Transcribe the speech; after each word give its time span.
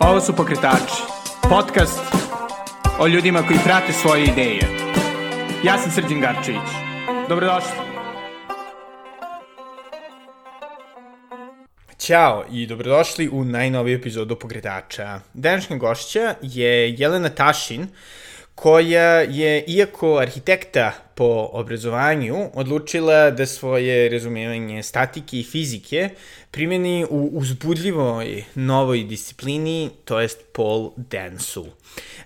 Ovo 0.00 0.20
su 0.20 0.36
Pokretači, 0.36 1.02
podcast 1.42 2.00
o 2.98 3.06
ljudima 3.06 3.42
koji 3.42 3.58
prate 3.64 3.92
svoje 3.92 4.24
ideje. 4.24 4.60
Ja 5.64 5.78
sam 5.78 5.90
Srđan 5.92 6.20
Garčević. 6.20 6.70
Dobrodošli. 7.28 7.70
Ćao 11.98 12.44
i 12.52 12.66
dobrodošli 12.66 13.28
u 13.32 13.44
najnoviju 13.44 13.98
epizodu 13.98 14.36
Pokretača. 14.36 15.20
Današnja 15.34 15.76
gošća 15.76 16.34
je 16.42 16.94
Jelena 16.98 17.28
Tašin, 17.28 17.88
koja 18.60 19.20
je, 19.20 19.64
iako 19.66 20.18
arhitekta 20.18 20.92
po 21.14 21.48
obrazovanju, 21.52 22.50
odlučila 22.54 23.30
da 23.30 23.46
svoje 23.46 24.08
razumevanje 24.08 24.82
statike 24.82 25.38
i 25.38 25.42
fizike 25.42 26.08
primeni 26.50 27.06
u 27.10 27.30
uzbudljivoj 27.32 28.44
novoj 28.54 29.04
disciplini, 29.04 29.90
to 30.04 30.20
jest 30.20 30.38
pole 30.52 30.90
dance-u. 30.96 31.66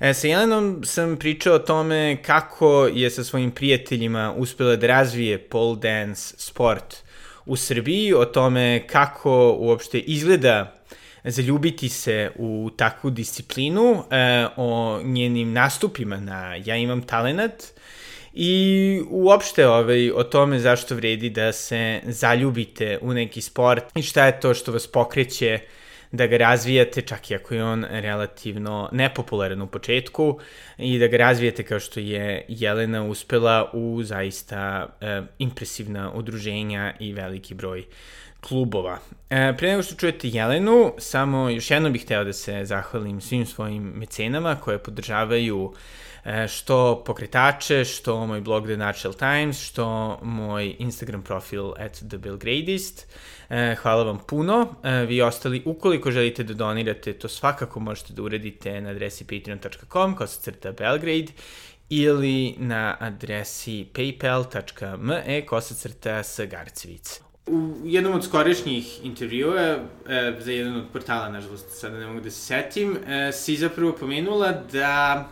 E, 0.01 0.15
sa 0.15 0.28
Jelenom 0.28 0.83
sam 0.84 1.16
pričao 1.16 1.55
o 1.55 1.59
tome 1.59 2.16
kako 2.23 2.87
je 2.95 3.11
sa 3.11 3.25
svojim 3.25 3.51
prijateljima 3.51 4.34
uspela 4.37 4.77
da 4.77 4.87
razvije 4.87 5.39
pole 5.39 5.77
dance 5.77 6.34
sport 6.39 6.97
u 7.47 7.56
Srbiji, 7.56 8.14
o 8.14 8.25
tome 8.25 8.87
kako 8.87 9.56
uopšte 9.59 9.98
izgleda 9.98 10.75
zaljubiti 11.24 11.88
se 11.88 12.30
u 12.37 12.70
takvu 12.77 13.10
disciplinu, 13.10 14.05
e, 14.10 14.46
o 14.56 15.01
njenim 15.05 15.52
nastupima 15.52 16.16
na 16.16 16.55
Ja 16.64 16.77
imam 16.77 17.02
talenat 17.02 17.64
i 18.33 19.00
uopšte 19.10 19.66
ovaj, 19.69 20.10
o 20.10 20.23
tome 20.24 20.59
zašto 20.59 20.95
vredi 20.95 21.30
da 21.30 21.52
se 21.52 22.00
zaljubite 22.05 22.98
u 23.02 23.12
neki 23.12 23.41
sport 23.41 23.84
i 23.95 24.02
šta 24.02 24.27
je 24.27 24.41
to 24.41 24.55
što 24.55 24.73
vas 24.73 24.87
pokreće 24.87 25.59
da 26.12 26.27
ga 26.27 26.37
razvijate, 26.37 27.02
čak 27.02 27.30
i 27.30 27.34
ako 27.34 27.55
je 27.55 27.64
on 27.64 27.84
relativno 27.91 28.89
nepopularan 28.92 29.62
u 29.62 29.67
početku, 29.67 30.39
i 30.78 30.98
da 30.98 31.06
ga 31.06 31.17
razvijate 31.17 31.62
kao 31.62 31.80
što 31.80 32.00
je 32.00 32.45
Jelena 32.48 33.05
uspela 33.05 33.70
u 33.72 34.02
zaista 34.02 34.86
e, 35.00 35.22
impresivna 35.39 36.12
udruženja 36.14 36.95
i 37.00 37.12
veliki 37.12 37.55
broj 37.55 37.84
klubova. 38.48 38.98
E, 39.31 39.55
pre 39.59 39.70
nego 39.70 39.83
što 39.83 39.95
čujete 39.95 40.28
Jelenu, 40.28 40.92
samo 40.98 41.50
još 41.50 41.70
jedno 41.70 41.91
bih 41.91 42.05
hteo 42.05 42.25
da 42.25 42.33
se 42.33 42.64
zahvalim 42.64 43.20
svim 43.20 43.47
svojim 43.47 43.83
mecenama 43.83 44.56
koje 44.56 44.78
podržavaju 44.78 45.73
e, 46.25 46.48
što 46.48 47.03
pokretače, 47.06 47.84
što 47.84 48.27
moj 48.27 48.41
blog 48.41 48.64
The 48.67 48.77
Natural 48.77 49.14
Times, 49.14 49.61
što 49.61 50.19
moj 50.23 50.77
Instagram 50.78 51.23
profil 51.23 51.73
at 51.78 51.92
The 52.09 52.19
Belgradist. 52.19 53.06
E, 53.51 53.75
hvala 53.83 54.03
vam 54.03 54.19
puno. 54.27 54.75
E, 54.83 54.91
vi 54.91 55.23
ostali, 55.23 55.62
ukoliko 55.64 56.11
želite 56.11 56.45
da 56.45 56.55
donirate, 56.55 57.12
to 57.12 57.29
svakako 57.29 57.81
možete 57.81 58.12
da 58.12 58.23
uradite 58.23 58.81
na 58.81 58.91
adresi 58.91 59.25
patreon.com, 59.25 60.17
kao 60.17 60.27
se 60.27 60.41
crta 60.41 60.73
Belgrade, 60.73 61.33
ili 61.89 62.55
na 62.58 62.97
adresi 63.01 63.86
paypal.me, 63.95 65.47
kosa 65.47 65.75
crta 65.75 66.23
Sagarcevic. 66.23 67.20
U 67.47 67.73
jednom 67.84 68.14
od 68.14 68.25
skorišnjih 68.25 69.05
intervjua, 69.05 69.61
e, 69.61 69.78
za 70.41 70.53
jedan 70.53 70.77
od 70.77 70.84
portala, 70.92 71.28
nažalost, 71.28 71.67
sada 71.81 71.98
ne 71.98 72.06
mogu 72.06 72.20
da 72.20 72.31
se 72.31 72.41
setim, 72.41 72.97
e, 72.97 73.33
si 73.33 73.56
zapravo 73.56 73.92
pomenula 73.92 74.53
da 74.73 75.28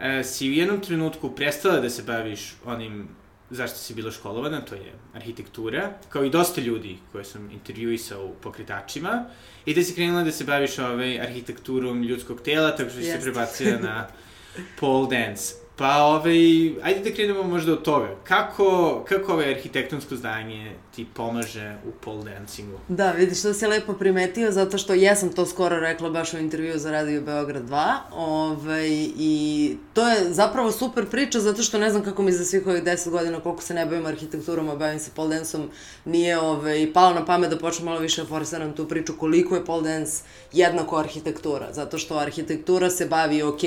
e, 0.00 0.24
si 0.24 0.48
u 0.48 0.52
jednom 0.52 0.80
trenutku 0.80 1.30
prestala 1.30 1.80
da 1.80 1.90
se 1.90 2.02
baviš 2.02 2.54
onim 2.64 3.08
zašto 3.50 3.78
si 3.78 3.94
bila 3.94 4.10
školovana, 4.10 4.60
to 4.60 4.74
je 4.74 4.92
arhitektura, 5.14 5.90
kao 6.08 6.24
i 6.24 6.30
dosta 6.30 6.60
ljudi 6.60 6.98
koje 7.12 7.24
sam 7.24 7.50
intervjuisao 7.50 8.26
u 8.26 8.34
pokretačima, 8.34 9.24
i 9.66 9.74
da 9.74 9.82
si 9.82 9.94
krenula 9.94 10.22
da 10.22 10.32
se 10.32 10.44
baviš 10.44 10.78
ovaj, 10.78 11.20
arhitekturom 11.20 12.02
ljudskog 12.02 12.40
tela, 12.40 12.76
tako 12.76 12.90
što 12.90 13.00
si 13.00 13.06
se 13.06 13.20
prebacija 13.20 13.78
na 13.78 14.06
pole 14.80 15.08
dance. 15.10 15.67
Pa, 15.78 16.02
ovaj, 16.02 16.38
ajde 16.82 17.00
da 17.04 17.14
krenemo 17.14 17.42
možda 17.42 17.72
od 17.72 17.82
toga. 17.82 18.16
Kako, 18.24 19.04
kako 19.08 19.32
ovaj 19.32 19.50
arhitektonsko 19.50 20.16
zdanje 20.16 20.72
ti 20.96 21.06
pomaže 21.14 21.76
u 21.88 21.90
pole 22.04 22.24
dancingu? 22.24 22.78
Da, 22.88 23.10
vidiš, 23.12 23.42
to 23.42 23.54
si 23.54 23.66
lepo 23.66 23.92
primetio, 23.92 24.52
zato 24.52 24.78
što 24.78 24.94
ja 24.94 25.16
sam 25.16 25.32
to 25.32 25.46
skoro 25.46 25.80
rekla 25.80 26.10
baš 26.10 26.34
u 26.34 26.38
intervju 26.38 26.78
za 26.78 26.90
Radio 26.90 27.20
Beograd 27.20 27.68
2. 27.68 27.96
Ovaj, 28.12 28.88
I 29.16 29.76
to 29.94 30.08
je 30.08 30.32
zapravo 30.32 30.72
super 30.72 31.06
priča, 31.06 31.40
zato 31.40 31.62
što 31.62 31.78
ne 31.78 31.90
znam 31.90 32.02
kako 32.02 32.22
mi 32.22 32.32
za 32.32 32.44
svih 32.44 32.66
ovih 32.66 32.82
10 32.82 33.10
godina, 33.10 33.40
koliko 33.40 33.62
se 33.62 33.74
ne 33.74 33.86
bavim 33.86 34.06
arhitekturom, 34.06 34.68
a 34.68 34.76
bavim 34.76 34.98
se 34.98 35.10
pole 35.14 35.36
danceom, 35.36 35.70
nije 36.04 36.38
ovaj, 36.38 36.92
palo 36.94 37.14
na 37.14 37.24
pamet 37.24 37.50
da 37.50 37.58
počnem 37.58 37.84
malo 37.84 38.00
više 38.00 38.22
da 38.22 38.28
forsiram 38.28 38.72
tu 38.72 38.88
priču 38.88 39.12
koliko 39.18 39.54
je 39.54 39.64
pole 39.64 39.82
dance 39.82 40.22
jednako 40.52 40.96
arhitektura. 40.96 41.72
Zato 41.72 41.98
što 41.98 42.18
arhitektura 42.18 42.90
se 42.90 43.06
bavi, 43.06 43.42
ok, 43.42 43.60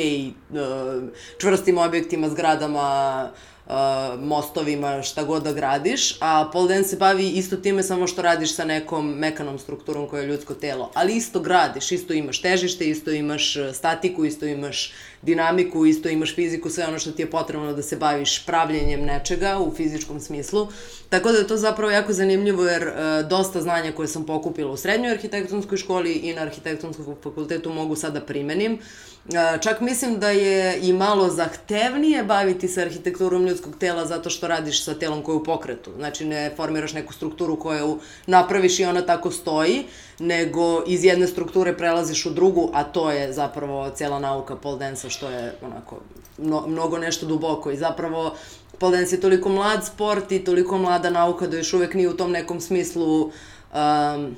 čvrstim 1.38 1.78
objektima, 1.78 2.01
zgradama, 2.30 3.30
uh, 3.66 3.74
mostovima, 4.20 5.02
šta 5.02 5.24
god 5.24 5.44
da 5.44 5.54
gradiš, 5.54 6.18
a 6.20 6.50
pole 6.54 6.68
dance 6.68 6.90
se 6.90 6.98
bavi 6.98 7.30
isto 7.30 7.58
time 7.58 7.84
samo 7.84 8.08
što 8.08 8.22
radiš 8.22 8.56
sa 8.56 8.66
nekom 8.66 9.10
mekanom 9.10 9.60
strukturom 9.60 10.08
koja 10.08 10.22
je 10.22 10.28
ljudsko 10.28 10.54
telo, 10.54 10.92
ali 10.94 11.16
isto 11.16 11.40
gradiš, 11.40 11.92
isto 11.92 12.14
imaš 12.14 12.42
težište, 12.42 12.90
isto 12.90 13.12
imaš 13.12 13.56
statiku, 13.74 14.26
isto 14.26 14.46
imaš 14.46 14.94
dinamiku, 15.22 15.86
isto 15.86 16.10
imaš 16.10 16.36
fiziku, 16.36 16.70
sve 16.70 16.88
ono 16.88 17.00
što 17.00 17.12
ti 17.12 17.22
je 17.22 17.30
potrebno 17.32 17.74
da 17.74 17.82
se 17.82 17.96
baviš 17.96 18.46
pravljenjem 18.46 19.06
nečega 19.06 19.60
u 19.60 19.72
fizičkom 19.76 20.20
smislu. 20.20 20.68
Tako 21.10 21.32
da 21.32 21.38
je 21.38 21.48
to 21.48 21.58
zapravo 21.58 21.92
jako 21.92 22.14
zanimljivo 22.14 22.66
jer 22.66 22.88
uh, 22.88 23.30
dosta 23.30 23.62
znanja 23.62 23.92
koje 23.92 24.08
sam 24.08 24.26
pokupila 24.26 24.72
u 24.72 24.78
srednjoj 24.78 25.12
arhitektonskoj 25.12 25.78
školi 25.78 26.14
i 26.14 26.34
na 26.34 26.42
arhitektonskom 26.42 27.16
fakultetu 27.24 27.74
mogu 27.74 27.96
sada 27.96 28.20
da 28.20 28.26
primenim. 28.26 28.74
Uh, 28.74 29.62
čak 29.62 29.82
mislim 29.82 30.20
da 30.20 30.30
je 30.30 30.80
i 30.82 30.94
malo 30.94 31.30
zahtevnije 31.30 32.24
baviti 32.24 32.68
se 32.68 32.82
arhitekturom 32.82 33.46
ljudskog 33.46 33.76
tela 33.80 34.06
zato 34.06 34.30
što 34.30 34.48
radiš 34.48 34.84
sa 34.84 34.94
telom 34.94 35.22
koje 35.22 35.34
je 35.34 35.38
u 35.38 35.44
pokretu. 35.44 35.92
Znači 35.98 36.26
ne 36.26 36.52
formiraš 36.56 36.94
neku 36.94 37.14
strukturu 37.14 37.60
koju 37.60 38.00
napraviš 38.26 38.80
i 38.80 38.86
ona 38.86 39.02
tako 39.02 39.32
stoji, 39.32 39.84
nego 40.22 40.84
iz 40.88 41.04
jedne 41.04 41.28
strukture 41.28 41.78
prelaziš 41.78 42.26
u 42.26 42.30
drugu, 42.30 42.70
a 42.74 42.84
to 42.84 43.12
je 43.12 43.34
zapravo 43.34 43.90
cela 43.90 44.20
nauka 44.20 44.56
pole 44.56 44.80
dance 44.80 45.10
što 45.10 45.30
je 45.30 45.56
onako 45.62 46.00
mno, 46.38 46.64
mnogo 46.68 46.98
nešto 46.98 47.26
duboko. 47.26 47.72
I 47.72 47.78
zapravo 47.78 48.36
pole 48.78 48.98
dance 48.98 49.16
je 49.16 49.22
toliko 49.22 49.50
mlad 49.50 49.86
sport 49.86 50.32
i 50.32 50.44
toliko 50.44 50.78
mlada 50.78 51.10
nauka 51.10 51.48
da 51.48 51.58
još 51.58 51.74
uvek 51.74 51.94
nije 51.94 52.10
u 52.10 52.18
tom 52.18 52.32
nekom 52.32 52.62
smislu 52.62 53.22
um, 53.22 54.36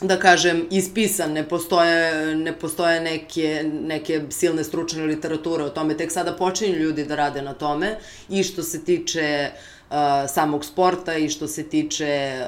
da 0.00 0.18
kažem, 0.18 0.66
ispisan, 0.70 1.32
ne 1.32 1.48
postoje, 1.48 2.34
ne 2.36 2.52
postoje 2.58 3.00
neke, 3.00 3.70
neke 3.72 4.22
silne 4.30 4.64
stručne 4.64 5.04
literature 5.06 5.64
o 5.64 5.68
tome, 5.68 5.96
tek 5.96 6.12
sada 6.12 6.32
počinju 6.32 6.76
ljudi 6.76 7.04
da 7.04 7.16
rade 7.16 7.42
na 7.42 7.54
tome. 7.54 7.98
I 8.28 8.42
što 8.42 8.62
se 8.62 8.84
tiče 8.84 9.50
uh, 9.52 9.71
samog 10.28 10.64
sporta 10.64 11.16
i 11.16 11.28
što 11.28 11.48
se 11.48 11.68
tiče 11.68 12.44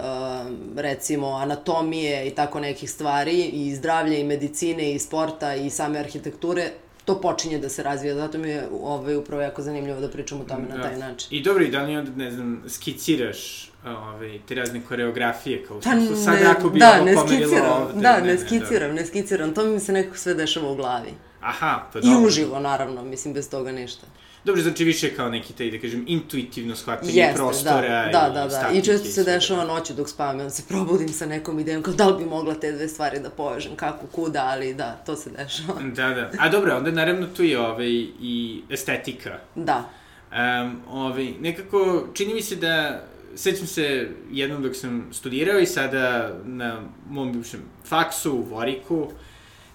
recimo 0.77 1.29
anatomije 1.29 2.27
i 2.27 2.31
tako 2.31 2.61
nekih 2.61 2.91
stvari 2.91 3.43
i 3.43 3.75
zdravlja 3.75 4.19
i 4.19 4.25
medicine 4.25 4.93
i 4.93 4.99
sporta 4.99 5.55
i 5.55 5.71
same 5.71 5.99
arhitekture, 5.99 6.71
to 7.05 7.21
počinje 7.21 7.59
da 7.59 7.69
se 7.69 7.83
razvija, 7.83 8.15
zato 8.15 8.39
mi 8.39 8.49
je 8.49 8.69
ovaj, 8.83 9.17
upravo 9.17 9.43
jako 9.43 9.63
zanimljivo 9.63 10.01
da 10.01 10.09
pričam 10.09 10.41
o 10.41 10.45
tome 10.45 10.67
da. 10.69 10.77
na 10.77 10.83
taj 10.83 10.99
način. 10.99 11.29
I 11.31 11.43
dobro, 11.43 11.65
i 11.65 11.71
da 11.71 11.83
li 11.83 11.97
onda, 11.97 12.11
ne 12.17 12.31
znam, 12.31 12.63
skiciraš 12.69 13.71
ove, 13.85 14.39
te 14.49 14.55
razne 14.55 14.81
koreografije, 14.89 15.65
kao 15.65 15.81
pa, 15.81 15.91
što 16.07 16.17
sad 16.17 16.39
ako 16.43 16.71
bi 16.71 16.79
da, 16.79 17.01
ovo 17.03 17.23
pomerilo 17.23 17.77
ovde. 17.81 18.01
Da, 18.01 18.21
ne, 18.21 18.27
ne 18.27 18.39
skiciram, 18.39 18.89
ne, 18.89 19.01
ne 19.01 19.07
skiciram, 19.07 19.55
to 19.55 19.65
mi 19.65 19.81
se 19.81 19.93
nekako 19.93 20.17
sve 20.17 20.35
dešava 20.35 20.71
u 20.71 20.77
glavi. 20.77 21.11
Aha, 21.41 21.89
pa 21.93 22.01
dobro. 22.01 22.21
I 22.21 22.27
uživo, 22.27 22.61
naravno, 22.61 23.03
mislim, 23.03 23.35
bez 23.35 23.51
toga 23.51 23.73
ništa. 23.73 24.07
Dobro, 24.45 24.63
znači 24.63 24.85
više 24.85 25.15
kao 25.15 25.29
neki 25.29 25.53
taj, 25.53 25.71
da 25.71 25.79
kažem, 25.79 26.05
intuitivno 26.07 26.77
shvatanje 26.77 27.13
Jeste, 27.13 27.35
prostora 27.35 28.11
da, 28.13 28.31
da, 28.35 28.47
da, 28.47 28.47
da. 28.47 28.71
I 28.73 28.83
često 28.83 29.09
se 29.09 29.25
dešava 29.25 29.65
noću 29.65 29.95
dok 29.95 30.09
spavam, 30.09 30.39
onda 30.39 30.51
se 30.51 30.63
probudim 30.69 31.09
sa 31.09 31.27
nekom 31.27 31.59
idejom, 31.59 31.83
kao 31.83 31.95
da 31.95 32.07
li 32.07 32.25
bi 32.25 32.31
mogla 32.31 32.55
te 32.55 32.73
dve 32.73 32.89
stvari 32.89 33.21
da 33.21 33.31
povežem, 33.31 33.77
kako, 33.77 34.07
kuda, 34.07 34.45
ali 34.51 34.75
da, 34.75 34.93
to 35.07 35.17
se 35.17 35.31
dešava. 35.31 35.81
Da, 35.97 36.09
da. 36.09 36.31
A 36.39 36.49
dobro, 36.49 36.77
onda 36.77 36.91
naravno 36.91 37.27
tu 37.27 37.43
je 37.43 37.61
ovaj, 37.61 37.91
i 38.21 38.63
estetika. 38.71 39.39
Da. 39.55 39.91
Um, 40.33 40.81
ovaj, 40.91 41.33
nekako, 41.41 42.07
čini 42.15 42.35
mi 42.35 42.43
se 42.43 42.57
da 42.57 43.05
sećam 43.37 43.67
se 43.67 44.09
jednom 44.31 44.63
dok 44.63 44.77
sam 44.77 45.09
studirao 45.13 45.59
i 45.59 45.67
sada 45.67 46.35
na 46.45 46.81
mom 47.11 47.33
bivšem 47.33 47.61
faksu 47.85 48.33
u 48.33 48.43
Voriku 48.43 49.11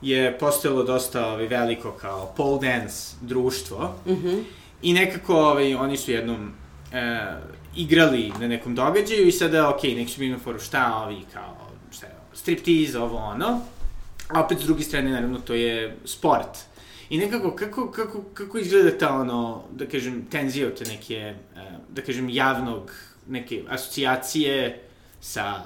je 0.01 0.37
postojalo 0.37 0.83
dosta 0.83 1.27
ovaj, 1.27 1.47
veliko 1.47 1.91
kao 1.91 2.33
pole 2.37 2.59
dance 2.61 3.15
društvo. 3.21 3.95
Mm 4.05 4.11
-hmm. 4.11 4.43
I 4.81 4.93
nekako 4.93 5.35
ovaj, 5.35 5.75
oni 5.75 5.97
su 5.97 6.11
jednom 6.11 6.51
e, 6.93 7.25
igrali 7.75 8.33
na 8.39 8.47
nekom 8.47 8.75
događaju 8.75 9.27
i 9.27 9.31
sada, 9.31 9.69
ok, 9.69 9.83
neki 9.83 10.11
su 10.11 10.19
bili 10.19 10.31
na 10.31 10.39
foru 10.39 10.59
šta 10.59 11.03
ovi 11.05 11.21
kao, 11.33 11.69
šta 11.91 12.05
je, 12.05 12.13
striptease, 12.33 12.99
ovo 12.99 13.17
ono. 13.17 13.61
A 14.27 14.43
opet 14.43 14.59
s 14.59 14.63
druge 14.63 14.83
strane, 14.83 15.11
naravno, 15.11 15.39
to 15.39 15.53
je 15.53 15.97
sport. 16.05 16.57
I 17.09 17.17
nekako, 17.17 17.55
kako, 17.55 17.91
kako, 17.91 18.21
kako 18.33 18.57
izgleda 18.57 18.97
ta 18.97 19.15
ono, 19.15 19.63
da 19.71 19.85
kažem, 19.85 20.25
tenzija 20.31 20.67
od 20.67 20.77
te 20.77 20.85
neke, 20.85 21.15
e, 21.15 21.35
da 21.89 22.01
kažem, 22.01 22.29
javnog, 22.29 22.91
neke 23.27 23.63
asocijacije 23.69 24.81
sa 25.21 25.63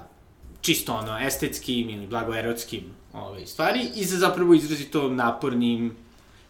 čisto 0.64 0.94
ono 0.94 1.20
estetskim 1.20 1.90
ili 1.90 2.08
blagoerotskim 2.08 2.84
ovaj, 3.14 3.46
stvari 3.46 3.90
i 3.96 4.06
za 4.06 4.18
zapravo 4.18 4.54
izrazito 4.54 5.10
napornim, 5.10 5.96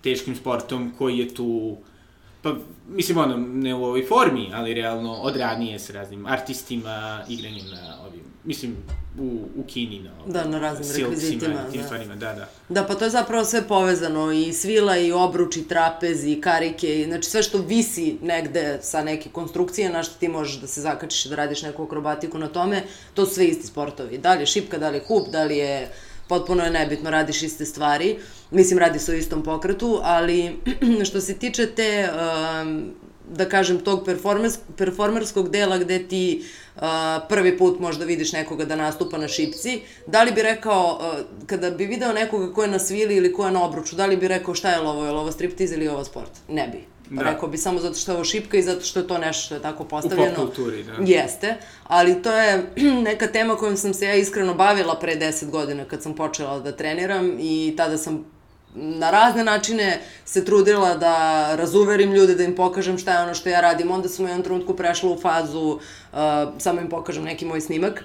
teškim 0.01 0.35
sportom 0.35 0.93
koji 0.97 1.17
je 1.17 1.33
tu 1.33 1.77
pa 2.43 2.55
mislim 2.89 3.17
ono, 3.17 3.37
ne 3.37 3.75
u 3.75 3.83
ovoj 3.83 4.05
formi, 4.05 4.51
ali 4.53 4.73
realno 4.73 5.13
od 5.13 5.35
ranije 5.35 5.79
sa 5.79 5.93
raznim 5.93 6.25
artistima, 6.25 7.23
igranjem 7.29 7.65
na 7.65 8.01
ovim, 8.07 8.32
mislim, 8.45 8.75
u, 9.19 9.39
u 9.55 9.63
Kini, 9.67 9.99
na, 9.99 10.11
Da, 10.27 10.47
na 10.47 10.59
raznim 10.59 10.83
silksima 10.83 11.09
rekvizitima, 11.09 11.63
tim 11.71 11.81
da. 11.81 11.85
stvarima, 11.85 12.15
da, 12.15 12.33
da. 12.33 12.49
Da, 12.69 12.83
pa 12.83 12.95
to 12.95 13.03
je 13.05 13.09
zapravo 13.09 13.45
sve 13.45 13.67
povezano, 13.67 14.31
i 14.31 14.53
svila, 14.53 14.97
i 14.97 15.11
obruč, 15.11 15.57
i 15.57 15.67
trapez, 15.67 16.25
i 16.25 16.41
karike, 16.41 17.01
i, 17.01 17.05
znači 17.05 17.29
sve 17.29 17.43
što 17.43 17.57
visi 17.57 18.17
negde 18.21 18.79
sa 18.81 19.03
neke 19.03 19.29
konstrukcije, 19.29 19.89
na 19.89 20.03
što 20.03 20.19
ti 20.19 20.27
možeš 20.27 20.61
da 20.61 20.67
se 20.67 20.81
zakačiš 20.81 21.25
i 21.25 21.29
da 21.29 21.35
radiš 21.35 21.61
neku 21.61 21.83
akrobatiku 21.83 22.37
na 22.37 22.47
tome, 22.47 22.83
to 23.13 23.25
su 23.25 23.33
sve 23.33 23.45
isti 23.45 23.67
sportovi. 23.67 24.17
Da 24.17 24.33
li 24.33 24.41
je 24.41 24.45
šipka, 24.45 24.77
da 24.77 24.89
li 24.89 24.97
je 24.97 25.03
hup, 25.07 25.27
da 25.29 25.43
li 25.43 25.57
je 25.57 25.89
potpuno 26.27 26.63
je 26.63 26.71
nebitno, 26.71 27.09
radiš 27.09 27.43
iste 27.43 27.65
stvari. 27.65 28.17
Mislim, 28.51 28.79
radi 28.79 28.99
se 28.99 29.11
o 29.11 29.15
istom 29.15 29.43
pokretu, 29.43 29.99
ali 30.03 30.55
što 31.07 31.21
se 31.21 31.37
tiče 31.37 31.67
te, 31.67 32.09
um, 32.09 32.93
da 33.29 33.49
kažem, 33.49 33.79
tog 33.79 34.05
performers, 34.05 34.57
performerskog 34.77 35.49
dela 35.49 35.77
gde 35.77 36.07
ti 36.07 36.41
uh, 36.41 36.62
prvi 37.29 37.57
put 37.57 37.79
možda 37.79 38.05
vidiš 38.05 38.31
nekoga 38.31 38.65
da 38.65 38.75
nastupa 38.75 39.17
na 39.17 39.27
šipci, 39.27 39.81
da 40.07 40.23
li 40.23 40.31
bi 40.31 40.41
rekao, 40.41 40.99
kada 41.45 41.71
bi 41.71 41.85
video 41.85 42.13
nekoga 42.13 42.53
ko 42.53 42.63
je 42.63 42.67
na 42.67 42.79
svili 42.79 43.15
ili 43.15 43.33
ko 43.33 43.45
je 43.45 43.51
na 43.51 43.63
obruču, 43.63 43.95
da 43.95 44.05
li 44.05 44.17
bi 44.17 44.27
rekao 44.27 44.55
šta 44.55 44.69
je 44.69 44.79
ovo, 44.79 45.05
je 45.05 45.11
li 45.11 45.17
ovo 45.17 45.31
striptiz 45.31 45.71
ili 45.71 45.85
je 45.85 45.91
ovo 45.91 46.03
sport? 46.03 46.31
Ne 46.49 46.67
bi. 46.67 46.93
Da. 47.09 47.31
Rekao 47.31 47.49
bi 47.49 47.57
samo 47.57 47.79
zato 47.79 47.95
što 47.95 48.11
je 48.11 48.15
ovo 48.15 48.25
šipka 48.25 48.57
i 48.57 48.61
zato 48.61 48.85
što 48.85 48.99
je 48.99 49.07
to 49.07 49.17
nešto 49.17 49.45
što 49.45 49.55
je 49.55 49.61
tako 49.61 49.83
postavljeno. 49.83 50.35
popkulturi, 50.35 50.83
da. 50.83 50.93
Jeste, 51.05 51.55
ali 51.83 52.21
to 52.21 52.31
je 52.31 52.63
neka 53.09 53.27
tema 53.27 53.55
kojom 53.55 53.77
sam 53.77 53.93
se 53.93 54.05
ja 54.05 54.15
iskreno 54.15 54.53
bavila 54.53 54.99
pre 54.99 55.15
10 55.15 55.49
godina 55.49 55.85
kad 55.85 56.03
sam 56.03 56.15
počela 56.15 56.59
da 56.59 56.71
treniram 56.71 57.37
i 57.39 57.73
tada 57.77 57.97
sam 57.97 58.25
na 58.75 59.11
razne 59.11 59.43
načine 59.43 60.01
se 60.25 60.45
trudila 60.45 60.95
da 60.95 61.47
razuverim 61.55 62.11
ljude, 62.13 62.35
da 62.35 62.43
im 62.43 62.55
pokažem 62.55 62.97
šta 62.97 63.13
je 63.13 63.23
ono 63.23 63.33
što 63.33 63.49
ja 63.49 63.61
radim. 63.61 63.91
Onda 63.91 64.09
sam 64.09 64.25
u 64.25 64.27
jednom 64.27 64.43
trenutku 64.43 64.75
prešla 64.75 65.09
u 65.11 65.19
fazu, 65.21 65.59
uh, 65.59 65.79
samo 66.57 66.81
im 66.81 66.89
pokažem 66.89 67.23
neki 67.23 67.45
moj 67.45 67.61
snimak 67.61 68.03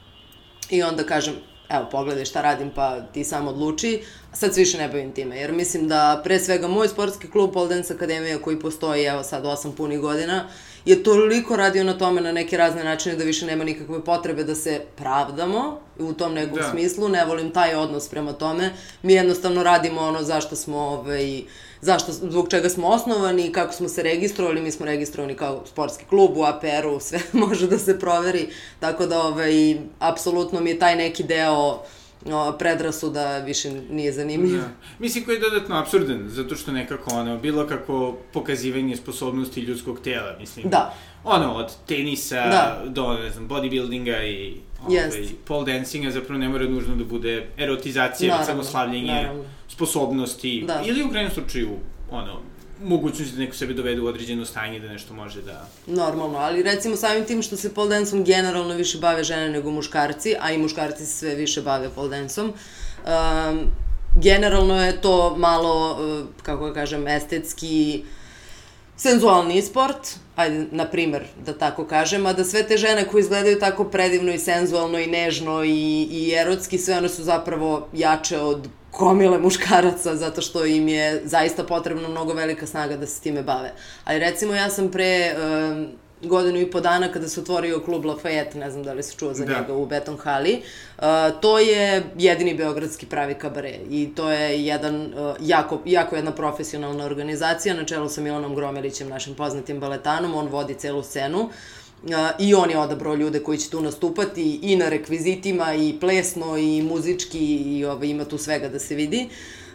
i 0.76 0.82
onda 0.82 1.04
kažem, 1.04 1.34
evo, 1.68 1.86
pogledaj 1.90 2.24
šta 2.24 2.42
radim, 2.42 2.70
pa 2.74 3.00
ti 3.00 3.24
sam 3.24 3.48
odluči. 3.48 4.02
Sad 4.32 4.54
se 4.54 4.60
više 4.60 4.78
ne 4.78 4.88
bavim 4.88 5.12
time, 5.12 5.36
jer 5.36 5.52
mislim 5.52 5.88
da 5.88 6.20
pre 6.24 6.38
svega 6.38 6.68
moj 6.68 6.88
sportski 6.88 7.30
klub 7.30 7.52
Pole 7.52 7.68
Dance 7.68 7.94
Akademija 7.94 8.38
koji 8.38 8.60
postoji, 8.60 9.04
evo 9.04 9.22
sad, 9.22 9.44
8 9.44 9.76
punih 9.76 10.00
godina, 10.00 10.48
je 10.86 11.02
toliko 11.02 11.56
radio 11.56 11.84
na 11.84 11.98
tome 11.98 12.20
na 12.20 12.32
neke 12.32 12.56
razne 12.56 12.84
načine 12.84 13.16
da 13.16 13.24
više 13.24 13.46
nema 13.46 13.64
nikakve 13.64 14.04
potrebe 14.04 14.44
da 14.44 14.54
se 14.54 14.80
pravdamo 14.96 15.80
u 15.98 16.12
tom 16.12 16.34
nekom 16.34 16.58
Da. 16.58 16.70
smislu, 16.70 17.08
ne 17.08 17.24
volim 17.24 17.50
taj 17.50 17.74
odnos 17.74 18.08
prema 18.08 18.32
tome. 18.32 18.72
Mi 19.02 19.12
jednostavno 19.12 19.62
radimo 19.62 20.00
ono 20.00 20.22
zašto 20.22 20.56
smo, 20.56 20.78
ovaj, 20.78 21.42
zašto, 21.80 22.12
zbog 22.12 22.48
čega 22.50 22.68
smo 22.68 22.88
osnovani, 22.88 23.52
kako 23.52 23.72
smo 23.72 23.88
se 23.88 24.02
registrovali, 24.02 24.60
mi 24.60 24.70
smo 24.70 24.86
registrovani 24.86 25.34
kao 25.34 25.62
sportski 25.66 26.04
klub 26.04 26.36
u 26.36 26.42
APR-u, 26.44 27.00
sve 27.08 27.20
može 27.32 27.66
da 27.66 27.78
se 27.78 27.98
proveri, 27.98 28.48
tako 28.80 29.06
da 29.06 29.22
ovaj, 29.22 29.76
apsolutno 29.98 30.60
mi 30.60 30.70
je 30.70 30.78
taj 30.78 30.96
neki 30.96 31.22
deo 31.22 31.82
o, 32.26 32.52
predrasuda 32.52 33.38
više 33.38 33.70
nije 33.90 34.12
zanimljiv. 34.12 34.58
Da. 34.60 34.68
Mislim 34.98 35.24
koji 35.24 35.36
je 35.36 35.40
dodatno 35.40 35.76
absurdan, 35.76 36.24
zato 36.28 36.54
što 36.56 36.72
nekako 36.72 37.14
ono, 37.14 37.38
bilo 37.38 37.66
kako 37.66 38.16
pokazivanje 38.32 38.96
sposobnosti 38.96 39.60
ljudskog 39.60 40.00
tela, 40.00 40.36
mislim. 40.40 40.68
Da. 40.70 40.94
Ono, 41.24 41.54
od 41.54 41.72
tenisa 41.86 42.34
Da. 42.48 42.82
do, 42.86 43.12
ne 43.14 43.30
znam, 43.30 43.48
bodybuildinga 43.48 44.24
i 44.24 44.54
ovaj, 44.86 44.96
Jest. 44.96 45.32
pole 45.44 45.72
dancinga 45.72 46.10
zapravo 46.10 46.38
ne 46.38 46.48
mora 46.48 46.64
nužno 46.64 46.96
da 46.96 47.04
bude 47.04 47.46
erotizacija, 47.58 48.26
već 48.28 48.40
Naravno, 48.46 48.62
samo 48.62 48.70
slavljenje 48.70 49.12
naravno. 49.12 49.44
sposobnosti, 49.68 50.64
Da. 50.66 50.82
ili 50.86 51.02
u 51.04 51.10
krajnjem 51.10 51.32
slučaju, 51.32 51.68
ono, 52.10 52.40
mogućnost 52.82 53.32
da 53.32 53.38
neko 53.38 53.54
sebe 53.54 53.74
dovede 53.74 54.00
u 54.00 54.06
određeno 54.06 54.44
stanje 54.44 54.80
da 54.80 54.88
nešto 54.88 55.14
može 55.14 55.42
da... 55.42 55.68
Normalno, 55.86 56.38
ali 56.38 56.62
recimo 56.62 56.96
samim 56.96 57.24
tim 57.24 57.42
što 57.42 57.56
se 57.56 57.74
pole 57.74 57.88
danceom 57.88 58.24
generalno 58.24 58.74
više 58.74 58.98
bave 58.98 59.24
žene 59.24 59.50
nego 59.50 59.70
muškarci, 59.70 60.34
a 60.40 60.52
i 60.52 60.58
muškarci 60.58 61.06
se 61.06 61.16
sve 61.16 61.34
više 61.34 61.62
bave 61.62 61.88
pole 61.88 62.08
danceom, 62.08 62.46
um, 62.48 63.60
generalno 64.16 64.84
je 64.84 65.00
to 65.00 65.36
malo, 65.36 65.92
uh, 65.92 66.26
kako 66.42 66.66
ga 66.66 66.74
kažem, 66.74 67.08
estetski 67.08 68.04
senzualni 68.96 69.62
sport, 69.62 70.16
ajde, 70.36 70.66
na 70.70 70.84
primer, 70.84 71.24
da 71.46 71.58
tako 71.58 71.84
kažem, 71.86 72.26
a 72.26 72.32
da 72.32 72.44
sve 72.44 72.62
te 72.62 72.76
žene 72.76 73.08
koje 73.08 73.20
izgledaju 73.20 73.58
tako 73.58 73.84
predivno 73.84 74.32
i 74.32 74.38
senzualno 74.38 74.98
i 74.98 75.06
nežno 75.06 75.64
i, 75.64 76.08
i 76.10 76.32
erotski, 76.32 76.78
sve 76.78 76.98
one 76.98 77.08
su 77.08 77.22
zapravo 77.22 77.88
jače 77.92 78.38
od 78.38 78.68
gomile 78.98 79.38
muškaraca, 79.38 80.16
zato 80.16 80.40
što 80.40 80.64
im 80.64 80.88
je 80.88 81.22
zaista 81.24 81.64
potrebno 81.64 82.08
mnogo 82.08 82.32
velika 82.32 82.66
snaga 82.66 82.96
da 82.96 83.06
se 83.06 83.20
time 83.20 83.42
bave. 83.42 83.72
Ali 84.04 84.18
recimo 84.18 84.54
ja 84.54 84.70
sam 84.70 84.90
pre 84.90 85.34
um, 85.36 85.86
godinu 86.22 86.60
i 86.60 86.70
po 86.70 86.80
dana 86.80 87.12
kada 87.12 87.28
se 87.28 87.40
otvorio 87.40 87.80
klub 87.80 88.04
Lafayette, 88.04 88.54
ne 88.58 88.70
znam 88.70 88.82
da 88.84 88.92
li 88.92 89.02
se 89.02 89.14
čuo 89.16 89.34
za 89.34 89.44
Da. 89.44 89.60
njega 89.60 89.74
u 89.74 89.86
Beton 89.86 90.16
hali, 90.16 90.62
uh, 90.98 91.04
to 91.40 91.58
je 91.58 92.02
jedini 92.18 92.54
beogradski 92.54 93.06
pravi 93.06 93.34
kabare 93.34 93.78
i 93.90 94.08
to 94.14 94.30
je 94.30 94.64
jedan, 94.64 95.06
uh, 95.06 95.36
jako, 95.40 95.80
jako 95.84 96.16
jedna 96.16 96.32
profesionalna 96.32 97.04
organizacija 97.04 97.74
na 97.74 97.84
čelu 97.84 98.08
sa 98.08 98.20
Milanom 98.20 98.54
Gromelićem, 98.54 99.08
našim 99.08 99.34
poznatim 99.34 99.80
baletanom, 99.80 100.34
on 100.34 100.48
vodi 100.48 100.74
celu 100.74 101.02
scenu. 101.02 101.40
Uh, 101.40 101.50
I 102.38 102.54
on 102.54 102.70
je 102.70 102.78
odabrao 102.78 103.14
ljude 103.14 103.42
koji 103.42 103.58
će 103.58 103.70
tu 103.70 103.80
nastupati 103.80 104.58
i 104.62 104.76
na 104.76 104.88
rekvizitima, 104.88 105.74
i 105.74 105.96
plesno, 106.00 106.56
i 106.56 106.82
muzički, 106.82 107.56
i 107.56 107.84
ovaj, 107.84 108.08
ima 108.08 108.24
tu 108.24 108.38
svega 108.38 108.68
da 108.68 108.78
se 108.78 108.94
vidi. 108.94 109.28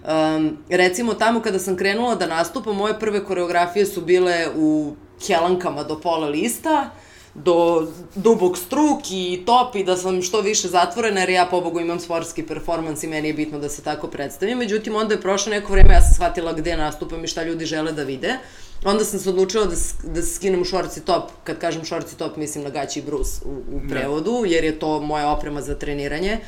Um, 0.03 0.57
recimo, 0.69 1.13
tamo 1.13 1.41
kada 1.41 1.59
sam 1.59 1.77
krenula 1.77 2.15
da 2.15 2.27
nastupam, 2.27 2.75
moje 2.75 2.99
prve 2.99 3.25
koreografije 3.25 3.85
su 3.85 4.01
bile 4.01 4.47
u 4.55 4.95
helankama 5.27 5.83
do 5.83 5.99
pola 5.99 6.29
lista, 6.29 6.89
do 7.33 7.87
dubog 8.15 8.57
struk 8.57 8.99
i 9.11 9.43
top 9.45 9.75
i 9.75 9.83
da 9.83 9.97
sam 9.97 10.21
što 10.21 10.41
više 10.41 10.67
zatvorena 10.67 11.19
jer 11.19 11.29
ja 11.29 11.45
pobogu 11.45 11.79
imam 11.79 11.99
sportski 11.99 12.43
performans 12.43 13.03
i 13.03 13.07
meni 13.07 13.27
je 13.27 13.33
bitno 13.33 13.59
da 13.59 13.69
se 13.69 13.81
tako 13.81 14.07
predstavim. 14.07 14.57
Međutim, 14.57 14.95
onda 14.95 15.13
je 15.13 15.21
prošlo 15.21 15.49
neko 15.49 15.73
vreme, 15.73 15.93
ja 15.93 16.01
sam 16.01 16.13
shvatila 16.13 16.53
gde 16.53 16.77
nastupam 16.77 17.23
i 17.23 17.27
šta 17.27 17.43
ljudi 17.43 17.65
žele 17.65 17.91
da 17.91 18.03
vide. 18.03 18.37
Onda 18.85 19.05
sam 19.05 19.19
se 19.19 19.29
odlučila 19.29 19.65
da, 19.65 19.75
da 20.03 20.21
se 20.21 20.35
skinem 20.35 20.61
u 20.61 20.65
šorci 20.65 21.05
top. 21.05 21.23
Kad 21.43 21.59
kažem 21.59 21.85
šorci 21.85 22.17
top, 22.17 22.37
mislim 22.37 22.63
na 22.63 22.69
gaći 22.69 22.99
i 22.99 23.03
brus 23.03 23.41
u, 23.45 23.75
u 23.75 23.81
prevodu, 23.89 24.43
jer 24.45 24.63
je 24.63 24.79
to 24.79 24.99
moja 24.99 25.29
oprema 25.29 25.61
za 25.61 25.75
treniranje. 25.75 26.31
E, 26.31 26.41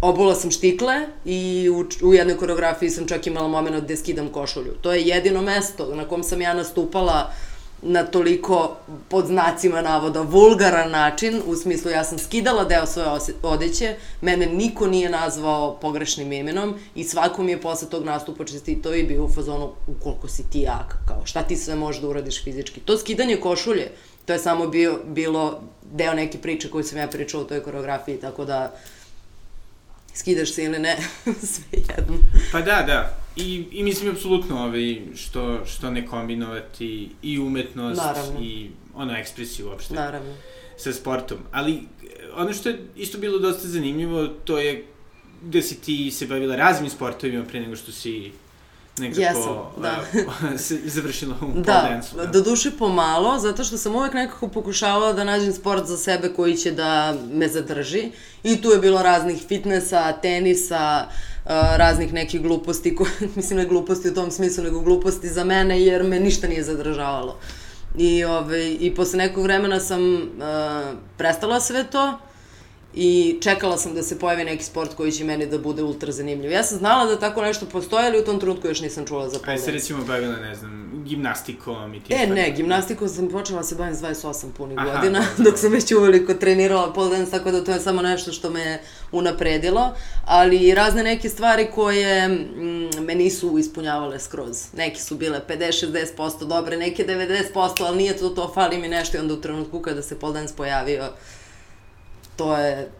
obula 0.00 0.34
sam 0.34 0.50
štikle 0.50 0.94
i 1.24 1.70
u, 1.70 2.08
u 2.08 2.14
jednoj 2.14 2.36
koreografiji 2.36 2.90
sam 2.90 3.06
čak 3.06 3.26
imala 3.26 3.48
moment 3.48 3.84
gde 3.84 3.96
skidam 3.96 4.28
košulju. 4.28 4.74
To 4.80 4.92
je 4.92 5.02
jedino 5.02 5.42
mesto 5.42 5.94
na 5.94 6.08
kom 6.08 6.22
sam 6.22 6.40
ja 6.40 6.54
nastupala 6.54 7.32
na 7.82 8.04
toliko, 8.04 8.76
pod 9.08 9.26
znacima 9.26 9.82
navoda, 9.82 10.22
vulgaran 10.22 10.90
način, 10.90 11.42
u 11.46 11.56
smislu 11.56 11.90
ja 11.90 12.04
sam 12.04 12.18
skidala 12.18 12.64
deo 12.64 12.86
svoje 12.86 13.08
odeće, 13.42 13.96
mene 14.20 14.46
niko 14.46 14.86
nije 14.86 15.10
nazvao 15.10 15.78
pogrešnim 15.80 16.32
imenom 16.32 16.74
i 16.94 17.04
svako 17.04 17.42
mi 17.42 17.52
je 17.52 17.60
posle 17.60 17.88
tog 17.88 18.04
nastupa 18.04 18.44
čestito 18.44 18.94
i 18.94 19.04
bio 19.04 19.24
u 19.24 19.28
fazonu 19.28 19.72
ukoliko 19.86 20.28
si 20.28 20.50
ti 20.50 20.60
jak, 20.60 20.98
kao 21.08 21.22
šta 21.24 21.42
ti 21.42 21.56
sve 21.56 21.74
možeš 21.74 22.02
da 22.02 22.08
uradiš 22.08 22.44
fizički. 22.44 22.80
To 22.80 22.98
skidanje 22.98 23.36
košulje, 23.36 23.90
to 24.26 24.32
je 24.32 24.38
samo 24.38 24.66
bio, 24.66 24.98
bilo 25.06 25.60
deo 25.92 26.14
neke 26.14 26.38
priče 26.38 26.70
koju 26.70 26.84
sam 26.84 26.98
ja 26.98 27.08
pričala 27.08 27.42
u 27.42 27.46
toj 27.46 27.62
koreografiji, 27.62 28.16
tako 28.16 28.44
da 28.44 28.74
skidaš 30.14 30.52
se 30.52 30.64
ili 30.64 30.78
ne, 30.78 30.96
sve 31.52 31.64
jedno. 31.72 32.18
Pa 32.52 32.60
da, 32.60 32.82
da. 32.86 33.16
I, 33.36 33.64
i 33.72 33.82
mislim, 33.82 34.12
apsolutno, 34.12 34.64
ovaj, 34.64 35.00
što, 35.14 35.66
što 35.66 35.90
ne 35.90 36.06
kombinovati 36.06 37.10
i 37.22 37.38
umetnost 37.38 38.02
Naravno. 38.02 38.40
i 38.40 38.70
ono, 38.94 39.16
ekspresiju 39.16 39.66
uopšte 39.68 39.94
Naravno. 39.94 40.34
sa 40.76 40.92
sportom. 40.92 41.38
Ali 41.52 41.82
ono 42.34 42.52
što 42.52 42.68
je 42.68 42.78
isto 42.96 43.18
bilo 43.18 43.38
dosta 43.38 43.68
zanimljivo, 43.68 44.26
to 44.26 44.58
je 44.58 44.84
da 45.42 45.62
si 45.62 45.80
ti 45.80 46.10
se 46.10 46.26
bavila 46.26 46.56
raznim 46.56 46.90
sportovima 46.90 47.44
pre 47.44 47.60
nego 47.60 47.76
što 47.76 47.92
si 47.92 48.32
nekako 48.98 49.20
Jesam, 49.20 49.56
da. 49.82 50.58
se 50.58 50.78
završila 50.94 51.34
u 51.42 51.60
Da, 51.60 51.88
dance-u, 51.90 52.32
do 52.32 52.40
duše 52.40 52.70
pomalo, 52.78 53.38
zato 53.38 53.64
što 53.64 53.78
sam 53.78 53.96
uvek 53.96 54.14
nekako 54.14 54.48
pokušavala 54.48 55.12
da 55.12 55.24
nađem 55.24 55.52
sport 55.52 55.86
za 55.86 55.96
sebe 55.96 56.28
koji 56.28 56.56
će 56.56 56.72
da 56.72 57.16
me 57.32 57.48
zadrži. 57.48 58.10
I 58.42 58.62
tu 58.62 58.70
je 58.70 58.78
bilo 58.78 59.02
raznih 59.02 59.42
fitnessa, 59.48 60.12
tenisa, 60.12 61.06
uh, 61.44 61.50
raznih 61.76 62.12
nekih 62.12 62.42
gluposti, 62.42 62.96
koje, 62.96 63.10
mislim 63.36 63.58
ne 63.58 63.66
gluposti 63.66 64.08
u 64.08 64.14
tom 64.14 64.30
smislu, 64.30 64.64
nego 64.64 64.80
gluposti 64.80 65.28
za 65.28 65.44
mene, 65.44 65.82
jer 65.82 66.04
me 66.04 66.20
ništa 66.20 66.48
nije 66.48 66.62
zadržavalo. 66.62 67.38
I, 67.98 68.24
ove, 68.24 68.72
i 68.72 68.94
posle 68.94 69.18
nekog 69.18 69.42
vremena 69.42 69.80
sam 69.80 70.14
uh, 70.14 70.20
prestala 71.16 71.60
sve 71.60 71.84
to 71.84 72.18
i 72.94 73.38
čekala 73.42 73.78
sam 73.78 73.94
da 73.94 74.02
se 74.02 74.18
pojavi 74.18 74.44
neki 74.44 74.64
sport 74.64 74.94
koji 74.94 75.12
će 75.12 75.24
meni 75.24 75.46
da 75.46 75.58
bude 75.58 75.82
ultra 75.82 76.12
zanimljiv. 76.12 76.50
Ja 76.50 76.62
sam 76.62 76.78
znala 76.78 77.04
da 77.04 77.18
tako 77.18 77.42
nešto 77.42 77.66
postoje, 77.66 78.06
ali 78.06 78.20
u 78.20 78.24
tom 78.24 78.40
trenutku 78.40 78.68
još 78.68 78.80
nisam 78.80 79.06
čula 79.06 79.28
za 79.28 79.38
pole 79.38 79.46
Pa 79.46 79.52
je 79.52 79.58
se 79.58 79.70
recimo 79.70 80.04
bavila, 80.04 80.36
ne 80.36 80.54
znam, 80.54 81.04
gimnastikom 81.06 81.94
i 81.94 82.00
tim 82.00 82.16
E, 82.16 82.26
ne, 82.26 82.50
gimnastikom 82.50 83.08
sam 83.08 83.28
počela 83.28 83.62
se 83.62 83.74
bavim 83.74 83.94
s 83.94 83.98
28 83.98 84.52
punih 84.56 84.78
Aha, 84.78 84.96
godina, 84.96 85.24
dok 85.44 85.58
sam 85.58 85.72
već 85.72 85.92
uveliko 85.92 86.34
trenirala 86.34 86.92
pole 86.92 87.16
dance, 87.16 87.30
tako 87.30 87.50
da 87.50 87.64
to 87.64 87.72
je 87.72 87.80
samo 87.80 88.02
nešto 88.02 88.32
što 88.32 88.50
me 88.50 88.80
unapredilo, 89.12 89.94
ali 90.24 90.74
razne 90.74 91.02
neke 91.02 91.28
stvari 91.28 91.68
koje 91.74 92.28
mm, 92.28 93.04
me 93.04 93.14
nisu 93.14 93.58
ispunjavale 93.58 94.20
skroz. 94.20 94.66
Neki 94.76 95.02
su 95.02 95.16
bile 95.16 95.40
50-60% 95.48 96.44
dobre, 96.44 96.76
neke 96.76 97.06
90%, 97.54 97.84
ali 97.86 97.96
nije 97.96 98.16
to 98.16 98.28
to, 98.28 98.52
fali 98.54 98.78
mi 98.78 98.88
nešto. 98.88 99.16
I 99.16 99.20
onda 99.20 99.34
u 99.34 99.40
trenutku 99.40 99.80
kada 99.80 100.02
se 100.02 100.18
pole 100.18 100.32
dance 100.32 100.54
pojavio, 100.56 101.04
to 102.44 102.56
je 102.56 102.90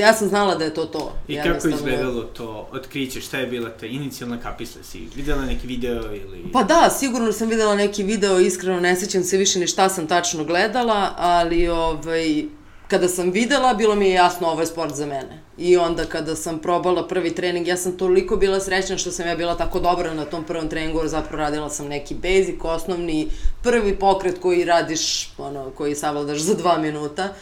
Ja 0.00 0.12
sam 0.12 0.28
znala 0.28 0.54
da 0.54 0.64
je 0.64 0.74
to 0.74 0.84
to. 0.84 1.12
I 1.28 1.36
kako 1.36 1.68
je 1.68 1.74
izgledalo 1.74 2.22
to 2.22 2.68
otkriće? 2.72 3.20
Šta 3.20 3.38
je 3.38 3.46
bila 3.46 3.70
ta 3.70 3.86
inicijalna 3.86 4.40
kapisla? 4.40 4.82
Si 4.82 5.08
videla 5.16 5.44
neki 5.44 5.66
video 5.66 6.14
ili... 6.14 6.44
Pa 6.52 6.62
da, 6.62 6.90
sigurno 6.90 7.32
sam 7.32 7.48
videla 7.48 7.74
neki 7.74 8.02
video, 8.02 8.40
iskreno 8.40 8.80
ne 8.80 8.96
sećam 8.96 9.22
se 9.22 9.36
više 9.36 9.58
ni 9.58 9.66
šta 9.66 9.88
sam 9.88 10.06
tačno 10.06 10.44
gledala, 10.44 11.14
ali 11.16 11.68
ovaj, 11.68 12.44
kada 12.88 13.08
sam 13.08 13.30
videla, 13.30 13.74
bilo 13.74 13.94
mi 13.94 14.06
je 14.06 14.12
jasno 14.12 14.48
ovo 14.48 14.60
je 14.60 14.66
sport 14.66 14.94
za 14.94 15.06
mene. 15.06 15.42
I 15.58 15.76
onda 15.76 16.04
kada 16.04 16.36
sam 16.36 16.58
probala 16.58 17.08
prvi 17.08 17.34
trening, 17.34 17.68
ja 17.68 17.76
sam 17.76 17.92
toliko 17.92 18.36
bila 18.36 18.60
srećna 18.60 18.98
što 18.98 19.10
sam 19.10 19.28
ja 19.28 19.36
bila 19.36 19.56
tako 19.56 19.80
dobra 19.80 20.14
na 20.14 20.24
tom 20.24 20.44
prvom 20.44 20.68
treningu, 20.68 20.98
jer 20.98 21.08
zapravo 21.08 21.36
radila 21.42 21.70
sam 21.70 21.88
neki 21.88 22.14
basic, 22.14 22.60
osnovni, 22.62 23.28
prvi 23.62 23.96
pokret 23.96 24.38
koji 24.40 24.64
radiš, 24.64 25.32
ono, 25.38 25.70
koji 25.70 25.94
savladaš 25.94 26.38
za 26.38 26.54
dva 26.54 26.78
minuta. 26.78 27.34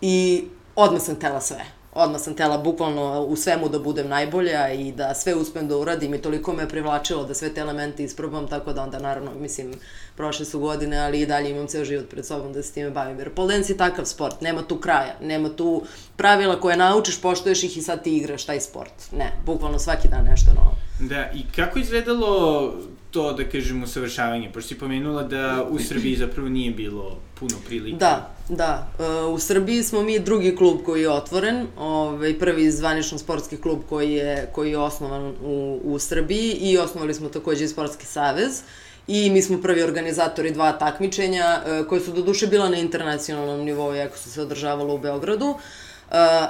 I 0.00 0.44
odmah 0.76 1.02
sam 1.02 1.16
tela 1.16 1.40
sve. 1.40 1.64
Odmah 1.94 2.20
sam 2.20 2.34
tela 2.34 2.58
bukvalno 2.58 3.22
u 3.22 3.36
svemu 3.36 3.68
da 3.68 3.78
budem 3.78 4.08
najbolja 4.08 4.72
i 4.72 4.92
da 4.92 5.14
sve 5.14 5.34
uspem 5.34 5.68
da 5.68 5.76
uradim 5.76 6.14
i 6.14 6.22
toliko 6.22 6.52
me 6.52 6.68
privlačilo 6.68 7.24
da 7.24 7.34
sve 7.34 7.54
te 7.54 7.60
elemente 7.60 8.04
isprobam, 8.04 8.48
tako 8.48 8.72
da 8.72 8.82
onda 8.82 8.98
naravno, 8.98 9.30
mislim, 9.34 9.72
prošle 10.16 10.44
su 10.44 10.60
godine, 10.60 10.98
ali 10.98 11.20
i 11.20 11.26
dalje 11.26 11.50
imam 11.50 11.66
ceo 11.66 11.84
život 11.84 12.10
pred 12.10 12.26
sobom 12.26 12.52
da 12.52 12.62
se 12.62 12.72
time 12.72 12.90
bavim. 12.90 13.18
Jer 13.18 13.34
pole 13.34 13.54
dance 13.54 13.72
je 13.72 13.76
takav 13.76 14.04
sport, 14.04 14.40
nema 14.40 14.62
tu 14.62 14.76
kraja, 14.76 15.16
nema 15.20 15.48
tu 15.56 15.82
pravila 16.16 16.60
koje 16.60 16.76
naučiš, 16.76 17.20
poštoješ 17.20 17.62
ih 17.62 17.76
i 17.76 17.82
sad 17.82 18.02
ti 18.02 18.16
igraš 18.16 18.44
taj 18.44 18.60
sport. 18.60 19.12
Ne, 19.12 19.32
bukvalno 19.46 19.78
svaki 19.78 20.08
dan 20.08 20.24
nešto 20.24 20.50
novo. 20.54 20.74
Da, 21.00 21.30
i 21.34 21.52
kako 21.56 21.78
izgledalo 21.78 22.74
to, 23.10 23.32
da 23.32 23.44
kažem, 23.44 23.82
usavršavanje? 23.82 24.50
Pošto 24.52 24.68
si 24.68 24.78
pomenula 24.78 25.22
da 25.22 25.66
u 25.70 25.78
Srbiji 25.78 26.16
zapravo 26.16 26.48
nije 26.48 26.70
bilo 26.70 27.16
puno 27.34 27.56
prilika. 27.66 27.96
Da, 27.98 28.34
da. 28.48 28.88
E, 28.98 29.24
u 29.24 29.38
Srbiji 29.38 29.82
smo 29.82 30.02
mi 30.02 30.18
drugi 30.18 30.56
klub 30.56 30.78
koji 30.84 31.02
je 31.02 31.10
otvoren, 31.10 31.66
ovaj, 31.78 32.38
prvi 32.38 32.70
zvanično 32.70 33.18
sportski 33.18 33.56
klub 33.56 33.80
koji 33.88 34.12
je, 34.12 34.48
koji 34.52 34.70
je 34.70 34.78
osnovan 34.78 35.34
u, 35.42 35.80
u 35.84 35.98
Srbiji 35.98 36.52
i 36.52 36.78
osnovali 36.78 37.14
smo 37.14 37.28
takođe 37.28 37.64
i 37.64 37.68
Sportski 37.68 38.06
savez 38.06 38.62
i 39.06 39.30
mi 39.30 39.42
smo 39.42 39.62
prvi 39.62 39.82
organizatori 39.82 40.50
dva 40.50 40.72
takmičenja 40.72 41.62
e, 41.66 41.84
koje 41.88 42.00
su 42.00 42.12
do 42.12 42.22
duše 42.22 42.46
bila 42.46 42.68
na 42.68 42.76
internacionalnom 42.76 43.64
nivou, 43.64 43.94
jako 43.94 44.18
su 44.18 44.30
se 44.30 44.42
održavalo 44.42 44.94
u 44.94 44.98
Beogradu, 44.98 45.46
e, 45.50 45.54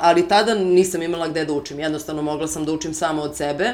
ali 0.01 0.29
tada 0.29 0.55
nisam 0.55 1.03
imala 1.03 1.29
gde 1.29 1.45
da 1.45 1.53
učim. 1.53 1.81
Jednostavno 1.81 2.23
mogla 2.23 2.49
sam 2.49 2.65
da 2.65 2.73
učim 2.73 2.95
samo 2.95 3.23
od 3.23 3.37
sebe 3.37 3.73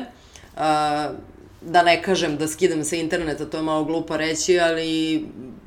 da 1.60 1.82
ne 1.82 2.02
kažem 2.02 2.36
da 2.36 2.48
skidam 2.48 2.84
sa 2.84 2.96
interneta, 2.96 3.44
to 3.44 3.56
je 3.56 3.62
malo 3.62 3.84
glupo 3.84 4.16
reći, 4.16 4.58
ali 4.60 5.24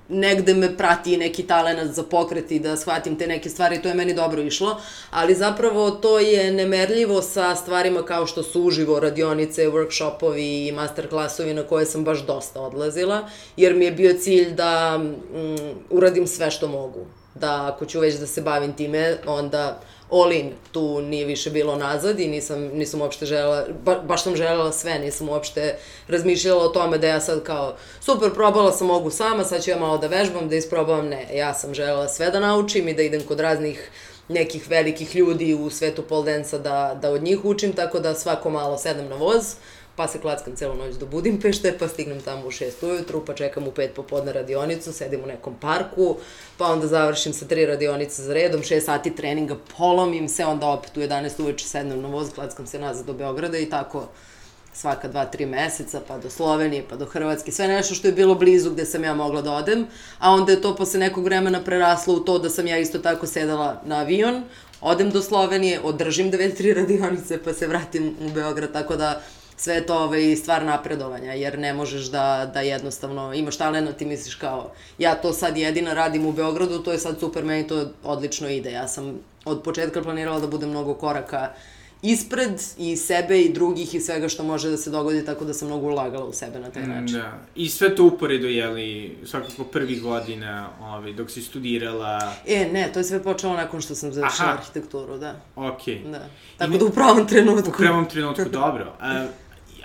negde 0.09 0.53
me 0.53 0.77
prati 0.77 1.17
neki 1.17 1.43
talenat 1.43 1.87
za 1.87 2.03
pokret 2.03 2.51
i 2.51 2.59
da 2.59 2.77
shvatim 2.77 3.17
te 3.17 3.27
neke 3.27 3.49
stvari, 3.49 3.81
to 3.81 3.87
je 3.87 3.93
meni 3.93 4.13
dobro 4.13 4.41
išlo, 4.41 4.81
ali 5.11 5.35
zapravo 5.35 5.91
to 5.91 6.19
je 6.19 6.51
nemerljivo 6.51 7.21
sa 7.21 7.55
stvarima 7.55 8.01
kao 8.01 8.25
što 8.25 8.43
su 8.43 8.63
uživo 8.63 8.99
radionice, 8.99 9.67
workshopovi 9.67 10.67
i 10.67 10.71
masterklasovi 10.71 11.53
na 11.53 11.63
koje 11.63 11.85
sam 11.85 12.03
baš 12.03 12.25
dosta 12.25 12.61
odlazila, 12.61 13.29
jer 13.57 13.75
mi 13.75 13.85
je 13.85 13.91
bio 13.91 14.13
cilj 14.13 14.51
da 14.51 14.97
mm, 14.97 15.15
uradim 15.89 16.27
sve 16.27 16.51
što 16.51 16.67
mogu. 16.67 17.05
Da 17.35 17.71
ako 17.73 17.85
ću 17.85 17.99
već 17.99 18.15
da 18.15 18.27
se 18.27 18.41
bavim 18.41 18.73
time, 18.73 19.17
onda 19.25 19.81
all 20.11 20.31
in, 20.31 20.51
tu 20.71 21.01
nije 21.01 21.25
više 21.25 21.49
bilo 21.49 21.75
nazad 21.75 22.19
i 22.19 22.27
nisam, 22.27 22.61
nisam 22.61 23.01
uopšte 23.01 23.25
želela, 23.25 23.65
ba, 23.83 23.95
baš 23.95 24.23
sam 24.23 24.35
želela 24.35 24.71
sve, 24.71 24.99
nisam 24.99 25.29
uopšte 25.29 25.75
razmišljala 26.07 26.63
o 26.63 26.67
tome 26.67 26.97
da 26.97 27.07
ja 27.07 27.21
sad 27.21 27.43
kao, 27.43 27.75
super, 28.01 28.33
probala 28.33 28.71
sam, 28.71 28.87
mogu 28.87 29.09
sama, 29.09 29.43
sad 29.43 29.63
ću 29.63 29.69
ja 29.69 29.79
malo 29.79 29.97
da 29.97 30.07
vežbam, 30.07 30.49
da 30.49 30.55
isprobam, 30.55 31.07
ne, 31.07 31.27
ja 31.33 31.53
sam 31.53 31.73
želela 31.73 32.07
sve 32.07 32.31
da 32.31 32.39
naučim 32.39 32.87
i 32.87 32.93
da 32.93 33.01
idem 33.01 33.21
kod 33.21 33.39
raznih 33.39 33.91
nekih 34.29 34.69
velikih 34.69 35.15
ljudi 35.15 35.53
u 35.53 35.69
svetu 35.69 36.01
pole 36.01 36.43
da, 36.63 36.97
da 37.01 37.11
od 37.11 37.23
njih 37.23 37.45
učim, 37.45 37.73
tako 37.73 37.99
da 37.99 38.15
svako 38.15 38.49
malo 38.49 38.77
sedem 38.77 39.07
na 39.07 39.15
voz, 39.15 39.55
pa 39.99 40.07
se 40.07 40.19
klackam 40.21 40.55
celu 40.55 40.75
noć 40.75 40.95
do 40.95 41.05
Budimpešte, 41.05 41.73
pa 41.79 41.87
stignem 41.87 42.21
tamo 42.21 42.47
u 42.47 42.51
6 42.51 42.85
ujutru, 42.87 43.25
pa 43.25 43.33
čekam 43.33 43.67
u 43.67 43.71
5 43.71 43.87
popodne 43.95 44.33
radionicu, 44.33 44.93
sedim 44.93 45.23
u 45.23 45.27
nekom 45.27 45.55
parku, 45.59 46.15
pa 46.57 46.67
onda 46.71 46.87
završim 46.87 47.33
sa 47.33 47.45
tri 47.45 47.65
radionice 47.65 48.23
za 48.23 48.33
redom, 48.33 48.61
6 48.61 48.79
sati 48.79 49.15
treninga, 49.15 49.57
polomim 49.77 50.29
se, 50.29 50.45
onda 50.45 50.67
opet 50.67 50.97
u 50.97 50.99
11 50.99 51.41
uveče 51.41 51.67
sednem 51.67 52.01
na 52.01 52.07
voz, 52.07 52.29
klackam 52.35 52.67
se 52.67 52.79
nazad 52.79 53.05
do 53.05 53.13
Beograda 53.13 53.57
i 53.57 53.65
tako 53.69 54.07
svaka 54.73 55.07
dva, 55.07 55.25
tri 55.25 55.45
meseca, 55.45 56.01
pa 56.07 56.17
do 56.17 56.29
Slovenije, 56.29 56.85
pa 56.89 56.95
do 56.95 57.05
Hrvatske, 57.05 57.51
sve 57.51 57.67
nešto 57.67 57.95
što 57.95 58.07
je 58.07 58.13
bilo 58.13 58.35
blizu 58.35 58.71
gde 58.71 58.85
sam 58.85 59.03
ja 59.03 59.13
mogla 59.13 59.41
da 59.41 59.53
odem, 59.53 59.87
a 60.19 60.31
onda 60.31 60.51
je 60.51 60.61
to 60.61 60.75
posle 60.75 60.99
nekog 60.99 61.23
vremena 61.23 61.63
preraslo 61.63 62.13
u 62.13 62.19
to 62.19 62.39
da 62.39 62.49
sam 62.49 62.67
ja 62.67 62.77
isto 62.77 62.99
tako 62.99 63.27
sedala 63.27 63.81
na 63.85 63.99
avion, 63.99 64.43
odem 64.81 65.09
do 65.09 65.21
Slovenije, 65.21 65.79
održim 65.83 66.31
dve, 66.31 66.49
tri 66.55 66.73
radionice, 66.73 67.43
pa 67.43 67.53
se 67.53 67.67
vratim 67.67 68.15
u 68.21 68.29
Beograd, 68.29 68.71
tako 68.73 68.95
da 68.95 69.21
sve 69.59 69.75
je 69.75 69.85
to 69.85 69.97
ovaj, 69.97 70.35
stvar 70.35 70.65
napredovanja, 70.65 71.33
jer 71.33 71.59
ne 71.59 71.73
možeš 71.73 72.05
da, 72.05 72.51
da 72.53 72.61
jednostavno 72.61 73.33
imaš 73.33 73.57
talent, 73.57 73.97
ti 73.97 74.05
misliš 74.05 74.35
kao, 74.35 74.71
ja 74.97 75.15
to 75.15 75.33
sad 75.33 75.57
jedina 75.57 75.93
radim 75.93 76.25
u 76.25 76.31
Beogradu, 76.31 76.83
to 76.83 76.91
je 76.91 76.99
sad 76.99 77.19
super, 77.19 77.45
meni 77.45 77.67
to 77.67 77.91
odlično 78.03 78.49
ide. 78.49 78.71
Ja 78.71 78.87
sam 78.87 79.19
od 79.45 79.63
početka 79.63 80.01
planirala 80.01 80.39
da 80.39 80.47
budem 80.47 80.69
mnogo 80.69 80.93
koraka 80.93 81.53
ispred 82.01 82.61
i 82.77 82.95
sebe 82.95 83.41
i 83.41 83.53
drugih 83.53 83.95
i 83.95 83.99
svega 83.99 84.29
što 84.29 84.43
može 84.43 84.69
da 84.69 84.77
se 84.77 84.89
dogodi, 84.89 85.25
tako 85.25 85.45
da 85.45 85.53
sam 85.53 85.67
mnogo 85.67 85.87
ulagala 85.87 86.25
u 86.25 86.33
sebe 86.33 86.59
na 86.59 86.69
taj 86.69 86.83
mm, 86.83 86.89
način. 86.89 87.17
Da. 87.17 87.39
I 87.55 87.69
sve 87.69 87.95
to 87.95 88.05
uporedo, 88.05 88.47
jeli, 88.47 89.17
svakako 89.25 89.63
prvih 89.63 90.01
godina, 90.01 90.69
ovaj, 90.81 91.13
dok 91.13 91.29
si 91.29 91.41
studirala... 91.41 92.33
E, 92.47 92.69
ne, 92.73 92.89
to 92.93 92.99
je 92.99 93.03
sve 93.03 93.23
počelo 93.23 93.53
nakon 93.53 93.81
što 93.81 93.95
sam 93.95 94.13
završila 94.13 94.49
arhitekturu, 94.49 95.17
da. 95.17 95.35
Okej. 95.55 95.95
Okay. 95.95 96.11
Da. 96.11 96.27
Tako 96.57 96.73
I 96.73 96.77
da 96.77 96.85
u 96.85 96.89
pravom 96.89 97.27
trenutku. 97.27 97.69
U 97.69 97.77
pravom 97.77 98.05
trenutku, 98.05 98.45
dobro. 98.51 98.93
A, 98.99 99.25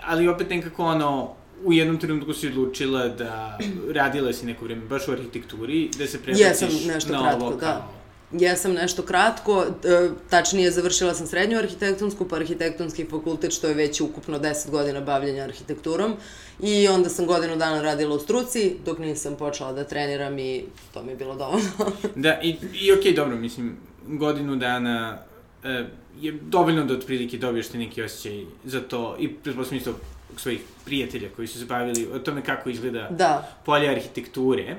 ali 0.07 0.29
opet 0.29 0.51
nekako 0.51 0.85
ono, 0.85 1.35
u 1.65 1.73
jednom 1.73 1.99
trenutku 1.99 2.33
si 2.33 2.49
odlučila 2.49 3.09
da 3.09 3.59
radila 3.95 4.33
si 4.33 4.47
neko 4.47 4.65
vreme 4.65 4.85
baš 4.85 5.09
u 5.09 5.13
arhitekturi, 5.13 5.91
da 5.99 6.07
se 6.07 6.23
prebaciš 6.23 6.47
Jesam 6.47 6.69
nešto 6.87 7.13
na 7.13 7.23
kratko, 7.23 7.45
ovo 7.45 7.57
da. 7.57 7.89
Jesam 8.33 8.73
nešto 8.73 9.03
kratko, 9.03 9.65
e, 9.85 10.09
tačnije 10.31 10.71
završila 10.71 11.15
sam 11.15 11.27
srednju 11.27 11.59
arhitektonsku, 11.59 12.29
pa 12.29 12.37
arhitektonski 12.37 13.05
fakultet, 13.05 13.53
što 13.53 13.69
je 13.69 13.75
već 13.75 14.01
ukupno 14.01 14.39
10 14.39 14.71
godina 14.71 15.01
bavljenja 15.01 15.45
arhitekturom. 15.45 16.15
I 16.63 16.89
onda 16.89 17.09
sam 17.09 17.27
godinu 17.27 17.57
dana 17.57 17.83
radila 17.83 18.15
u 18.15 18.19
struci, 18.19 18.77
dok 18.85 18.99
nisam 18.99 19.37
počela 19.37 19.73
da 19.73 19.85
treniram 19.85 20.39
i 20.39 20.65
to 20.95 21.03
mi 21.03 21.13
je 21.13 21.17
bilo 21.17 21.35
dovoljno. 21.35 21.71
da, 22.15 22.41
i, 22.43 22.57
i 22.73 22.93
okej, 22.93 23.13
okay, 23.13 23.17
dobro, 23.17 23.37
mislim, 23.37 23.77
godinu 24.07 24.57
dana 24.57 25.19
je 26.21 26.33
dovoljno 26.33 26.85
da 26.85 26.95
otprilike 26.95 27.39
dobiješ 27.39 27.69
ti 27.69 27.79
neki 27.79 28.03
osjećaj 28.03 28.45
za 28.65 28.81
to 28.81 29.17
i 29.19 29.29
pretpostavljam 29.29 29.79
isto 29.79 29.95
svojih 30.37 30.61
prijatelja 30.85 31.29
koji 31.37 31.49
su 31.49 31.59
se 31.59 31.65
bavili 31.65 32.09
o 32.13 32.19
tome 32.19 32.43
kako 32.43 32.71
izgleda 32.71 33.09
da. 33.11 33.57
polje 33.65 33.89
arhitekture. 33.89 34.77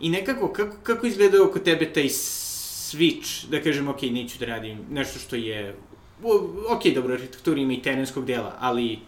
I 0.00 0.10
nekako, 0.10 0.52
kako, 0.52 0.76
kako 0.82 1.06
izgleda 1.06 1.44
oko 1.44 1.58
tebe 1.58 1.92
taj 1.92 2.08
switch, 2.08 3.46
da 3.46 3.62
kažem, 3.62 3.88
ok, 3.88 4.02
neću 4.02 4.38
da 4.38 4.46
radim 4.46 4.78
nešto 4.90 5.18
što 5.18 5.36
je, 5.36 5.76
ok, 6.68 6.94
dobro, 6.94 7.14
arhitektura 7.14 7.60
ima 7.60 7.72
i 7.72 7.82
terenskog 7.82 8.26
dela, 8.26 8.56
ali 8.60 8.98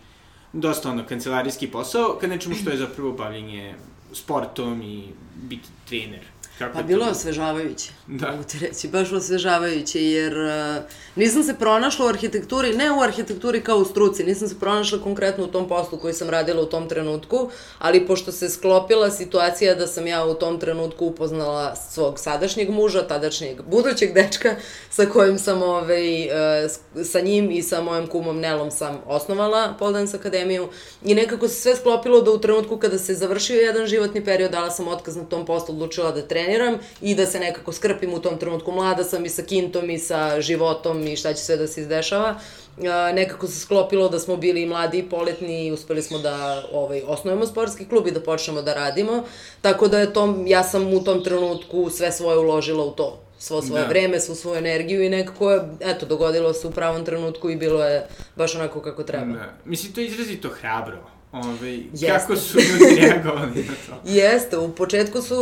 dosta 0.52 0.90
ono, 0.90 1.06
kancelarijski 1.06 1.66
posao, 1.66 2.18
kad 2.20 2.30
nečemu 2.30 2.54
što 2.54 2.70
je 2.70 2.76
zapravo 2.76 3.12
bavljenje 3.12 3.74
sportom 4.12 4.82
i 4.82 5.04
biti 5.34 5.68
trener. 5.88 6.31
Kako 6.66 6.78
pa 6.78 6.82
bilo 6.82 7.04
je 7.04 7.10
osvežavajuće, 7.10 7.90
da. 8.06 8.30
mogu 8.30 8.42
ti 8.42 8.58
reći, 8.58 8.88
baš 8.88 9.12
osvežavajuće, 9.12 10.04
jer 10.04 10.38
uh, 10.38 10.82
nisam 11.16 11.42
se 11.42 11.54
pronašla 11.54 12.06
u 12.06 12.08
arhitekturi, 12.08 12.76
ne 12.76 12.92
u 12.92 13.00
arhitектuri 13.00 13.60
kao 13.60 13.76
u 13.76 13.84
struci, 13.84 14.24
nisam 14.24 14.48
se 14.48 14.60
pronašla 14.60 14.98
konkretno 15.02 15.44
u 15.44 15.46
tom 15.46 15.68
poslu 15.68 15.98
koji 15.98 16.14
sam 16.14 16.30
radila 16.30 16.62
u 16.62 16.66
tom 16.66 16.88
trenutku, 16.88 17.50
ali 17.78 18.06
pošto 18.06 18.32
se 18.32 18.48
sklopila 18.48 19.10
situacija 19.10 19.74
da 19.74 19.86
sam 19.86 20.06
ja 20.06 20.24
u 20.24 20.34
tom 20.34 20.60
trenutku 20.60 21.06
upoznala 21.06 21.76
svog 21.76 22.18
sadašnjeg 22.18 22.70
muža, 22.70 23.06
tadašnjeg 23.06 23.62
budućeg 23.62 24.14
dečka, 24.14 24.56
sa 24.90 25.06
kojim 25.06 25.38
sam, 25.38 25.62
ovaj, 25.62 26.26
uh, 26.26 27.04
sa 27.04 27.20
njim 27.20 27.50
i 27.50 27.62
sa 27.62 27.82
mojom 27.82 28.06
kumom 28.06 28.40
Nelom 28.40 28.70
sam 28.70 29.02
osnovala 29.06 29.74
Pole 29.78 29.92
Dance 29.92 30.16
Akademiju 30.16 30.68
i 31.04 31.14
nekako 31.14 31.48
se 31.48 31.54
sve 31.54 31.76
sklopilo 31.76 32.20
da 32.20 32.30
u 32.30 32.38
trenutku 32.38 32.76
kada 32.76 32.98
se 32.98 33.14
završio 33.14 33.60
jedan 33.60 33.86
životni 33.86 34.24
period, 34.24 34.50
dala 34.50 34.70
sam 34.70 34.88
otkaz 34.88 35.16
na 35.16 35.24
tom 35.24 35.46
poslu, 35.46 35.74
odlučila 35.74 36.12
da 36.12 36.22
treniram 36.22 36.51
treniram 36.52 36.78
i 37.00 37.14
da 37.14 37.26
se 37.26 37.40
nekako 37.40 37.72
skrpim 37.72 38.14
u 38.14 38.20
tom 38.20 38.38
trenutku. 38.38 38.72
Mlada 38.72 39.04
sam 39.04 39.24
i 39.24 39.28
sa 39.28 39.42
kintom 39.42 39.90
i 39.90 39.98
sa 39.98 40.40
životom 40.40 41.06
i 41.06 41.16
šta 41.16 41.34
će 41.34 41.42
sve 41.42 41.56
da 41.56 41.66
se 41.66 41.80
izdešava. 41.80 42.36
Uh, 42.76 42.84
nekako 43.14 43.46
se 43.46 43.60
sklopilo 43.60 44.08
da 44.08 44.18
smo 44.18 44.36
bili 44.36 44.66
mladi 44.66 44.98
i 44.98 45.08
poletni 45.08 45.66
i 45.66 45.72
uspeli 45.72 46.02
smo 46.02 46.18
da 46.18 46.64
ovaj, 46.72 47.02
osnovimo 47.06 47.46
sportski 47.46 47.88
klub 47.88 48.06
i 48.06 48.10
da 48.10 48.20
počnemo 48.20 48.62
da 48.62 48.74
radimo. 48.74 49.24
Tako 49.60 49.88
da 49.88 49.98
je 49.98 50.12
to, 50.12 50.44
ja 50.46 50.64
sam 50.64 50.94
u 50.94 51.04
tom 51.04 51.24
trenutku 51.24 51.90
sve 51.90 52.12
svoje 52.12 52.38
uložila 52.38 52.84
u 52.84 52.90
to 52.90 53.18
svo 53.38 53.62
svoje 53.62 53.82
da. 53.82 53.88
vreme, 53.88 54.20
svu 54.20 54.34
svoju 54.34 54.58
energiju 54.58 55.02
i 55.02 55.08
nekako 55.08 55.50
je, 55.50 55.60
eto, 55.80 56.06
dogodilo 56.06 56.52
se 56.52 56.66
u 56.66 56.70
pravom 56.70 57.04
trenutku 57.04 57.50
i 57.50 57.56
bilo 57.56 57.84
je 57.84 58.06
baš 58.36 58.54
onako 58.54 58.80
kako 58.80 59.02
treba. 59.02 59.32
Da. 59.32 59.52
Mislim, 59.64 59.92
to 59.92 60.00
je 60.00 60.06
izrazito 60.06 60.48
hrabro. 60.48 61.11
Ove, 61.32 61.78
Jeste. 61.92 62.06
kako 62.06 62.36
su 62.36 62.58
ljudi 62.58 63.00
reagovali 63.00 63.64
na 63.64 63.74
to? 63.86 64.10
Jeste, 64.10 64.58
u 64.58 64.74
početku 64.74 65.22
su 65.22 65.36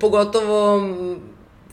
pogotovo 0.00 0.80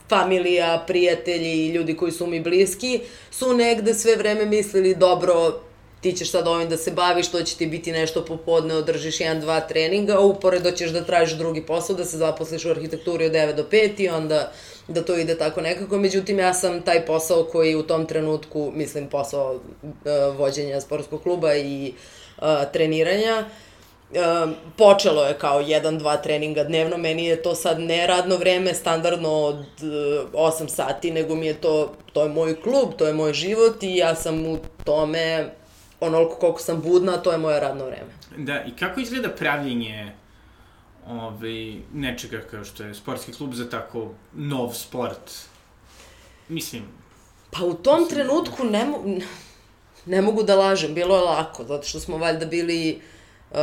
familija, 0.08 0.84
prijatelji 0.86 1.66
i 1.66 1.68
ljudi 1.68 1.96
koji 1.96 2.12
su 2.12 2.26
mi 2.26 2.40
bliski, 2.40 3.00
su 3.30 3.54
negde 3.54 3.94
sve 3.94 4.16
vreme 4.16 4.46
mislili, 4.46 4.94
dobro, 4.94 5.60
ti 6.00 6.12
ćeš 6.12 6.30
sad 6.30 6.48
ovim 6.48 6.68
da 6.68 6.76
se 6.76 6.90
baviš, 6.90 7.30
to 7.30 7.42
će 7.42 7.56
ti 7.56 7.66
biti 7.66 7.92
nešto 7.92 8.24
popodne, 8.24 8.74
održiš 8.74 9.20
jedan, 9.20 9.40
dva 9.40 9.60
treninga, 9.60 10.14
a 10.16 10.20
uporedo 10.20 10.70
ćeš 10.70 10.90
da 10.90 11.04
tražiš 11.04 11.38
drugi 11.38 11.62
posao, 11.62 11.96
da 11.96 12.04
se 12.04 12.18
zaposliš 12.18 12.64
u 12.64 12.70
arhitekturi 12.70 13.26
od 13.26 13.32
9 13.32 13.54
do 13.54 13.64
5 13.70 14.00
i 14.00 14.08
onda 14.08 14.52
da 14.88 15.04
to 15.04 15.16
ide 15.18 15.38
tako 15.38 15.60
nekako. 15.60 15.98
Međutim, 15.98 16.38
ja 16.38 16.54
sam 16.54 16.82
taj 16.82 17.06
posao 17.06 17.44
koji 17.44 17.74
u 17.74 17.82
tom 17.82 18.06
trenutku, 18.06 18.72
mislim, 18.74 19.08
posao 19.08 19.54
uh, 19.82 19.90
vođenja 20.38 20.80
sportskog 20.80 21.22
kluba 21.22 21.54
i 21.54 21.92
uh, 21.96 22.19
treniranja, 22.72 23.44
Uh, 24.10 24.50
počelo 24.76 25.24
je 25.24 25.38
kao 25.38 25.60
jedan, 25.60 25.98
dva 25.98 26.16
treninga 26.16 26.64
dnevno, 26.64 26.96
meni 26.96 27.24
je 27.24 27.42
to 27.42 27.54
sad 27.54 27.80
ne 27.80 28.06
radno 28.06 28.36
vreme, 28.36 28.74
standardno 28.74 29.28
od 29.28 29.56
uh, 29.56 30.32
8 30.32 30.68
sati, 30.68 31.10
nego 31.10 31.34
mi 31.34 31.46
je 31.46 31.54
to, 31.54 31.94
to 32.12 32.22
je 32.22 32.28
moj 32.28 32.60
klub, 32.60 32.94
to 32.98 33.06
je 33.06 33.14
moj 33.14 33.32
život 33.32 33.82
i 33.82 33.96
ja 33.96 34.14
sam 34.14 34.46
u 34.46 34.58
tome 34.84 35.50
onoliko 36.00 36.34
koliko 36.34 36.58
sam 36.58 36.82
budna, 36.82 37.16
to 37.16 37.32
je 37.32 37.38
moje 37.38 37.60
radno 37.60 37.84
vreme. 37.84 38.10
Da, 38.36 38.64
i 38.64 38.70
kako 38.78 39.00
izgleda 39.00 39.28
pravljenje 39.28 40.12
ovaj, 41.08 41.74
nečega 41.94 42.40
kao 42.50 42.64
što 42.64 42.82
je 42.82 42.94
sportski 42.94 43.32
klub 43.32 43.54
za 43.54 43.70
tako 43.70 44.10
nov 44.34 44.72
sport? 44.72 45.30
Mislim... 46.48 46.82
Pa 47.50 47.64
u 47.64 47.74
tom 47.74 48.00
mislim, 48.00 48.18
trenutku 48.18 48.64
ne, 48.64 48.86
ne 50.06 50.22
mogu 50.22 50.42
da 50.42 50.56
lažem, 50.56 50.94
bilo 50.94 51.16
je 51.16 51.22
lako, 51.22 51.64
zato 51.64 51.86
što 51.86 52.00
smo 52.00 52.18
valjda 52.18 52.46
bili 52.46 53.00
uh, 53.50 53.58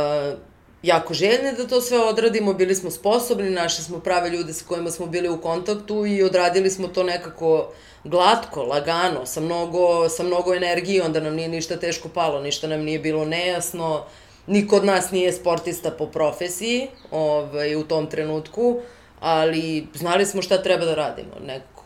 jako 0.82 1.14
željni 1.14 1.52
da 1.56 1.66
to 1.66 1.80
sve 1.80 1.98
odradimo, 1.98 2.54
bili 2.54 2.74
smo 2.74 2.90
sposobni, 2.90 3.50
našli 3.50 3.84
smo 3.84 4.00
prave 4.00 4.30
ljude 4.30 4.52
sa 4.52 4.64
kojima 4.68 4.90
smo 4.90 5.06
bili 5.06 5.28
u 5.28 5.40
kontaktu 5.40 6.06
i 6.06 6.22
odradili 6.22 6.70
smo 6.70 6.88
to 6.88 7.02
nekako 7.02 7.72
glatko, 8.04 8.62
lagano, 8.62 9.26
sa 9.26 9.40
mnogo, 9.40 10.08
sa 10.08 10.22
mnogo 10.22 10.54
energije, 10.54 11.04
onda 11.04 11.20
nam 11.20 11.34
nije 11.34 11.48
ništa 11.48 11.76
teško 11.76 12.08
palo, 12.08 12.40
ništa 12.40 12.68
nam 12.68 12.80
nije 12.80 12.98
bilo 12.98 13.24
nejasno, 13.24 14.04
niko 14.46 14.76
od 14.76 14.84
nas 14.84 15.10
nije 15.10 15.32
sportista 15.32 15.90
po 15.90 16.06
profesiji 16.06 16.86
ovaj, 17.10 17.76
u 17.76 17.82
tom 17.84 18.06
trenutku, 18.06 18.80
ali 19.20 19.86
znali 19.94 20.26
smo 20.26 20.42
šta 20.42 20.62
treba 20.62 20.84
da 20.84 20.94
radimo, 20.94 21.34
nekako 21.46 21.77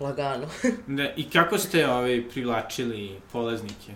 lagano. 0.00 0.46
da, 0.96 1.12
I 1.16 1.30
kako 1.30 1.58
ste 1.58 1.88
ovaj, 1.90 2.22
privlačili 2.30 3.20
polaznike? 3.32 3.92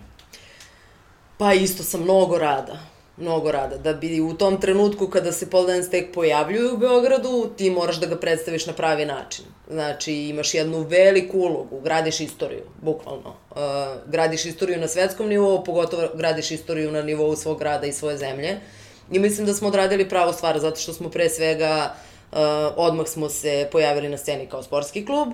Pa 1.37 1.53
isto 1.53 1.83
sa 1.83 1.97
mnogo 1.97 2.37
rada 2.37 2.79
mnogo 3.21 3.51
rada. 3.51 3.77
Da 3.77 3.93
bi 3.93 4.21
u 4.21 4.33
tom 4.33 4.61
trenutku 4.61 5.07
kada 5.07 5.31
se 5.31 5.49
pole 5.49 5.73
dance 5.73 5.89
tek 5.89 6.13
pojavljuju 6.13 6.73
u 6.73 6.77
Beogradu, 6.77 7.49
ti 7.57 7.69
moraš 7.69 7.99
da 7.99 8.05
ga 8.05 8.17
predstaviš 8.17 8.65
na 8.65 8.73
pravi 8.73 9.05
način. 9.05 9.45
Znači, 9.69 10.13
imaš 10.13 10.53
jednu 10.53 10.79
veliku 10.79 11.37
ulogu, 11.37 11.79
gradiš 11.79 12.19
istoriju, 12.19 12.63
bukvalno. 12.81 13.35
Uh, 13.51 13.57
gradiš 14.07 14.45
istoriju 14.45 14.79
na 14.79 14.87
svetskom 14.87 15.27
nivou, 15.27 15.63
pogotovo 15.63 16.07
gradiš 16.15 16.51
istoriju 16.51 16.91
na 16.91 17.01
nivou 17.01 17.35
svog 17.35 17.59
grada 17.59 17.87
i 17.87 17.93
svoje 17.93 18.17
zemlje. 18.17 18.59
I 19.11 19.19
mislim 19.19 19.47
da 19.47 19.53
smo 19.53 19.67
odradili 19.67 20.09
pravu 20.09 20.33
stvar, 20.33 20.59
zato 20.59 20.79
što 20.79 20.93
smo 20.93 21.09
pre 21.09 21.29
svega 21.29 21.93
uh, 21.95 22.10
odmah 22.75 23.07
smo 23.07 23.29
se 23.29 23.69
pojavili 23.71 24.09
na 24.09 24.17
sceni 24.17 24.47
kao 24.47 24.63
sportski 24.63 25.05
klub 25.05 25.29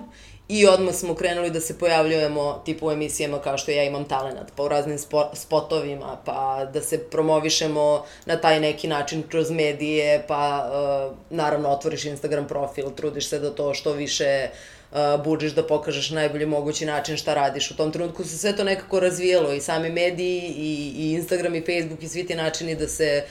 I 0.48 0.66
odmah 0.66 0.94
smo 0.94 1.14
krenuli 1.14 1.50
da 1.50 1.60
se 1.60 1.78
pojavljujemo 1.78 2.62
tipu 2.64 2.86
u 2.86 2.90
emisijama 2.90 3.38
kao 3.38 3.58
što 3.58 3.70
ja 3.70 3.82
imam 3.84 4.04
talenat, 4.04 4.52
pa 4.56 4.62
u 4.62 4.68
raznim 4.68 4.98
spo, 4.98 5.30
spotovima, 5.34 6.16
pa 6.24 6.64
da 6.72 6.80
se 6.80 6.98
promovišemo 6.98 8.04
na 8.26 8.36
taj 8.40 8.60
neki 8.60 8.88
način 8.88 9.22
kroz 9.28 9.50
medije, 9.50 10.24
pa 10.28 10.70
uh, 10.70 11.16
naravno 11.30 11.68
otvoriš 11.68 12.04
Instagram 12.04 12.46
profil, 12.46 12.90
trudiš 12.96 13.28
se 13.28 13.38
da 13.38 13.50
to 13.54 13.74
što 13.74 13.92
više 13.92 14.48
uh, 14.92 15.52
da 15.54 15.66
pokažeš 15.66 16.10
najbolji 16.10 16.46
mogući 16.46 16.86
način 16.86 17.16
šta 17.16 17.34
radiš. 17.34 17.70
U 17.70 17.76
tom 17.76 17.92
trenutku 17.92 18.24
se 18.24 18.38
sve 18.38 18.56
to 18.56 18.64
nekako 18.64 19.00
razvijelo 19.00 19.52
i 19.52 19.60
sami 19.60 19.90
mediji 19.90 20.54
i, 20.56 20.92
i 20.96 21.12
Instagram 21.12 21.54
i 21.54 21.60
Facebook 21.60 22.02
i 22.02 22.08
svi 22.08 22.26
ti 22.26 22.34
načini 22.34 22.74
da 22.74 22.88
se 22.88 23.24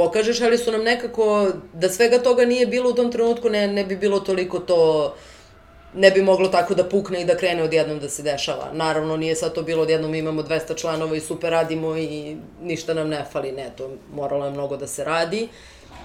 pokažeš, 0.00 0.40
ali 0.40 0.58
su 0.58 0.72
nam 0.72 0.82
nekako, 0.84 1.48
da 1.72 1.88
svega 1.88 2.22
toga 2.22 2.44
nije 2.44 2.66
bilo 2.66 2.90
u 2.90 2.94
tom 2.94 3.12
trenutku, 3.12 3.50
ne, 3.50 3.68
ne 3.68 3.84
bi 3.84 3.96
bilo 3.96 4.20
toliko 4.20 4.58
to 4.58 4.80
uh, 5.06 5.20
ne 5.94 6.10
bi 6.10 6.22
moglo 6.22 6.48
tako 6.48 6.74
da 6.74 6.84
pukne 6.84 7.20
i 7.20 7.24
da 7.24 7.36
krene 7.36 7.62
odjednom 7.62 7.98
da 7.98 8.08
se 8.08 8.22
dešava. 8.22 8.70
Naravno, 8.72 9.16
nije 9.16 9.36
sad 9.36 9.54
to 9.54 9.62
bilo 9.62 9.82
odjednom 9.82 10.14
imamo 10.14 10.42
200 10.42 10.76
članova 10.76 11.16
i 11.16 11.20
super 11.20 11.50
radimo 11.50 11.96
i 11.96 12.36
ništa 12.62 12.94
nam 12.94 13.08
ne 13.08 13.24
fali, 13.32 13.52
ne, 13.52 13.70
to 13.76 13.90
moralo 14.14 14.44
je 14.44 14.50
mnogo 14.50 14.76
da 14.76 14.86
se 14.86 15.04
radi. 15.04 15.48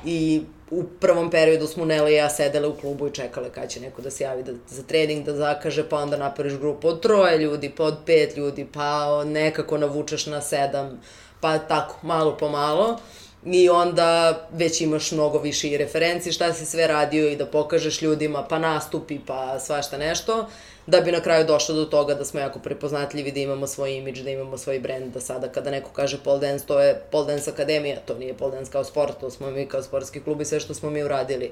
I 0.06 0.42
u 0.72 0.84
prvom 1.00 1.30
periodu 1.32 1.68
smo 1.68 1.86
Nela 1.86 2.10
i 2.10 2.14
ja 2.14 2.30
sedele 2.30 2.68
u 2.68 2.74
klubu 2.74 3.08
i 3.08 3.14
čekale 3.14 3.50
kada 3.50 3.68
će 3.68 3.80
neko 3.80 4.02
da 4.02 4.12
se 4.12 4.24
javi 4.24 4.44
da, 4.44 4.52
za 4.68 4.84
trening, 4.84 5.26
da 5.26 5.34
zakaže, 5.34 5.90
pa 5.90 5.98
onda 5.98 6.18
napraviš 6.18 6.54
grupu 6.54 6.88
od 6.88 7.02
troje 7.02 7.38
ljudi, 7.38 7.72
pa 7.78 7.84
od 7.84 7.98
pet 8.06 8.38
ljudi, 8.38 8.68
pa 8.74 9.24
nekako 9.24 9.78
navučeš 9.78 10.26
na 10.26 10.42
sedam, 10.42 11.02
pa 11.42 11.58
tako, 11.58 11.96
malo 12.02 12.38
po 12.38 12.50
malo 12.50 13.00
i 13.46 13.70
onda 13.70 14.42
već 14.52 14.82
imaš 14.82 15.12
mnogo 15.12 15.40
više 15.40 15.70
i 15.70 15.78
referenci 15.78 16.32
šta 16.32 16.54
si 16.54 16.66
sve 16.66 16.88
radio 16.88 17.30
i 17.30 17.36
da 17.36 17.46
pokažeš 17.46 18.02
ljudima 18.02 18.44
pa 18.44 18.60
nastupi 18.60 19.20
pa 19.26 19.60
svašta 19.60 19.98
nešto 19.98 20.48
da 20.88 21.02
bi 21.02 21.12
na 21.12 21.20
kraju 21.20 21.46
došlo 21.46 21.76
do 21.76 21.86
toga 21.86 22.14
da 22.14 22.26
smo 22.26 22.40
jako 22.40 22.60
prepoznatljivi, 22.60 23.32
da 23.32 23.40
imamo 23.40 23.68
svoj 23.68 23.98
imidž, 23.98 24.22
da 24.22 24.30
imamo 24.30 24.58
svoj 24.58 24.80
brend, 24.80 25.14
da 25.14 25.20
sada 25.22 25.48
kada 25.48 25.72
neko 25.72 25.90
kaže 25.90 26.18
pole 26.24 26.40
dance, 26.40 26.66
to 26.66 26.80
je 26.80 27.02
pole 27.12 27.26
dance 27.26 27.52
akademija, 27.52 28.00
to 28.00 28.18
nije 28.18 28.34
pole 28.34 28.52
dance 28.52 28.72
kao 28.72 28.84
sport, 28.84 29.20
to 29.20 29.30
smo 29.30 29.52
mi 29.52 29.66
kao 29.66 29.84
sportski 29.84 30.20
klub 30.20 30.42
i 30.42 30.46
sve 30.46 30.60
što 30.60 30.74
smo 30.74 30.90
mi 30.90 31.04
uradili. 31.04 31.52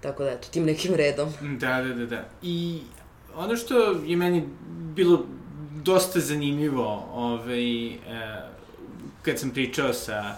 Tako 0.00 0.24
da, 0.24 0.30
eto, 0.30 0.48
tim 0.50 0.64
nekim 0.64 0.94
redom. 0.94 1.32
Da, 1.40 1.82
da, 1.82 1.94
da, 1.94 2.06
da. 2.06 2.24
I 2.42 2.80
ono 3.36 3.56
što 3.56 3.78
je 4.06 4.16
meni 4.16 4.44
bilo 4.94 5.24
dosta 5.82 6.20
zanimljivo, 6.20 7.08
ovaj, 7.14 7.86
eh, 7.88 7.96
kad 9.22 9.38
sam 9.38 9.50
pričao 9.50 9.92
sa 9.92 10.36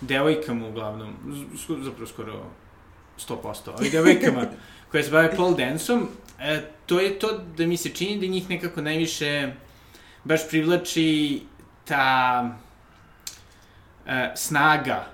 devojkama 0.00 0.68
uglavnom, 0.68 1.14
zapravo 1.84 2.06
skoro 2.06 2.44
100%, 3.18 3.70
ali 3.78 3.90
devojkama 3.90 4.46
koje 4.90 5.02
se 5.02 5.10
bave 5.10 5.36
pole 5.36 5.56
dance-om, 5.56 6.08
e, 6.40 6.60
to 6.86 7.00
je 7.00 7.18
to 7.18 7.38
da 7.56 7.66
mi 7.66 7.76
se 7.76 7.88
čini 7.88 8.20
da 8.20 8.26
njih 8.26 8.50
nekako 8.50 8.80
najviše 8.80 9.52
baš 10.24 10.48
privlači 10.48 11.40
ta 11.84 12.56
e, 14.06 14.32
snaga 14.36 15.06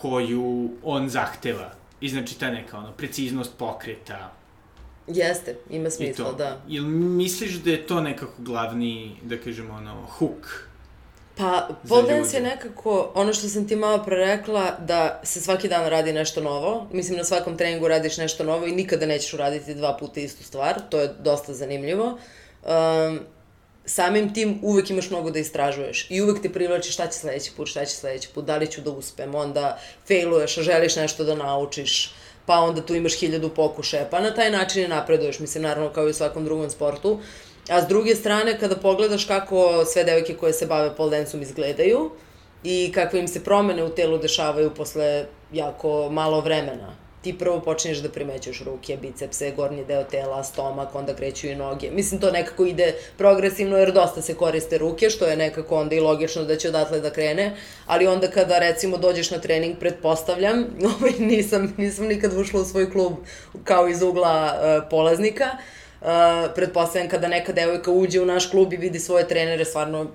koju 0.00 0.70
on 0.82 1.08
zahteva. 1.08 1.72
I 2.00 2.08
znači 2.08 2.38
ta 2.38 2.50
neka 2.50 2.78
ono, 2.78 2.92
preciznost 2.92 3.58
pokreta. 3.58 4.32
Jeste, 5.06 5.56
ima 5.70 5.90
smisla, 5.90 6.32
da. 6.32 6.60
Jel 6.68 6.84
misliš 6.84 7.52
da 7.52 7.70
je 7.70 7.86
to 7.86 8.00
nekako 8.00 8.32
glavni, 8.38 9.16
da 9.22 9.36
kažemo, 9.36 9.74
ono, 9.74 10.06
hook 10.06 10.71
Pa, 11.36 11.68
pole 11.88 12.02
dance 12.02 12.36
je 12.36 12.42
nekako, 12.42 13.12
ono 13.14 13.32
što 13.32 13.48
sam 13.48 13.68
ti 13.68 13.76
malo 13.76 14.04
pre 14.04 14.16
rekla, 14.16 14.76
da 14.78 15.20
se 15.24 15.40
svaki 15.40 15.68
dan 15.68 15.86
radi 15.86 16.12
nešto 16.12 16.40
novo. 16.40 16.86
Mislim, 16.92 17.18
na 17.18 17.24
svakom 17.24 17.56
treningu 17.56 17.88
radiš 17.88 18.16
nešto 18.16 18.44
novo 18.44 18.66
i 18.66 18.72
nikada 18.72 19.06
nećeš 19.06 19.34
uraditi 19.34 19.74
dva 19.74 19.96
puta 19.96 20.20
istu 20.20 20.44
stvar. 20.44 20.80
To 20.90 21.00
je 21.00 21.14
dosta 21.18 21.54
zanimljivo. 21.54 22.18
Um, 22.62 23.20
samim 23.84 24.34
tim 24.34 24.58
uvek 24.62 24.90
imaš 24.90 25.10
mnogo 25.10 25.30
da 25.30 25.38
istražuješ 25.38 26.06
i 26.10 26.22
uvek 26.22 26.42
te 26.42 26.52
privlači 26.52 26.92
šta 26.92 27.06
će 27.06 27.18
sledeći 27.18 27.52
put, 27.56 27.68
šta 27.68 27.84
će 27.84 27.96
sledeći 27.96 28.28
put, 28.34 28.44
da 28.44 28.56
li 28.56 28.66
ću 28.66 28.80
da 28.80 28.90
uspem, 28.90 29.34
onda 29.34 29.78
failuješ, 30.08 30.54
želiš 30.54 30.96
nešto 30.96 31.24
da 31.24 31.34
naučiš, 31.34 32.14
pa 32.46 32.58
onda 32.58 32.82
tu 32.82 32.94
imaš 32.94 33.18
hiljadu 33.18 33.48
pokušaja, 33.48 34.08
pa 34.10 34.20
na 34.20 34.34
taj 34.34 34.50
način 34.50 34.82
je 34.82 34.88
napreduješ, 34.88 35.38
mislim, 35.38 35.62
naravno 35.62 35.90
kao 35.90 36.06
i 36.06 36.10
u 36.10 36.14
svakom 36.14 36.44
drugom 36.44 36.70
sportu. 36.70 37.20
A 37.68 37.82
s 37.82 37.86
druge 37.86 38.14
strane, 38.14 38.58
kada 38.58 38.76
pogledaš 38.76 39.24
kako 39.24 39.84
sve 39.84 40.04
devojke 40.04 40.34
koje 40.34 40.52
se 40.52 40.66
bave 40.66 40.96
pole 40.96 41.10
dance-om 41.10 41.42
izgledaju 41.42 42.10
i 42.64 42.92
kakve 42.94 43.20
im 43.20 43.28
se 43.28 43.44
promene 43.44 43.84
u 43.84 43.88
telu 43.88 44.18
dešavaju 44.18 44.74
posle 44.74 45.26
jako 45.52 46.08
malo 46.10 46.40
vremena. 46.40 47.02
ti 47.22 47.38
prvo 47.38 47.60
počinješ 47.60 47.98
da 47.98 48.08
primećuješ 48.08 48.62
ruke, 48.66 48.96
bicepse, 48.96 49.52
gornji 49.56 49.84
deo 49.84 50.04
tela, 50.04 50.44
stomak, 50.44 50.94
onda 50.94 51.14
kreću 51.14 51.46
i 51.46 51.54
noge. 51.54 51.90
Mislim, 51.90 52.20
to 52.20 52.30
nekako 52.30 52.64
ide 52.64 52.94
progresivno 53.18 53.76
jer 53.76 53.92
dosta 53.92 54.22
se 54.22 54.34
koriste 54.34 54.78
ruke, 54.78 55.10
što 55.10 55.26
je 55.26 55.36
nekako 55.36 55.76
onda 55.76 55.94
i 55.94 56.00
logično 56.00 56.44
da 56.44 56.56
će 56.56 56.68
odatle 56.68 57.00
da 57.00 57.10
krene, 57.10 57.56
ali 57.86 58.06
onda 58.06 58.30
kada 58.30 58.58
recimo 58.58 58.98
dođeš 58.98 59.30
na 59.30 59.38
trening, 59.38 59.78
pretpostavljam, 59.78 60.66
ovaj, 60.98 61.12
nisam, 61.18 61.74
nisam 61.76 62.06
nikad 62.06 62.36
ušla 62.38 62.60
u 62.60 62.64
svoj 62.64 62.90
klub 62.90 63.12
kao 63.64 63.88
iz 63.88 64.02
ugla 64.02 64.54
uh, 64.54 64.88
polaznika, 64.90 65.50
uh, 65.54 65.81
pretpostavljam 66.54 67.10
kada 67.10 67.28
neka 67.28 67.52
devojka 67.52 67.90
uđe 67.90 68.20
u 68.20 68.26
naš 68.26 68.50
klub 68.50 68.72
i 68.72 68.76
vidi 68.76 69.00
svoje 69.00 69.28
trenere, 69.28 69.64
stvarno 69.64 70.06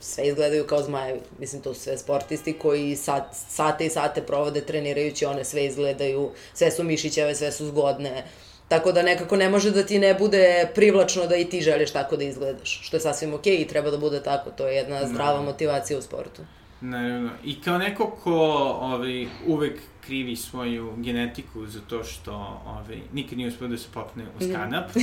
sve 0.00 0.26
izgledaju 0.26 0.66
kao 0.66 0.82
zmajevi. 0.82 1.20
Mislim, 1.38 1.62
to 1.62 1.74
su 1.74 1.80
sve 1.80 1.98
sportisti 1.98 2.52
koji 2.52 2.96
sat, 2.96 3.24
sate 3.48 3.86
i 3.86 3.90
sate 3.90 4.22
provode 4.22 4.60
trenirajući, 4.60 5.26
one 5.26 5.44
sve 5.44 5.64
izgledaju, 5.64 6.30
sve 6.54 6.70
su 6.70 6.84
mišićeve, 6.84 7.34
sve 7.34 7.52
su 7.52 7.66
zgodne. 7.66 8.24
Tako 8.68 8.92
da 8.92 9.02
nekako 9.02 9.36
ne 9.36 9.48
može 9.48 9.70
da 9.70 9.82
ti 9.86 9.98
ne 9.98 10.14
bude 10.14 10.68
privlačno 10.74 11.26
da 11.26 11.36
i 11.36 11.44
ti 11.44 11.60
želiš 11.60 11.90
tako 11.90 12.16
da 12.16 12.24
izgledaš, 12.24 12.80
što 12.82 12.96
je 12.96 13.00
sasvim 13.00 13.34
okej 13.34 13.56
okay 13.56 13.62
i 13.62 13.68
treba 13.68 13.90
da 13.90 13.98
bude 13.98 14.22
tako, 14.22 14.50
to 14.50 14.66
je 14.66 14.76
jedna 14.76 15.06
zdrava 15.06 15.42
motivacija 15.42 15.98
u 15.98 16.02
sportu. 16.02 16.42
Naravno. 16.84 17.30
I 17.44 17.60
kao 17.60 17.78
neko 17.78 18.06
ko 18.06 18.34
ovaj, 18.80 19.26
uvek 19.46 19.80
krivi 20.06 20.36
svoju 20.36 20.94
genetiku 20.96 21.66
za 21.66 21.80
to 21.80 22.04
što 22.04 22.62
ovaj, 22.66 22.98
nikad 23.12 23.38
nije 23.38 23.48
uspio 23.48 23.68
da 23.68 23.78
se 23.78 23.88
popne 23.94 24.24
u 24.40 24.44
skanap, 24.44 24.96
um, 24.96 25.02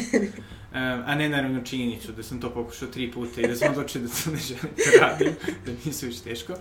a 1.06 1.16
ne 1.16 1.30
naravno 1.30 1.62
činjenicu 1.62 2.12
da 2.12 2.24
sam 2.24 2.42
to 2.42 2.50
pokušao 2.50 2.88
tri 2.88 3.12
puta 3.12 3.42
i 3.42 3.48
da 3.48 3.56
sam 3.56 3.72
odločio 3.72 4.02
da 4.02 4.08
to 4.08 4.32
ne 4.32 4.38
želim 4.38 4.76
da 4.78 5.08
radim, 5.08 5.36
da 5.66 5.72
mi 5.86 5.94
se 5.94 6.06
više 6.06 6.22
teško. 6.24 6.54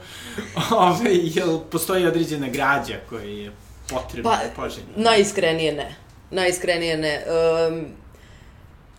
Ovaj, 0.71 1.21
jel 1.23 1.59
postoji 1.71 2.07
određena 2.07 2.49
građa 2.49 2.95
koja 3.09 3.25
je 3.25 3.53
potrebna 3.89 4.31
pa, 4.31 4.63
poželjna? 4.63 4.89
Najiskrenije 4.97 5.73
ne. 5.73 5.95
Najiskrenije 6.31 6.97
ne. 6.97 7.25
Um, 7.69 8.00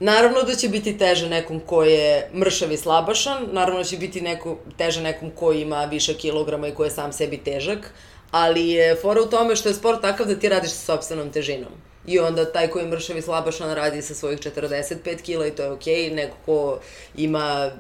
Naravno 0.04 0.42
da 0.44 0.56
će 0.56 0.70
biti 0.70 0.98
teže 0.98 1.30
nekom 1.30 1.60
ko 1.60 1.84
je 1.84 2.30
mršav 2.34 2.72
i 2.72 2.78
slabašan, 2.78 3.44
naravno 3.52 3.84
da 3.84 3.84
će 3.84 3.98
biti 3.98 4.22
neko, 4.22 4.58
teže 4.78 5.02
nekom 5.02 5.30
ko 5.32 5.52
ima 5.54 5.86
više 5.86 6.14
kilograma 6.14 6.68
i 6.68 6.74
ko 6.74 6.84
je 6.84 6.92
sam 6.92 7.14
sebi 7.14 7.38
težak, 7.38 7.94
ali 8.32 8.70
je 8.70 8.96
fora 8.96 9.22
u 9.22 9.30
tome 9.30 9.56
što 9.56 9.70
je 9.70 9.76
sport 9.76 10.02
takav 10.02 10.28
da 10.28 10.36
ti 10.36 10.50
radiš 10.50 10.72
sa 10.72 10.94
sobstvenom 10.94 11.30
težinom. 11.32 11.72
I 12.08 12.20
onda 12.20 12.52
taj 12.52 12.68
koji 12.68 12.84
je 12.84 12.90
mršav 12.90 13.18
i 13.18 13.22
slabašan 13.22 13.74
radi 13.74 14.02
sa 14.02 14.16
svojih 14.16 14.40
45 14.40 15.22
kila 15.22 15.48
i 15.48 15.52
to 15.52 15.64
je 15.64 15.72
okej, 15.72 16.10
okay. 16.10 16.16
neko 16.16 16.38
ko 16.46 16.80
ima 17.16 17.72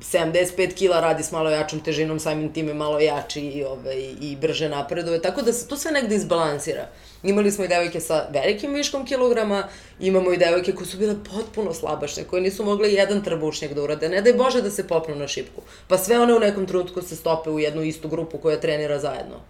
75 0.00 0.74
kila 0.74 1.00
radi 1.00 1.22
s 1.22 1.32
malo 1.32 1.50
jačom 1.50 1.80
težinom, 1.80 2.20
samim 2.20 2.52
time 2.52 2.74
malo 2.74 3.00
jači 3.00 3.40
i, 3.40 3.64
ovaj, 3.64 4.14
i 4.20 4.36
brže 4.40 4.68
napreduje, 4.68 5.22
tako 5.22 5.42
da 5.42 5.52
se 5.52 5.68
to 5.68 5.76
sve 5.76 5.92
negde 5.92 6.14
izbalansira. 6.14 6.88
Imali 7.26 7.52
smo 7.52 7.64
i 7.64 7.68
devojke 7.68 8.00
sa 8.00 8.26
velikim 8.32 8.74
viškom 8.74 9.06
kilograma, 9.06 9.64
imamo 10.00 10.32
i 10.32 10.36
devojke 10.36 10.72
koje 10.72 10.86
su 10.86 10.98
bile 10.98 11.16
potpuno 11.34 11.74
slabašne, 11.74 12.24
koje 12.24 12.42
nisu 12.42 12.64
mogle 12.64 12.92
jedan 12.92 13.22
trbušnjak 13.24 13.74
da 13.74 13.82
urade, 13.82 14.08
ne 14.08 14.22
daj 14.22 14.32
Bože 14.32 14.62
da 14.62 14.70
se 14.70 14.88
popnu 14.88 15.14
na 15.14 15.28
šipku. 15.28 15.62
Pa 15.88 15.98
sve 15.98 16.20
one 16.20 16.34
u 16.34 16.40
nekom 16.40 16.66
trenutku 16.66 17.02
se 17.02 17.16
stope 17.16 17.50
u 17.50 17.58
jednu 17.58 17.82
istu 17.82 18.08
grupu 18.08 18.38
koja 18.38 18.60
trenira 18.60 18.98
zajedno. 18.98 19.40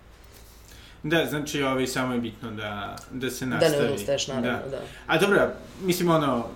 Da, 1.03 1.27
znači 1.27 1.63
ovaj, 1.63 1.87
samo 1.87 2.15
je 2.15 2.21
bitno 2.21 2.51
da, 2.51 2.97
da 3.11 3.31
se 3.31 3.47
nastavi. 3.47 3.73
Da 3.73 3.83
ne 3.83 3.89
odustaješ, 3.89 4.29
naravno, 4.29 4.51
da. 4.51 4.71
da. 4.71 4.81
A 5.07 5.19
dobro, 5.19 5.49
mislim 5.83 6.11
ono, 6.11 6.49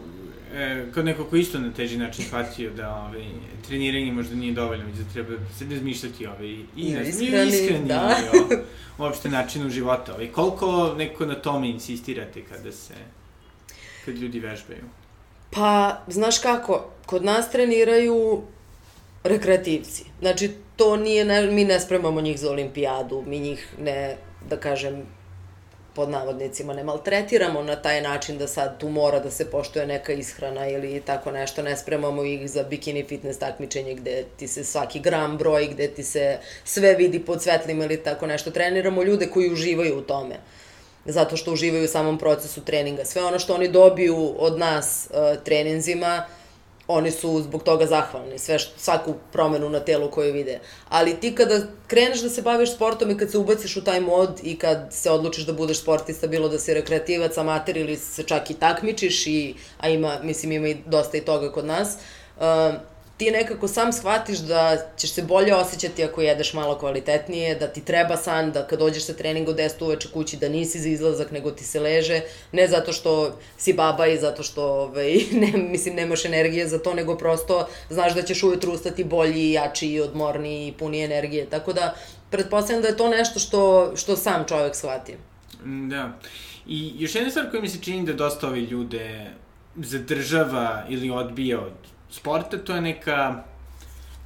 e, 0.54 0.84
kod 0.94 1.04
neko 1.04 1.24
ko 1.24 1.36
isto 1.36 1.58
na 1.58 1.72
teži 1.72 1.98
način 1.98 2.24
shvatio 2.24 2.70
da 2.70 2.94
ovaj, 2.94 3.24
treniranje 3.66 4.12
možda 4.12 4.36
nije 4.36 4.52
dovoljno, 4.52 4.84
već 4.86 4.96
da 4.96 5.12
treba 5.12 5.32
se 5.58 5.64
razmišljati 5.70 6.26
ovaj, 6.26 6.46
i, 6.46 6.64
i 6.76 6.92
na 6.92 7.02
iskreni, 7.02 7.48
iskreni 7.48 7.88
da. 7.88 8.16
i 8.34 8.38
o, 8.38 8.62
uopšte 9.04 9.28
načinu 9.28 9.70
života. 9.70 10.14
Ovaj, 10.14 10.32
koliko 10.32 10.94
neko 10.98 11.26
na 11.26 11.34
tome 11.34 11.70
insistirate 11.70 12.44
kada 12.44 12.72
se, 12.72 12.94
kad 14.04 14.16
ljudi 14.16 14.40
vežbaju? 14.40 14.84
Pa, 15.50 16.00
znaš 16.08 16.38
kako, 16.38 16.90
kod 17.06 17.24
nas 17.24 17.50
treniraju 17.50 18.42
rekreativci. 19.24 20.04
Znači, 20.20 20.50
to 20.76 20.96
nije, 20.96 21.24
ne, 21.24 21.46
mi 21.46 21.64
ne 21.64 21.80
spremamo 21.80 22.20
njih 22.20 22.38
za 22.38 22.50
olimpijadu, 22.50 23.24
mi 23.26 23.40
njih 23.40 23.74
ne, 23.78 24.16
da 24.48 24.56
kažem, 24.56 25.02
pod 25.94 26.08
navodnicima 26.08 26.74
ne 26.74 26.84
maltretiramo 26.84 27.62
na 27.62 27.76
taj 27.76 28.02
način 28.02 28.38
da 28.38 28.46
sad 28.48 28.78
tu 28.78 28.88
mora 28.88 29.20
da 29.20 29.30
se 29.30 29.50
poštuje 29.50 29.86
neka 29.86 30.12
ishrana 30.12 30.68
ili 30.68 31.00
tako 31.00 31.30
nešto, 31.30 31.62
ne 31.62 31.76
spremamo 31.76 32.24
ih 32.24 32.50
za 32.50 32.62
bikini 32.62 33.04
fitness 33.08 33.38
takmičenje 33.38 33.94
gde 33.94 34.24
ti 34.36 34.48
se 34.48 34.64
svaki 34.64 35.00
gram 35.00 35.38
broji, 35.38 35.68
gde 35.68 35.88
ti 35.88 36.02
se 36.02 36.38
sve 36.64 36.94
vidi 36.94 37.18
pod 37.24 37.42
svetlim 37.42 37.82
ili 37.82 37.96
tako 37.96 38.26
nešto. 38.26 38.50
Treniramo 38.50 39.02
ljude 39.02 39.26
koji 39.26 39.52
uživaju 39.52 39.98
u 39.98 40.02
tome 40.02 40.36
zato 41.04 41.36
što 41.36 41.52
uživaju 41.52 41.84
u 41.84 41.88
samom 41.88 42.18
procesu 42.18 42.60
treninga. 42.64 43.04
Sve 43.04 43.24
ono 43.24 43.38
što 43.38 43.54
oni 43.54 43.68
dobiju 43.68 44.34
od 44.38 44.58
nas 44.58 45.08
uh, 45.10 45.42
treninzima, 45.44 46.26
uh, 46.26 46.39
oni 46.92 47.10
su 47.10 47.42
zbog 47.42 47.62
toga 47.62 47.86
zahvalni, 47.86 48.38
sve 48.38 48.58
što, 48.58 48.78
svaku 48.78 49.14
promenu 49.32 49.68
na 49.68 49.80
telu 49.80 50.10
koju 50.10 50.32
vide. 50.32 50.60
Ali 50.88 51.20
ti 51.20 51.34
kada 51.34 51.60
kreneš 51.86 52.20
da 52.20 52.28
se 52.28 52.42
baviš 52.42 52.74
sportom 52.74 53.10
i 53.10 53.16
kad 53.18 53.30
se 53.30 53.38
ubaciš 53.38 53.76
u 53.76 53.84
taj 53.84 54.00
mod 54.00 54.40
i 54.42 54.58
kad 54.58 54.88
se 54.90 55.10
odlučiš 55.10 55.46
da 55.46 55.52
budeš 55.52 55.80
sportista, 55.80 56.26
bilo 56.26 56.48
da 56.48 56.58
si 56.58 56.74
rekreativac, 56.74 57.38
amater 57.38 57.76
ili 57.76 57.96
se 57.96 58.22
čak 58.22 58.50
i 58.50 58.54
takmičiš, 58.54 59.26
i, 59.26 59.54
a 59.78 59.88
ima, 59.88 60.18
mislim, 60.22 60.52
ima 60.52 60.68
i 60.68 60.76
dosta 60.86 61.16
i 61.16 61.20
toga 61.20 61.52
kod 61.52 61.64
nas, 61.64 61.96
uh, 62.36 62.42
ti 63.20 63.30
nekako 63.30 63.68
sam 63.68 63.92
shvatiš 63.92 64.38
da 64.38 64.76
ćeš 64.96 65.12
se 65.12 65.22
bolje 65.22 65.54
osjećati 65.54 66.04
ako 66.04 66.20
jedeš 66.20 66.52
malo 66.52 66.78
kvalitetnije, 66.78 67.54
da 67.54 67.66
ti 67.66 67.84
treba 67.84 68.16
san, 68.16 68.52
da 68.52 68.66
kad 68.66 68.78
dođeš 68.78 69.06
sa 69.06 69.12
treninga 69.12 69.50
u 69.50 69.54
10 69.54 69.84
uveče 69.84 70.08
kući 70.08 70.36
da 70.36 70.48
nisi 70.48 70.80
za 70.80 70.88
izlazak, 70.88 71.30
nego 71.30 71.50
ti 71.50 71.64
se 71.64 71.80
leže, 71.80 72.20
ne 72.52 72.66
zato 72.68 72.92
što 72.92 73.38
si 73.56 73.72
baba 73.72 74.06
i 74.06 74.18
zato 74.18 74.42
što, 74.42 74.64
ovaj, 74.64 75.20
ne, 75.42 75.52
mislim, 75.58 75.94
nemaš 75.94 76.24
energije 76.24 76.68
za 76.68 76.78
to, 76.78 76.94
nego 76.94 77.18
prosto 77.18 77.68
znaš 77.90 78.14
da 78.14 78.22
ćeš 78.22 78.42
ujutru 78.42 78.72
ustati 78.72 79.04
bolji, 79.04 79.52
jači 79.52 79.88
i 79.88 80.00
odmorni 80.00 80.68
i 80.68 80.72
puni 80.72 81.04
energije. 81.04 81.46
Tako 81.50 81.72
da, 81.72 81.94
pretpostavljam 82.30 82.82
da 82.82 82.88
je 82.88 82.96
to 82.96 83.08
nešto 83.08 83.38
što, 83.38 83.92
što 83.96 84.16
sam 84.16 84.44
čovek 84.48 84.76
shvati. 84.76 85.16
Da. 85.90 86.12
I 86.66 86.92
još 86.98 87.14
jedna 87.14 87.30
stvar 87.30 87.50
koja 87.50 87.60
mi 87.60 87.68
se 87.68 87.78
čini 87.82 88.06
da 88.06 88.12
dosta 88.12 88.48
ove 88.48 88.60
ljude 88.60 89.26
zadržava 89.76 90.84
ili 90.88 91.10
odbija 91.10 91.60
od 91.60 91.99
sporta, 92.10 92.58
to 92.58 92.74
je 92.74 92.80
neka 92.80 93.44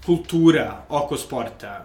kultura 0.06 0.84
oko 0.88 1.16
sporta. 1.16 1.84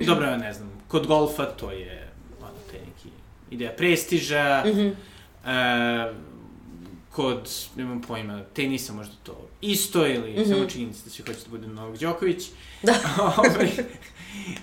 E, 0.00 0.04
dobro, 0.04 0.26
ja 0.26 0.36
ne 0.36 0.52
znam, 0.52 0.70
kod 0.88 1.06
golfa 1.06 1.44
to 1.44 1.70
je 1.70 2.12
ono, 2.40 2.58
te 2.70 2.78
neki 2.78 3.08
ideja 3.50 3.72
prestiža, 3.76 4.62
mm 4.66 4.70
-hmm. 4.70 4.92
e, 5.46 6.14
kod, 7.10 7.50
nemam 7.76 8.00
pojma, 8.02 8.40
tenisa 8.52 8.92
možda 8.92 9.14
to 9.22 9.48
isto, 9.60 10.06
ili 10.06 10.32
mm 10.32 10.36
-hmm. 10.36 10.48
samo 10.48 10.66
činjenica 10.66 11.00
da 11.04 11.10
svi 11.10 11.24
hoće 11.26 11.40
da 11.44 11.50
bude 11.50 11.66
Novak 11.66 11.98
Đoković. 11.98 12.44
Da. 12.82 12.94
Ovaj, 13.38 13.70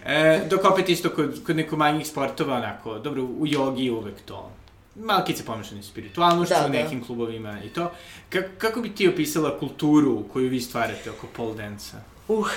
e, 0.06 0.42
dok 0.50 0.66
opet 0.66 0.90
isto 0.90 1.10
kod, 1.10 1.44
kod 1.46 1.56
neko 1.56 1.78
manjih 1.78 2.08
sportova, 2.08 2.56
onako, 2.56 3.00
dobro, 3.00 3.24
u 3.24 3.48
jogi 3.48 3.90
uvek 3.90 4.22
to 4.26 4.52
malkice 4.96 5.46
pomešane 5.46 5.84
spiritualnošću 5.84 6.54
da, 6.54 6.66
u 6.66 6.70
da. 6.70 6.84
nekim 6.84 7.00
da. 7.00 7.06
klubovima 7.06 7.64
i 7.64 7.70
to. 7.70 7.92
Kako, 8.30 8.48
kako 8.58 8.82
bi 8.82 8.96
ti 8.96 9.08
opisala 9.08 9.60
kulturu 9.60 10.24
koju 10.34 10.50
vi 10.50 10.62
stvarate 10.62 11.12
oko 11.12 11.28
pole 11.28 11.56
dance-a? 11.56 12.00
Uh, 12.28 12.48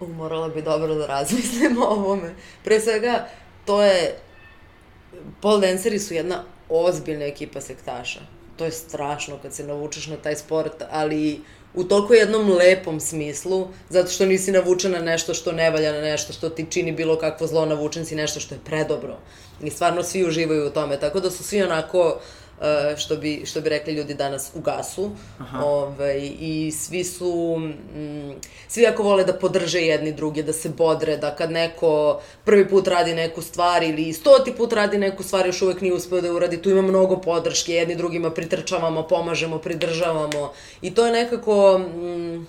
uh, 0.00 0.08
morala 0.08 0.48
bi 0.48 0.62
dobro 0.62 0.94
da 0.94 1.06
razmislim 1.06 1.78
o 1.82 1.86
ovome. 1.86 2.34
Pre 2.64 2.80
svega, 2.80 3.28
to 3.64 3.82
je... 3.82 4.18
Pole 5.40 5.60
danceri 5.60 5.98
su 5.98 6.14
jedna 6.14 6.42
ozbiljna 6.68 7.24
ekipa 7.24 7.60
sektaša. 7.60 8.20
To 8.56 8.64
je 8.64 8.72
strašno 8.72 9.38
kad 9.42 9.54
se 9.54 9.66
navučeš 9.66 10.06
na 10.06 10.16
taj 10.16 10.36
sport, 10.36 10.82
ali 10.90 11.40
u 11.78 11.84
toliko 11.84 12.14
jednom 12.14 12.50
lepom 12.50 13.00
smislu, 13.00 13.68
zato 13.90 14.10
što 14.10 14.26
nisi 14.26 14.52
navučen 14.52 14.92
na 14.92 14.98
nešto 14.98 15.34
što 15.34 15.52
ne 15.52 15.70
valja, 15.70 15.92
na 15.92 16.00
nešto 16.00 16.32
što 16.32 16.48
ti 16.48 16.66
čini 16.70 16.92
bilo 16.92 17.16
kakvo 17.16 17.46
zlo, 17.46 17.66
navučen 17.66 18.06
si 18.06 18.16
nešto 18.16 18.40
što 18.40 18.54
je 18.54 18.60
predobro. 18.64 19.16
I 19.62 19.70
stvarno 19.70 20.02
svi 20.02 20.26
uživaju 20.26 20.66
u 20.66 20.70
tome, 20.70 21.00
tako 21.00 21.20
da 21.20 21.30
su 21.30 21.44
svi 21.44 21.62
onako 21.62 22.18
Uh, 22.18 22.37
što, 22.96 23.16
bi, 23.16 23.42
što 23.46 23.60
bi 23.60 23.68
rekli 23.68 23.92
ljudi 23.92 24.14
danas 24.14 24.50
u 24.54 24.60
gasu. 24.60 25.10
Aha. 25.38 25.64
Ove, 25.64 25.86
ovaj, 25.86 26.30
I 26.40 26.72
svi 26.72 27.04
su, 27.04 27.56
mm, 27.58 28.32
svi 28.68 28.86
ako 28.86 29.02
vole 29.02 29.24
da 29.24 29.32
podrže 29.32 29.80
jedni 29.80 30.12
druge, 30.12 30.42
da 30.42 30.52
se 30.52 30.68
bodre, 30.68 31.16
da 31.16 31.34
kad 31.36 31.50
neko 31.50 32.20
prvi 32.44 32.68
put 32.68 32.88
radi 32.88 33.14
neku 33.14 33.42
stvar 33.42 33.82
ili 33.82 34.12
stoti 34.12 34.52
put 34.52 34.72
radi 34.72 34.98
neku 34.98 35.22
stvar, 35.22 35.46
još 35.46 35.62
uvek 35.62 35.80
nije 35.80 35.94
uspeo 35.94 36.20
da 36.20 36.32
uradi, 36.32 36.62
tu 36.62 36.70
ima 36.70 36.82
mnogo 36.82 37.20
podrške, 37.20 37.72
jedni 37.72 37.96
drugima 37.96 38.30
pritrčavamo, 38.30 39.02
pomažemo, 39.02 39.58
pridržavamo. 39.58 40.52
I 40.82 40.94
to 40.94 41.06
je 41.06 41.12
nekako... 41.12 41.78
Mm, 41.78 42.46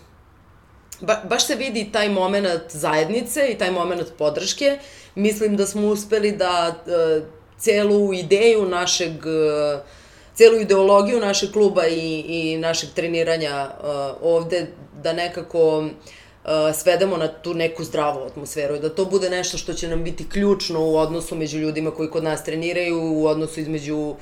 ba, 1.02 1.22
baš 1.30 1.46
se 1.46 1.56
vidi 1.56 1.90
taj 1.92 2.10
moment 2.10 2.72
zajednice 2.72 3.48
i 3.52 3.58
taj 3.58 3.72
moment 3.72 4.08
podrške. 4.18 4.80
Mislim 5.16 5.58
da 5.58 5.68
smo 5.68 5.88
uspeli 5.88 6.32
da 6.32 6.76
uh, 6.76 7.24
celu 7.58 8.14
ideju 8.14 8.66
našeg 8.66 9.12
uh, 9.12 9.80
celu 10.40 10.60
ideologiju 10.60 11.20
našeg 11.20 11.52
kluba 11.52 11.88
i, 11.88 12.24
i 12.28 12.58
našeg 12.58 12.90
treniranja 12.96 13.70
uh, 13.70 13.88
ovde, 14.22 14.68
da 15.04 15.14
nekako 15.14 15.90
svedemo 16.74 17.18
na 17.18 17.28
tu 17.28 17.54
neku 17.54 17.84
zdravu 17.84 18.24
atmosferu 18.24 18.76
i 18.76 18.80
da 18.80 18.90
to 18.90 19.06
bude 19.06 19.30
nešto 19.30 19.58
što 19.58 19.74
će 19.74 19.88
nam 19.88 20.04
biti 20.04 20.30
ključno 20.30 20.86
u 20.86 20.98
odnosu 20.98 21.36
među 21.36 21.58
ljudima 21.58 21.92
koji 21.92 22.10
kod 22.10 22.24
nas 22.24 22.44
treniraju, 22.44 23.02
u 23.02 23.26
odnosu 23.28 23.60
između 23.60 23.98
uh, 23.98 24.16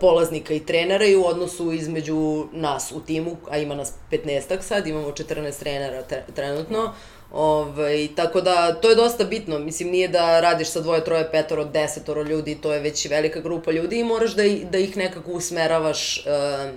polaznika 0.00 0.54
i 0.54 0.60
trenera 0.60 1.04
i 1.04 1.16
u 1.16 1.26
odnosu 1.26 1.72
između 1.72 2.46
nas 2.52 2.92
u 2.92 3.00
timu, 3.00 3.36
a 3.50 3.58
ima 3.58 3.74
nas 3.74 3.92
15 4.10 4.60
sad, 4.60 4.86
imamo 4.86 5.08
14 5.08 5.58
trenera 5.58 6.02
tre, 6.02 6.24
trenutno. 6.34 6.92
Ovaj, 7.32 8.08
tako 8.16 8.40
da, 8.40 8.74
to 8.74 8.90
je 8.90 8.96
dosta 8.96 9.24
bitno. 9.24 9.58
Mislim, 9.58 9.90
nije 9.90 10.08
da 10.08 10.40
radiš 10.40 10.68
sa 10.68 10.80
dvoje, 10.80 11.04
troje, 11.04 11.30
petoro, 11.30 11.64
desetoro 11.64 12.22
ljudi, 12.22 12.58
to 12.62 12.72
je 12.72 12.80
već 12.80 13.06
velika 13.10 13.40
grupa 13.40 13.70
ljudi 13.72 13.98
i 13.98 14.04
moraš 14.04 14.34
da, 14.34 14.42
da 14.70 14.78
ih 14.78 14.96
nekako 14.96 15.30
usmeravaš 15.30 16.26
uh, 16.26 16.70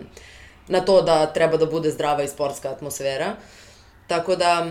na 0.67 0.81
to 0.81 1.01
da 1.01 1.25
treba 1.25 1.57
da 1.57 1.65
bude 1.65 1.91
zdrava 1.91 2.23
i 2.23 2.27
sportska 2.27 2.69
atmosfera. 2.69 3.35
Tako 4.07 4.35
da, 4.35 4.67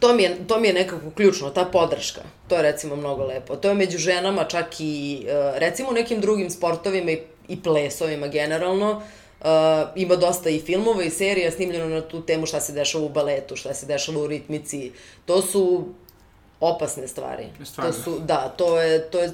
to 0.00 0.14
mi, 0.14 0.22
je, 0.22 0.36
to 0.48 0.60
mi 0.60 0.68
je 0.68 0.74
nekako 0.74 1.10
ključno, 1.16 1.50
ta 1.50 1.64
podrška. 1.64 2.20
To 2.48 2.56
je 2.56 2.62
recimo 2.62 2.96
mnogo 2.96 3.24
lepo. 3.24 3.56
To 3.56 3.68
je 3.68 3.74
među 3.74 3.98
ženama 3.98 4.44
čak 4.44 4.66
i, 4.78 5.26
recimo 5.54 5.92
nekim 5.92 6.20
drugim 6.20 6.50
sportovima 6.50 7.10
i, 7.10 7.22
i 7.48 7.62
plesovima 7.62 8.26
generalno, 8.26 9.02
ima 9.96 10.16
dosta 10.16 10.50
i 10.50 10.60
filmova 10.60 11.02
i 11.02 11.10
serija 11.10 11.50
snimljeno 11.50 11.88
na 11.88 12.00
tu 12.00 12.26
temu 12.26 12.46
šta 12.46 12.60
se 12.60 12.72
dešava 12.72 13.04
u 13.04 13.08
baletu, 13.08 13.56
šta 13.56 13.74
se 13.74 13.86
dešava 13.86 14.20
u 14.20 14.26
ritmici. 14.26 14.92
To 15.24 15.42
su 15.42 15.84
opasne 16.60 17.08
stvari. 17.08 17.46
Stvarno. 17.64 17.92
To 17.92 17.98
su, 17.98 18.18
da, 18.18 18.54
to 18.56 18.80
je, 18.80 19.10
to 19.10 19.20
je, 19.20 19.32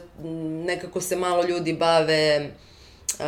nekako 0.65 1.01
se 1.01 1.17
malo 1.17 1.45
ljudi 1.45 1.73
bave 1.73 2.51
uh, 3.19 3.25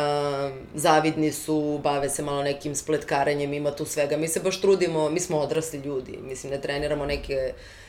zavidni 0.75 1.31
su, 1.31 1.79
bave 1.83 2.09
se 2.09 2.23
malo 2.23 2.43
nekim 2.43 2.75
spletkarenjem, 2.75 3.53
ima 3.53 3.71
tu 3.71 3.85
svega. 3.85 4.17
Mi 4.17 4.27
se 4.27 4.39
baš 4.39 4.61
trudimo, 4.61 5.09
mi 5.09 5.19
smo 5.19 5.37
odrasli 5.37 5.79
ljudi, 5.79 6.17
mislim, 6.21 6.51
ne 6.51 6.61
treniramo 6.61 7.05
neke 7.05 7.53
uh, 7.53 7.84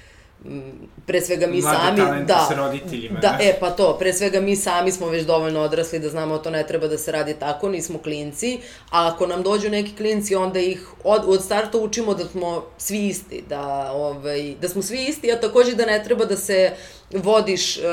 pre 1.07 1.21
svega 1.21 1.47
mi 1.47 1.61
Mlade 1.61 2.03
sami, 2.03 2.25
da, 2.25 2.47
sa 2.49 2.55
roditeljima. 2.55 3.21
Da, 3.21 3.39
e, 3.41 3.57
pa 3.61 3.71
to, 3.71 3.97
pre 3.99 4.13
svega 4.13 4.41
mi 4.41 4.57
sami 4.57 4.93
smo 4.93 5.09
već 5.09 5.25
dovoljno 5.25 5.61
odrasli 5.61 5.99
da 5.99 6.09
znamo 6.09 6.37
da 6.37 6.43
to 6.43 6.51
ne 6.51 6.67
treba 6.67 6.89
da 6.89 6.99
se 6.99 7.13
radi 7.13 7.35
tako, 7.35 7.69
nismo 7.69 7.99
klinci, 7.99 8.59
a 8.91 9.13
ako 9.13 9.27
nam 9.27 9.43
dođu 9.43 9.71
neki 9.71 9.97
klinci, 9.97 10.35
onda 10.35 10.61
ih 10.61 10.89
od, 11.05 11.23
od 11.27 11.45
starta 11.45 11.79
učimo 11.79 12.15
da 12.15 12.25
smo 12.25 12.65
svi 12.79 13.07
isti, 13.07 13.45
da, 13.49 13.93
ovaj, 13.93 14.55
da 14.61 14.69
smo 14.69 14.83
svi 14.83 15.05
isti, 15.05 15.33
a 15.33 15.41
takođe 15.41 15.75
da 15.75 15.87
ne 15.87 16.05
treba 16.05 16.25
da 16.25 16.37
se 16.37 16.73
vodiš 17.15 17.77
uh, 17.77 17.85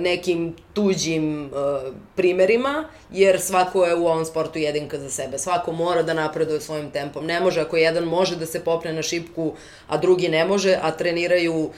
nekim 0.00 0.56
tuđim 0.72 1.44
uh, 1.44 1.94
primerima, 2.16 2.84
jer 3.10 3.40
svako 3.40 3.84
je 3.84 3.94
u 3.94 4.06
ovom 4.06 4.24
sportu 4.24 4.58
jedinka 4.58 4.98
za 4.98 5.10
sebe. 5.10 5.38
Svako 5.38 5.72
mora 5.72 6.02
da 6.02 6.14
napreduje 6.14 6.60
svojim 6.60 6.90
tempom. 6.90 7.26
Ne 7.26 7.40
može, 7.40 7.60
ako 7.60 7.76
jedan 7.76 8.04
može 8.04 8.36
da 8.36 8.46
se 8.46 8.64
popne 8.64 8.92
na 8.92 9.02
šipku, 9.02 9.52
a 9.88 9.96
drugi 9.96 10.28
ne 10.28 10.44
može, 10.44 10.78
a 10.82 10.90
treniraju 10.90 11.70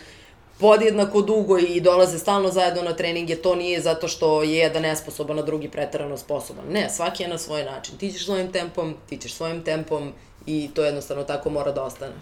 podjednako 0.58 1.22
dugo 1.22 1.58
i 1.58 1.80
dolaze 1.80 2.18
stalno 2.18 2.50
zajedno 2.50 2.82
na 2.82 2.96
treninge, 2.96 3.36
to 3.36 3.54
nije 3.54 3.80
zato 3.80 4.08
što 4.08 4.42
je 4.42 4.54
jedan 4.54 4.82
nesposoban, 4.82 5.38
a 5.38 5.42
drugi 5.42 5.68
pretarano 5.68 6.18
sposoban. 6.18 6.64
Ne, 6.70 6.90
svaki 6.90 7.22
je 7.22 7.28
na 7.28 7.38
svoj 7.38 7.64
način. 7.64 7.96
Ti 7.98 8.12
ćeš 8.12 8.24
svojim 8.24 8.52
tempom, 8.52 8.94
ti 9.08 9.16
ćeš 9.16 9.34
svojim 9.34 9.62
tempom 9.64 10.12
i 10.46 10.70
to 10.74 10.84
jednostavno 10.84 11.24
tako 11.24 11.50
mora 11.50 11.72
da 11.72 11.82
ostane. 11.82 12.12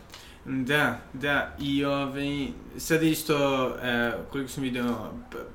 Da, 0.45 0.99
da, 1.13 1.57
i 1.61 1.85
ovaj, 1.85 2.47
sad 2.79 3.03
isto, 3.03 3.67
e, 3.83 4.13
koliko 4.33 4.51
sam 4.51 4.63
vidio, 4.63 4.85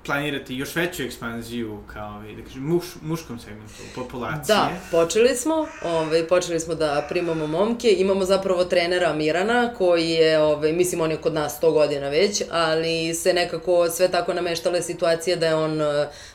planirate 0.05 0.53
još 0.53 0.75
veću 0.75 1.03
ekspanziju 1.03 1.79
kao, 1.93 2.15
ovaj, 2.15 2.35
da 2.35 2.43
kažem, 2.43 2.63
muš, 2.63 2.85
muškom 3.01 3.39
segmentu 3.39 3.73
populacije. 3.95 4.55
Da, 4.55 4.69
počeli 4.91 5.35
smo, 5.35 5.67
ovaj, 5.83 6.27
počeli 6.27 6.59
smo 6.59 6.75
da 6.75 7.05
primamo 7.09 7.47
momke, 7.47 7.95
imamo 7.97 8.25
zapravo 8.25 8.63
trenera 8.65 9.13
Mirana, 9.13 9.73
koji 9.77 10.09
je, 10.09 10.39
ovaj, 10.39 10.73
mislim, 10.73 11.01
on 11.01 11.11
je 11.11 11.17
kod 11.17 11.33
nas 11.33 11.59
100 11.61 11.73
godina 11.73 12.09
već, 12.09 12.41
ali 12.51 13.13
se 13.13 13.33
nekako 13.33 13.89
sve 13.89 14.07
tako 14.07 14.33
nameštale 14.33 14.81
situacije 14.81 15.35
da 15.35 15.47
je 15.47 15.55
on 15.55 15.81
uh, 15.81 15.87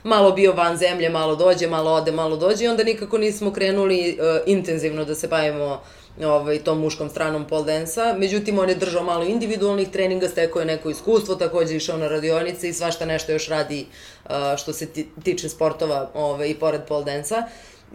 malo 0.04 0.32
bio 0.32 0.52
van 0.52 0.76
zemlje, 0.76 1.10
malo 1.10 1.36
dođe, 1.36 1.66
malo 1.66 1.92
ode, 1.92 2.12
malo 2.12 2.36
dođe 2.36 2.64
i 2.64 2.68
onda 2.68 2.84
nikako 2.84 3.18
nismo 3.18 3.52
krenuli 3.52 4.18
uh, 4.20 4.40
intenzivno 4.46 5.04
da 5.04 5.14
se 5.14 5.28
bavimo 5.28 5.80
ovaj, 6.24 6.58
tom 6.58 6.80
muškom 6.80 7.10
stranom 7.10 7.44
pole 7.46 7.64
dance-a. 7.64 8.14
Međutim, 8.18 8.58
on 8.58 8.68
je 8.68 8.74
držao 8.74 9.04
malo 9.04 9.24
individualnih 9.24 9.88
treninga, 9.88 10.28
stekao 10.28 10.60
je 10.60 10.66
neko 10.66 10.90
iskustvo, 10.90 11.34
takođe 11.34 11.76
išao 11.76 11.98
na 11.98 12.08
radionice 12.08 12.68
i 12.68 12.72
svašta 12.72 13.04
nešto 13.04 13.32
još 13.32 13.48
radi 13.48 13.86
uh, 14.24 14.30
što 14.56 14.72
se 14.72 14.88
tiče 15.24 15.48
sportova 15.48 16.10
ovaj, 16.14 16.48
i 16.48 16.54
pored 16.54 16.80
pole 16.88 17.04
dance-a. 17.04 17.42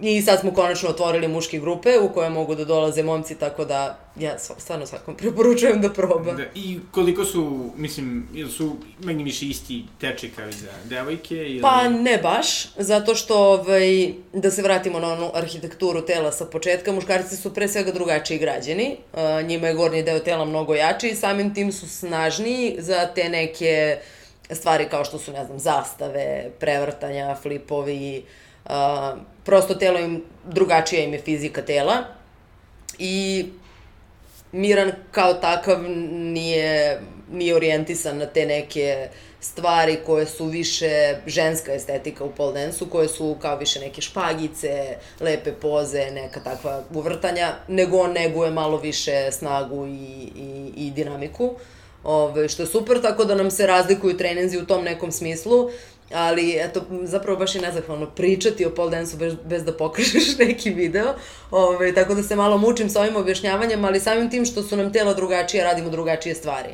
I 0.01 0.21
sad 0.21 0.39
smo 0.39 0.53
konačno 0.53 0.89
otvorili 0.89 1.27
muške 1.27 1.59
grupe 1.59 1.99
u 1.99 2.13
koje 2.13 2.29
mogu 2.29 2.55
da 2.55 2.65
dolaze 2.65 3.03
momci, 3.03 3.35
tako 3.35 3.65
da 3.65 3.99
ja 4.19 4.37
stvarno 4.39 4.85
svakom 4.85 5.15
preporučujem 5.21 5.81
da 5.81 5.93
proba. 5.93 6.33
Da, 6.33 6.43
I 6.55 6.79
koliko 6.91 7.25
su, 7.25 7.71
mislim, 7.75 8.27
ili 8.33 8.51
su 8.51 8.75
meni 9.03 9.23
više 9.23 9.45
isti 9.45 9.83
teči 10.01 10.31
kao 10.35 10.49
i 10.49 10.51
za 10.51 10.71
devojke? 10.83 11.35
Ili... 11.35 11.61
Pa 11.61 11.89
ne 11.89 12.17
baš, 12.17 12.75
zato 12.77 13.15
što, 13.15 13.37
ovaj, 13.37 14.13
da 14.33 14.51
se 14.51 14.61
vratimo 14.61 14.99
na 14.99 15.13
onu 15.13 15.31
arhitekturu 15.33 16.01
tela 16.01 16.31
sa 16.31 16.45
početka, 16.45 16.91
muškarci 16.91 17.37
su 17.37 17.53
pre 17.53 17.67
svega 17.67 17.91
drugačiji 17.91 18.39
građani, 18.39 18.97
njima 19.43 19.67
je 19.67 19.73
gornji 19.73 20.03
deo 20.03 20.19
tela 20.19 20.45
mnogo 20.45 20.75
jači 20.75 21.07
i 21.07 21.15
samim 21.15 21.53
tim 21.53 21.71
su 21.71 21.89
snažniji 21.89 22.75
za 22.79 23.07
te 23.15 23.29
neke 23.29 23.97
stvari 24.51 24.87
kao 24.89 25.05
što 25.05 25.19
su, 25.19 25.31
ne 25.31 25.45
znam, 25.45 25.59
zastave, 25.59 26.49
prevrtanja, 26.59 27.35
flipovi, 27.41 28.23
uh, 28.65 28.71
prosto 29.45 29.75
telo 29.75 29.99
im, 29.99 30.23
drugačija 30.45 31.03
im 31.03 31.13
je 31.13 31.19
fizika 31.19 31.61
tela 31.61 32.03
i 32.99 33.45
Miran 34.51 34.91
kao 35.11 35.33
takav 35.33 35.83
nije, 36.11 37.01
nije 37.31 37.55
orijentisan 37.55 38.17
na 38.17 38.25
te 38.25 38.45
neke 38.45 39.09
stvari 39.39 39.97
koje 40.05 40.25
su 40.25 40.45
više 40.45 41.15
ženska 41.27 41.73
estetika 41.73 42.23
u 42.23 42.31
pole 42.31 42.53
dance 42.53 42.85
koje 42.91 43.07
su 43.07 43.35
kao 43.41 43.57
više 43.57 43.79
neke 43.79 44.01
špagice, 44.01 44.97
lepe 45.19 45.51
poze, 45.51 46.11
neka 46.11 46.39
takva 46.39 46.83
uvrtanja, 46.93 47.53
nego 47.67 47.97
on 47.97 48.11
neguje 48.11 48.51
malo 48.51 48.77
više 48.77 49.31
snagu 49.31 49.85
i, 49.85 49.91
i, 50.35 50.71
i 50.75 50.91
dinamiku. 50.91 51.55
Ove, 52.03 52.49
što 52.49 52.63
je 52.63 52.67
super, 52.67 53.01
tako 53.01 53.25
da 53.25 53.35
nam 53.35 53.51
se 53.51 53.67
razlikuju 53.67 54.17
treninzi 54.17 54.57
u 54.57 54.65
tom 54.65 54.83
nekom 54.83 55.11
smislu. 55.11 55.69
Ali 56.13 56.55
eto, 56.59 56.85
zapravo 57.03 57.39
baš 57.39 57.55
je 57.55 57.61
nezahvalno 57.61 58.05
pričati 58.05 58.65
o 58.65 58.69
pole 58.69 58.91
dance 58.91 59.17
bez, 59.17 59.33
bez 59.45 59.63
da 59.63 59.73
pokažeš 59.73 60.37
neki 60.45 60.69
video, 60.69 61.13
Ove, 61.51 61.93
tako 61.93 62.15
da 62.15 62.23
se 62.23 62.35
malo 62.35 62.57
mučim 62.57 62.89
sa 62.89 63.01
ovim 63.01 63.15
objašnjavanjem, 63.15 63.85
ali 63.85 63.99
samim 63.99 64.29
tim 64.29 64.45
što 64.45 64.63
su 64.63 64.77
nam 64.77 64.93
tela 64.93 65.13
drugačije, 65.13 65.63
radimo 65.63 65.89
drugačije 65.89 66.35
stvari. 66.35 66.69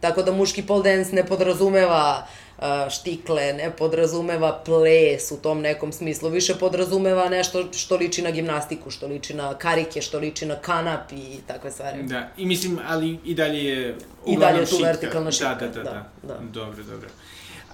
Tako 0.00 0.22
da 0.22 0.32
muški 0.32 0.62
pole 0.62 0.82
dance 0.82 1.12
ne 1.12 1.26
podrazumeva 1.26 2.26
uh, 2.58 2.64
štikle, 2.90 3.52
ne 3.52 3.70
podrazumeva 3.78 4.62
ples 4.64 5.30
u 5.30 5.36
tom 5.36 5.60
nekom 5.60 5.92
smislu, 5.92 6.28
više 6.28 6.54
podrazumeva 6.54 7.28
nešto 7.28 7.72
što 7.72 7.96
liči 7.96 8.22
na 8.22 8.30
gimnastiku, 8.30 8.90
što 8.90 9.06
liči 9.06 9.34
na 9.34 9.54
karike, 9.54 10.00
što 10.00 10.18
liči 10.18 10.46
na 10.46 10.56
kanap 10.56 11.12
i 11.12 11.38
takve 11.46 11.70
stvari. 11.70 12.02
Da, 12.02 12.28
i 12.36 12.46
mislim, 12.46 12.78
ali 12.86 13.18
i 13.24 13.34
dalje 13.34 13.64
je 13.64 13.96
I 14.26 14.36
dalje 14.36 14.60
je 14.60 14.66
tu 14.66 14.78
vertikalna 14.82 15.30
šipka. 15.30 15.54
Da, 15.54 15.66
da, 15.66 15.72
da, 15.72 15.82
da, 15.82 16.10
da. 16.22 16.34
da. 16.34 16.40
Dobro, 16.52 16.84
dobro. 16.84 17.08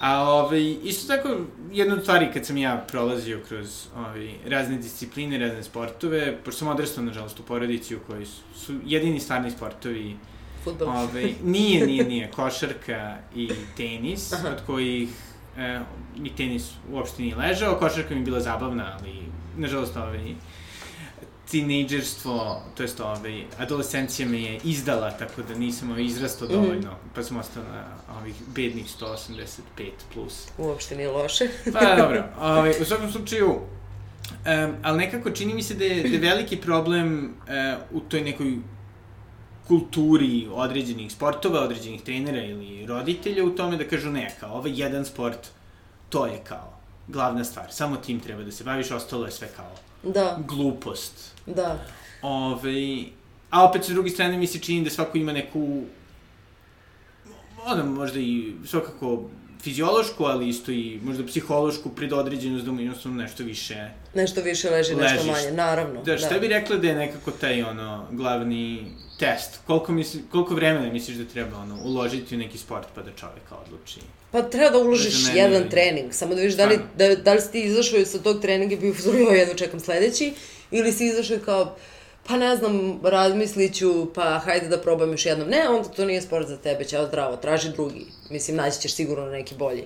A 0.03 0.23
ovaj, 0.23 0.77
isto 0.83 1.17
tako, 1.17 1.37
jedna 1.73 1.95
od 1.95 2.03
stvari 2.03 2.31
kad 2.33 2.47
sam 2.47 2.57
ja 2.57 2.85
prolazio 2.89 3.41
kroz 3.49 3.87
ovaj, 3.97 4.31
razne 4.47 4.77
discipline, 4.77 5.39
razne 5.39 5.63
sportove, 5.63 6.37
pošto 6.45 6.59
sam 6.59 6.69
odrastao, 6.69 7.05
nažalost, 7.05 7.41
u 7.41 7.43
porodici 7.43 7.97
u 7.97 8.01
kojoj 8.07 8.27
su, 8.27 8.43
su 8.55 8.75
jedini 8.87 9.21
stvarni 9.21 9.51
sportovi 9.51 10.17
Futbol. 10.65 10.89
Ovaj, 10.89 11.35
nije, 11.45 11.87
nije, 11.87 12.05
nije, 12.05 12.31
košarka 12.37 13.17
i 13.35 13.51
tenis, 13.77 14.33
Aha. 14.33 14.49
od 14.49 14.67
kojih 14.67 15.09
e, 15.59 15.81
mi 16.17 16.37
tenis 16.37 16.71
uopšte 16.93 17.23
nije 17.23 17.37
ležao, 17.37 17.79
košarka 17.79 18.15
mi 18.15 18.21
je 18.21 18.25
bila 18.25 18.41
zabavna, 18.41 18.99
ali, 19.01 19.15
nažalost, 19.57 19.97
ovaj, 19.97 20.35
tinejdžerstvo, 21.53 22.63
to 22.75 22.83
jest 22.83 23.01
ovaj, 23.01 23.45
adolescencija 23.59 24.29
me 24.29 24.43
je 24.43 24.61
izdala, 24.65 25.11
tako 25.11 25.43
da 25.43 25.55
nisam 25.55 25.91
ovaj, 25.91 26.05
izrastao 26.05 26.49
mm. 26.49 26.53
dovoljno, 26.53 26.97
pa 27.15 27.23
sam 27.23 27.37
ostao 27.37 27.63
na 27.63 27.85
ovih 28.21 28.35
bednih 28.55 28.87
185 29.01 29.91
plus. 30.15 30.47
Uopšte 30.59 30.97
nije 30.97 31.09
loše. 31.09 31.49
pa 31.73 31.95
dobro, 32.03 32.25
ovaj, 32.41 32.71
u 32.83 32.85
svakom 32.85 33.13
slučaju, 33.13 33.51
um, 33.51 34.75
ali 34.83 34.99
nekako 34.99 35.31
čini 35.31 35.55
mi 35.55 35.63
se 35.63 35.75
da 35.75 35.85
je, 35.85 36.03
da 36.03 36.09
je 36.09 36.19
veliki 36.19 36.57
problem 36.57 37.25
uh, 37.25 37.97
u 37.97 38.01
toj 38.01 38.21
nekoj 38.21 38.57
kulturi 39.69 40.49
određenih 40.53 41.13
sportova, 41.13 41.61
određenih 41.61 42.03
trenera 42.03 42.45
ili 42.45 42.87
roditelja 42.87 43.45
u 43.45 43.51
tome 43.51 43.77
da 43.77 43.89
kažu 43.89 44.11
ne, 44.11 44.35
kao 44.41 44.57
ovaj 44.57 44.73
jedan 44.75 45.05
sport, 45.05 45.49
to 46.09 46.27
je 46.27 46.41
kao 46.45 46.73
glavna 47.09 47.45
stvar, 47.45 47.67
samo 47.71 47.97
tim 47.97 48.21
treba 48.21 48.43
da 48.43 48.53
se 48.53 48.65
baviš, 48.65 48.91
ostalo 48.91 49.27
je 49.27 49.33
sve 49.33 49.49
kao 49.57 49.73
da. 50.03 50.39
glupost. 50.49 51.32
Da. 51.47 51.85
Ove, 52.23 53.05
a 53.51 53.65
opet 53.69 53.85
sa 53.85 53.93
druge 53.93 54.11
strane 54.11 54.39
mi 54.39 54.47
se 54.47 54.59
čini 54.59 54.85
da 54.85 54.91
svako 54.91 55.19
ima 55.19 55.33
neku 55.33 55.83
ono 57.67 57.87
možda 57.87 58.21
i 58.21 58.53
svakako 58.67 59.23
fiziološku, 59.63 60.25
ali 60.25 60.49
isto 60.49 60.73
i 60.73 60.99
možda 61.03 61.27
psihološku 61.27 61.89
predodređenost 61.89 62.65
da 62.65 62.73
mu 62.73 62.81
jednostavno 62.81 63.23
nešto 63.23 63.43
više 63.43 63.91
Nešto 64.15 64.41
više 64.41 64.71
leži, 64.71 64.95
nešto 64.95 65.17
Ležiš. 65.17 65.33
manje, 65.33 65.53
naravno. 65.53 66.03
Da, 66.03 66.19
šta 66.19 66.39
bi 66.39 66.49
rekla 66.49 66.77
da 66.77 66.89
je 66.89 66.95
nekako 66.95 67.31
taj, 67.31 67.63
ono, 67.63 68.07
glavni 68.11 68.87
test? 69.19 69.61
Koliko, 69.67 69.93
misli, 69.93 70.23
koliko 70.31 70.55
vremena 70.55 70.93
misliš 70.93 71.17
da 71.17 71.25
treba, 71.25 71.59
ono, 71.59 71.79
uložiti 71.85 72.35
u 72.35 72.39
neki 72.39 72.59
sport 72.59 72.87
pa 72.95 73.03
da 73.03 73.11
čoveka 73.11 73.57
odluči? 73.67 74.01
Pa 74.31 74.43
treba 74.43 74.71
da 74.71 74.79
uložiš 74.79 75.25
Da 75.25 75.33
jedan 75.33 75.71
trening, 75.71 76.13
samo 76.13 76.35
da 76.35 76.41
vidiš 76.41 76.57
da 76.57 76.67
li, 76.67 76.79
da, 76.99 77.15
da 77.15 77.35
li 77.35 77.41
si 77.41 77.53
ti 77.53 77.61
izašao 77.61 78.05
sa 78.05 78.19
tog 78.19 78.41
treninga 78.41 78.75
i 78.75 78.79
bio 78.79 78.91
uzorio 78.91 79.29
jedno 79.29 79.55
čekam 79.55 79.81
sledeći, 79.81 80.33
ili 80.73 80.93
si 80.93 81.07
izašao 81.07 81.39
kao, 81.45 81.77
pa 82.27 82.37
ne 82.37 82.57
znam, 82.57 83.01
razmislit 83.03 83.75
ću, 83.75 84.15
pa 84.15 84.39
hajde 84.39 84.69
da 84.69 84.81
probam 84.81 85.11
još 85.11 85.27
jednom. 85.27 85.49
Ne, 85.49 85.69
onda 85.69 85.89
to 85.89 86.05
nije 86.05 86.23
sport 86.23 86.49
za 86.49 86.57
tebe, 86.57 86.85
ćao 86.85 87.07
zdravo, 87.07 87.37
traži 87.37 87.73
drugi. 87.73 88.07
Mislim, 88.31 88.57
naći 88.57 88.81
ćeš 88.81 88.95
sigurno 88.95 89.27
neki 89.27 89.55
bolji. 89.55 89.85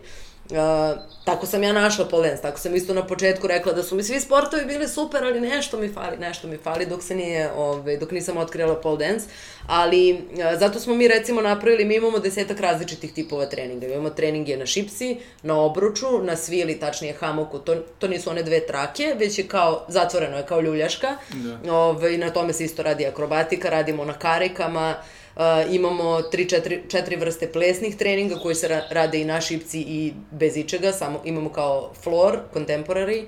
Uh, 0.50 0.98
tako 1.24 1.46
sam 1.46 1.62
ja 1.62 1.72
našla 1.72 2.04
pole 2.04 2.28
dance, 2.28 2.42
tako 2.42 2.58
sam 2.58 2.74
isto 2.74 2.94
na 2.94 3.06
početku 3.06 3.46
rekla 3.46 3.72
da 3.72 3.82
su 3.82 3.96
mi 3.96 4.02
svi 4.02 4.20
sportovi 4.20 4.64
bili 4.64 4.88
super, 4.88 5.24
ali 5.24 5.40
nešto 5.40 5.76
mi 5.76 5.88
fali, 5.88 6.16
nešto 6.16 6.48
mi 6.48 6.56
fali 6.56 6.86
dok 6.86 7.02
se 7.02 7.14
nije, 7.14 7.52
ove, 7.52 7.96
dok 7.96 8.10
nisam 8.10 8.36
otkrila 8.36 8.80
pole 8.80 9.06
dance, 9.06 9.26
ali 9.66 10.12
uh, 10.12 10.58
zato 10.58 10.80
smo 10.80 10.94
mi 10.94 11.08
recimo 11.08 11.40
napravili, 11.40 11.84
mi 11.84 11.94
imamo 11.94 12.18
desetak 12.18 12.60
različitih 12.60 13.12
tipova 13.12 13.46
treninga, 13.46 13.86
imamo 13.86 14.10
treninge 14.10 14.56
na 14.56 14.66
šipsi, 14.66 15.16
na 15.42 15.60
obruču, 15.60 16.22
na 16.22 16.36
svili, 16.36 16.80
tačnije 16.80 17.14
hamoku, 17.14 17.58
to, 17.58 17.74
to 17.98 18.08
nisu 18.08 18.30
one 18.30 18.42
dve 18.42 18.66
trake, 18.66 19.14
već 19.18 19.38
je 19.38 19.48
kao, 19.48 19.84
zatvoreno 19.88 20.36
je 20.36 20.46
kao 20.46 20.60
ljuljaška, 20.60 21.16
Da. 21.32 21.72
Ove, 21.72 22.14
i 22.14 22.18
na 22.18 22.30
tome 22.30 22.52
se 22.52 22.64
isto 22.64 22.82
radi 22.82 23.06
akrobatika, 23.06 23.70
radimo 23.70 24.04
na 24.04 24.12
karikama, 24.12 24.94
Uh, 24.96 25.25
imamo 25.70 26.22
tri, 26.22 26.48
četiri, 26.48 26.82
četiri 26.88 27.16
vrste 27.16 27.52
plesnih 27.52 27.96
treninga 27.96 28.34
koji 28.34 28.54
se 28.54 28.68
ra 28.68 28.82
rade 28.90 29.20
i 29.20 29.24
na 29.24 29.40
šipci 29.40 29.80
i 29.80 30.12
bez 30.30 30.56
ičega, 30.56 30.92
samo 30.92 31.20
imamo 31.24 31.50
kao 31.52 31.92
floor, 32.02 32.38
contemporary, 32.54 33.24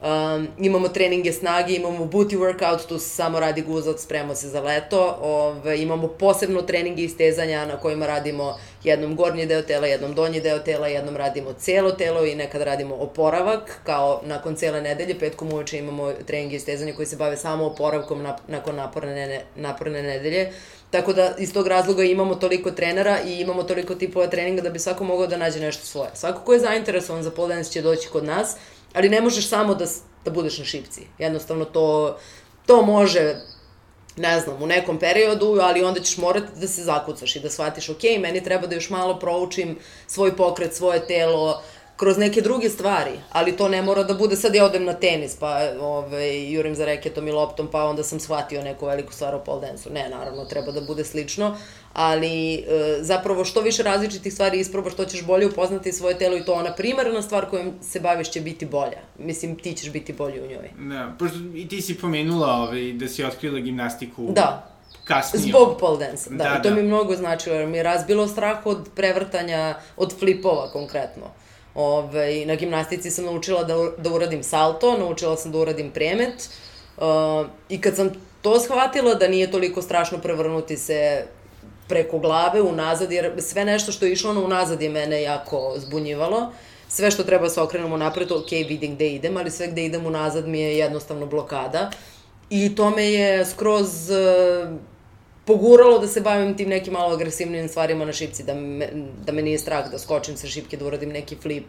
Um, 0.00 0.48
imamo 0.58 0.88
treninge 0.88 1.32
snage, 1.32 1.74
imamo 1.74 2.04
booty 2.04 2.36
workout, 2.36 2.86
tu 2.88 2.98
se 2.98 3.08
samo 3.08 3.40
radi 3.40 3.62
guzac, 3.62 4.00
spremamo 4.00 4.34
se 4.34 4.48
za 4.48 4.60
leto. 4.60 5.18
Ove, 5.20 5.82
imamo 5.82 6.08
posebno 6.08 6.62
treninge 6.62 7.02
istezanja 7.02 7.66
na 7.66 7.76
kojima 7.76 8.06
radimo 8.06 8.58
jednom 8.84 9.16
gornji 9.16 9.46
deo 9.46 9.62
tela, 9.62 9.86
jednom 9.86 10.14
donji 10.14 10.40
deo 10.40 10.58
tela, 10.58 10.86
jednom 10.86 11.16
radimo 11.16 11.52
celo 11.52 11.92
telo 11.92 12.24
i 12.24 12.34
nekad 12.34 12.62
radimo 12.62 12.94
oporavak, 12.94 13.80
kao 13.84 14.20
nakon 14.24 14.56
cele 14.56 14.80
nedelje, 14.80 15.18
petkom 15.18 15.52
uveče 15.52 15.78
imamo 15.78 16.12
treninge 16.26 16.56
istezanja 16.56 16.92
koji 16.92 17.06
se 17.06 17.16
bave 17.16 17.36
samo 17.36 17.66
oporavkom 17.66 18.22
na, 18.22 18.36
nakon 18.48 18.76
naporne, 18.76 19.26
ne, 19.26 19.44
naporne 19.56 20.02
nedelje. 20.02 20.52
Tako 20.90 21.12
da 21.12 21.34
iz 21.38 21.52
tog 21.52 21.66
razloga 21.66 22.04
imamo 22.04 22.34
toliko 22.34 22.70
trenera 22.70 23.18
i 23.26 23.40
imamo 23.40 23.62
toliko 23.62 23.94
tipova 23.94 24.26
treninga 24.26 24.62
da 24.62 24.70
bi 24.70 24.78
svako 24.78 25.04
mogao 25.04 25.26
da 25.26 25.36
nađe 25.36 25.60
nešto 25.60 25.86
svoje. 25.86 26.10
Svako 26.14 26.40
ko 26.40 26.52
je 26.52 26.60
zainteresovan 26.60 27.22
za 27.22 27.30
pole 27.30 27.64
će 27.64 27.82
doći 27.82 28.08
kod 28.08 28.24
nas, 28.24 28.56
ali 28.94 29.08
ne 29.08 29.20
možeš 29.20 29.48
samo 29.48 29.74
da, 29.74 29.86
da 30.24 30.30
budeš 30.30 30.58
na 30.58 30.64
šipci. 30.64 31.00
Jednostavno 31.18 31.64
to, 31.64 32.18
to 32.66 32.82
može 32.82 33.34
ne 34.16 34.40
znam, 34.40 34.62
u 34.62 34.66
nekom 34.66 34.98
periodu, 34.98 35.58
ali 35.62 35.84
onda 35.84 36.00
ćeš 36.00 36.16
morati 36.16 36.60
da 36.60 36.68
se 36.68 36.82
zakucaš 36.82 37.36
i 37.36 37.40
da 37.40 37.50
shvatiš, 37.50 37.88
ok, 37.88 38.02
meni 38.20 38.44
treba 38.44 38.66
da 38.66 38.74
još 38.74 38.90
malo 38.90 39.18
proučim 39.18 39.78
svoj 40.06 40.36
pokret, 40.36 40.74
svoje 40.74 41.06
telo, 41.06 41.62
kroz 42.00 42.18
neke 42.18 42.40
druge 42.40 42.68
stvari, 42.70 43.10
ali 43.32 43.56
to 43.56 43.68
ne 43.68 43.82
mora 43.82 44.02
da 44.02 44.14
bude 44.14 44.36
sad 44.36 44.54
ja 44.54 44.64
odem 44.64 44.84
na 44.84 44.92
tenis, 44.92 45.36
pa 45.36 45.58
ove, 45.80 46.50
jurim 46.50 46.74
za 46.74 46.84
reketom 46.84 47.28
i 47.28 47.30
loptom, 47.30 47.68
pa 47.72 47.84
onda 47.84 48.02
sam 48.02 48.20
shvatio 48.20 48.62
neku 48.62 48.86
veliku 48.86 49.12
stvar 49.12 49.34
o 49.34 49.38
pole 49.38 49.60
dance-u. 49.60 49.92
Ne, 49.92 50.08
naravno, 50.08 50.44
treba 50.44 50.72
da 50.72 50.80
bude 50.80 51.04
slično, 51.04 51.56
ali 51.92 52.54
e, 52.54 52.62
zapravo 53.00 53.44
što 53.44 53.60
više 53.60 53.82
različitih 53.82 54.32
stvari 54.32 54.60
isprobaš, 54.60 54.94
to 54.94 55.04
ćeš 55.04 55.26
bolje 55.26 55.46
upoznati 55.46 55.92
svoje 55.92 56.18
telo 56.18 56.36
i 56.36 56.44
to 56.44 56.52
ona 56.52 56.72
primarna 56.74 57.22
stvar 57.22 57.50
kojom 57.50 57.72
se 57.82 58.00
baviš 58.00 58.30
će 58.30 58.40
biti 58.40 58.66
bolja. 58.66 59.00
Mislim, 59.18 59.56
ti 59.56 59.74
ćeš 59.74 59.92
biti 59.92 60.12
bolji 60.12 60.40
u 60.40 60.46
njoj. 60.46 60.70
Da, 60.78 61.12
pošto 61.18 61.36
i 61.54 61.68
ti 61.68 61.82
si 61.82 61.98
pomenula 61.98 62.48
ovaj, 62.48 62.92
da 62.92 63.08
si 63.08 63.24
otkrila 63.24 63.60
gimnastiku 63.60 64.32
Da, 64.32 64.70
kasnije. 65.04 65.48
Zbog 65.48 65.76
pole 65.80 66.06
dance, 66.06 66.30
da, 66.30 66.44
Da, 66.44 66.62
to 66.62 66.68
da. 66.68 66.74
mi 66.74 66.82
mnogo 66.82 67.16
značilo, 67.16 67.56
jer 67.56 67.68
mi 67.68 67.76
je 67.76 67.82
razbilo 67.82 68.28
strah 68.28 68.66
od 68.66 68.88
prevrtanja, 68.94 69.74
od 69.96 70.18
flipova 70.18 70.70
konkretno. 70.72 71.26
Ove, 71.74 72.46
na 72.46 72.54
gimnastici 72.54 73.10
sam 73.10 73.24
naučila 73.24 73.64
da, 73.64 73.74
da 73.98 74.10
uradim 74.12 74.42
salto, 74.42 74.98
naučila 74.98 75.36
sam 75.36 75.52
da 75.52 75.58
uradim 75.58 75.90
premet 75.90 76.50
uh, 76.96 77.04
i 77.68 77.80
kad 77.80 77.96
sam 77.96 78.10
to 78.42 78.60
shvatila 78.60 79.14
da 79.14 79.28
nije 79.28 79.50
toliko 79.50 79.82
strašno 79.82 80.18
prevrnuti 80.18 80.76
se 80.76 81.24
preko 81.88 82.18
glave, 82.18 82.62
unazad, 82.62 83.12
jer 83.12 83.32
sve 83.38 83.64
nešto 83.64 83.92
što 83.92 84.06
je 84.06 84.12
išlo 84.12 84.32
na 84.32 84.40
unazad 84.40 84.82
je 84.82 84.88
mene 84.88 85.22
jako 85.22 85.74
zbunjivalo. 85.76 86.52
Sve 86.88 87.10
što 87.10 87.24
treba 87.24 87.44
da 87.44 87.50
se 87.50 87.60
okrenemo 87.60 87.96
napred, 87.96 88.32
ok, 88.32 88.50
vidim 88.50 88.94
gde 88.94 89.08
idem, 89.08 89.36
ali 89.36 89.50
sve 89.50 89.66
gde 89.66 89.84
idem 89.84 90.06
unazad 90.06 90.48
mi 90.48 90.60
je 90.60 90.78
jednostavno 90.78 91.26
blokada. 91.26 91.90
I 92.50 92.74
to 92.74 92.90
me 92.90 93.12
je 93.12 93.46
skroz 93.46 94.10
uh, 94.10 94.70
poguralo 95.50 95.98
da 95.98 96.06
se 96.06 96.20
bavim 96.20 96.56
tim 96.56 96.68
nekim 96.68 96.92
malo 96.92 97.14
agresivnim 97.14 97.68
stvarima 97.68 98.04
na 98.04 98.12
šipci, 98.12 98.44
da 98.44 98.54
me, 98.54 98.88
da 99.26 99.32
me 99.32 99.42
nije 99.42 99.58
strah 99.58 99.90
da 99.90 99.98
skočim 99.98 100.36
sa 100.36 100.46
šipke, 100.46 100.76
da 100.76 100.86
uradim 100.86 101.10
neki 101.10 101.36
flip. 101.36 101.66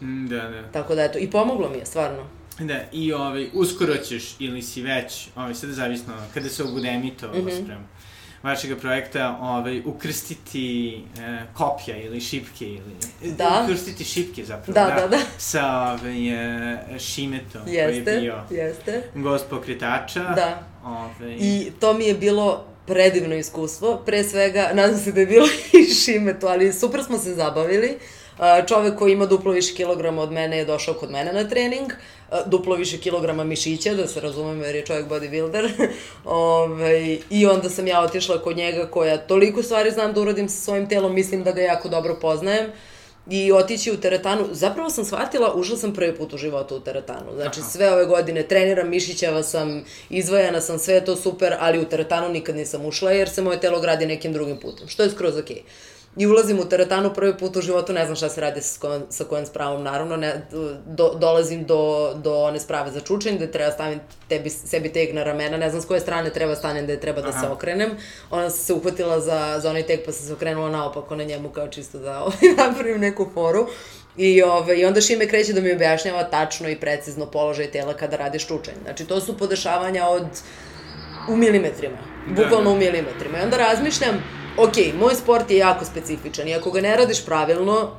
Mm, 0.00 0.26
Da, 0.26 0.48
da. 0.48 0.62
Tako 0.72 0.94
da, 0.94 1.04
eto, 1.04 1.18
i 1.18 1.30
pomoglo 1.30 1.68
mi 1.68 1.78
je, 1.78 1.86
stvarno. 1.86 2.26
Da, 2.58 2.80
i 2.92 3.12
ovaj, 3.12 3.48
uskoro 3.54 3.96
ćeš, 3.96 4.36
ili 4.38 4.62
si 4.62 4.82
već, 4.82 5.28
ovaj, 5.36 5.54
sad 5.54 5.70
zavisno, 5.70 6.14
kada 6.34 6.48
se 6.48 6.64
obude 6.64 6.88
emito, 6.88 7.28
mm. 7.28 7.36
-hmm. 7.36 7.62
sprem 7.62 7.86
vašeg 8.42 8.78
projekta, 8.80 9.38
ovaj, 9.40 9.82
ukrstiti 9.84 10.94
e, 11.18 11.42
kopja 11.54 11.96
ili 11.96 12.20
šipke, 12.20 12.66
ili... 12.66 13.32
Da. 13.32 13.62
Ukrstiti 13.64 14.04
šipke, 14.04 14.44
zapravo, 14.44 14.72
Da, 14.72 15.00
da, 15.00 15.06
da. 15.08 15.22
Sa 15.38 15.92
ovaj, 15.92 16.28
e, 16.28 16.98
Šimetom, 16.98 17.62
koji 17.64 17.74
je 17.74 17.82
Jeste, 17.82 18.20
bio 18.20 18.40
jeste. 18.50 19.02
gost 19.14 19.46
pokretača. 19.50 20.20
Da. 20.22 20.62
Ovaj, 20.84 21.36
I 21.40 21.72
to 21.80 21.92
mi 21.94 22.04
je 22.04 22.14
bilo 22.14 22.75
predivno 22.86 23.34
iskustvo. 23.34 24.02
Pre 24.06 24.24
svega, 24.24 24.70
nadam 24.72 24.98
se 24.98 25.12
da 25.12 25.20
je 25.20 25.26
bilo 25.26 25.46
i 25.80 25.94
šimetu, 25.94 26.46
ali 26.46 26.72
super 26.72 27.04
smo 27.04 27.18
se 27.18 27.34
zabavili. 27.34 27.98
A, 28.38 28.66
Čovek 28.66 28.98
koji 28.98 29.12
ima 29.12 29.26
duplo 29.26 29.52
više 29.52 29.74
kilograma 29.74 30.22
od 30.22 30.32
mene 30.32 30.58
je 30.58 30.64
došao 30.64 30.94
kod 30.94 31.10
mene 31.10 31.32
na 31.32 31.48
trening. 31.48 31.92
A, 32.30 32.42
Duplo 32.46 32.76
više 32.76 32.98
kilograma 32.98 33.44
mišića, 33.44 33.94
da 33.94 34.06
se 34.06 34.20
razumemo 34.20 34.64
jer 34.64 34.74
je 34.74 34.84
čovjek 34.84 35.08
bodybuilder. 35.08 35.88
Ove, 36.24 37.18
I 37.30 37.46
onda 37.46 37.70
sam 37.70 37.86
ja 37.86 38.00
otišla 38.00 38.42
kod 38.42 38.56
njega 38.56 38.86
koja 38.86 39.18
toliko 39.18 39.62
stvari 39.62 39.90
znam 39.90 40.12
da 40.12 40.20
uradim 40.20 40.48
sa 40.48 40.60
svojim 40.60 40.88
telom, 40.88 41.14
mislim 41.14 41.44
da 41.44 41.52
ga 41.52 41.60
jako 41.60 41.88
dobro 41.88 42.18
poznajem 42.20 42.66
i 43.30 43.52
otići 43.52 43.92
u 43.92 43.96
teretanu. 43.96 44.48
Zapravo 44.52 44.90
sam 44.90 45.04
shvatila, 45.04 45.54
ušla 45.54 45.76
sam 45.76 45.94
prvi 45.94 46.16
put 46.16 46.32
u 46.32 46.38
životu 46.38 46.76
u 46.76 46.80
teretanu. 46.80 47.34
Znači, 47.34 47.60
sve 47.62 47.92
ove 47.92 48.04
godine 48.04 48.42
treniram, 48.42 48.88
mišićava 48.88 49.42
sam, 49.42 49.84
izvajana 50.10 50.60
sam, 50.60 50.78
sve 50.78 50.94
je 50.94 51.04
to 51.04 51.16
super, 51.16 51.54
ali 51.60 51.80
u 51.80 51.84
teretanu 51.84 52.28
nikad 52.28 52.56
nisam 52.56 52.86
ušla 52.86 53.12
jer 53.12 53.28
se 53.28 53.42
moje 53.42 53.60
telo 53.60 53.80
gradi 53.80 54.06
nekim 54.06 54.32
drugim 54.32 54.56
putem, 54.56 54.88
što 54.88 55.02
je 55.02 55.10
skroz 55.10 55.36
okej. 55.36 55.62
I 56.16 56.26
ulazim 56.26 56.60
u 56.60 56.64
teretanu 56.68 57.14
prvi 57.14 57.38
put 57.38 57.56
u 57.56 57.60
životu, 57.60 57.92
ne 57.92 58.04
znam 58.04 58.16
šta 58.16 58.28
se 58.28 58.40
radi 58.40 58.60
sa 58.60 58.80
kojom, 58.80 59.02
sa 59.10 59.24
kojom 59.24 59.46
spravom, 59.46 59.82
naravno, 59.82 60.16
ne, 60.16 60.46
do, 60.86 61.14
dolazim 61.14 61.64
do, 61.64 62.12
do 62.14 62.34
one 62.34 62.60
sprave 62.60 62.90
za 62.90 63.00
čučanj, 63.00 63.36
gde 63.36 63.50
treba 63.50 63.72
stavim 63.72 64.00
tebi, 64.28 64.50
sebi 64.50 64.92
teg 64.92 65.14
na 65.14 65.24
ramena, 65.24 65.56
ne 65.56 65.70
znam 65.70 65.82
s 65.82 65.86
koje 65.86 66.00
strane 66.00 66.30
treba 66.30 66.54
stanem, 66.54 66.86
da 66.86 66.96
treba 66.96 67.20
da 67.20 67.32
se 67.32 67.38
Aha. 67.46 67.52
okrenem. 67.52 67.90
Ona 68.30 68.50
se 68.50 68.72
uhvatila 68.72 69.20
za, 69.20 69.58
za 69.60 69.70
onaj 69.70 69.82
teg, 69.82 70.00
pa 70.06 70.12
sam 70.12 70.26
se 70.26 70.32
okrenula 70.32 70.70
naopako 70.70 71.16
na 71.16 71.24
njemu, 71.24 71.48
kao 71.48 71.68
čisto 71.68 71.98
da 71.98 72.20
ovaj, 72.24 72.54
napravim 72.56 73.00
neku 73.00 73.28
foru. 73.34 73.66
I, 74.16 74.42
ove, 74.42 74.78
I 74.78 74.84
onda 74.84 75.00
Šime 75.00 75.28
kreće 75.28 75.52
da 75.52 75.60
mi 75.60 75.72
objašnjava 75.72 76.24
tačno 76.24 76.68
i 76.68 76.76
precizno 76.76 77.26
položaj 77.26 77.66
tela 77.70 77.94
kada 77.94 78.16
radiš 78.16 78.46
čučanj. 78.46 78.74
Znači, 78.82 79.04
to 79.04 79.20
su 79.20 79.38
podešavanja 79.38 80.06
od 80.06 80.26
u 81.28 81.36
milimetrima, 81.36 81.98
Da, 82.28 82.42
bukvalno 82.42 82.70
da. 82.70 82.76
u 82.76 82.78
milimetrima. 82.78 83.38
I 83.38 83.42
onda 83.42 83.56
razmišljam, 83.56 84.22
ok, 84.58 84.94
moj 84.98 85.14
sport 85.14 85.50
je 85.50 85.56
jako 85.56 85.84
specifičan 85.84 86.48
i 86.48 86.54
ako 86.54 86.70
ga 86.70 86.80
ne 86.80 86.96
radiš 86.96 87.24
pravilno, 87.24 87.90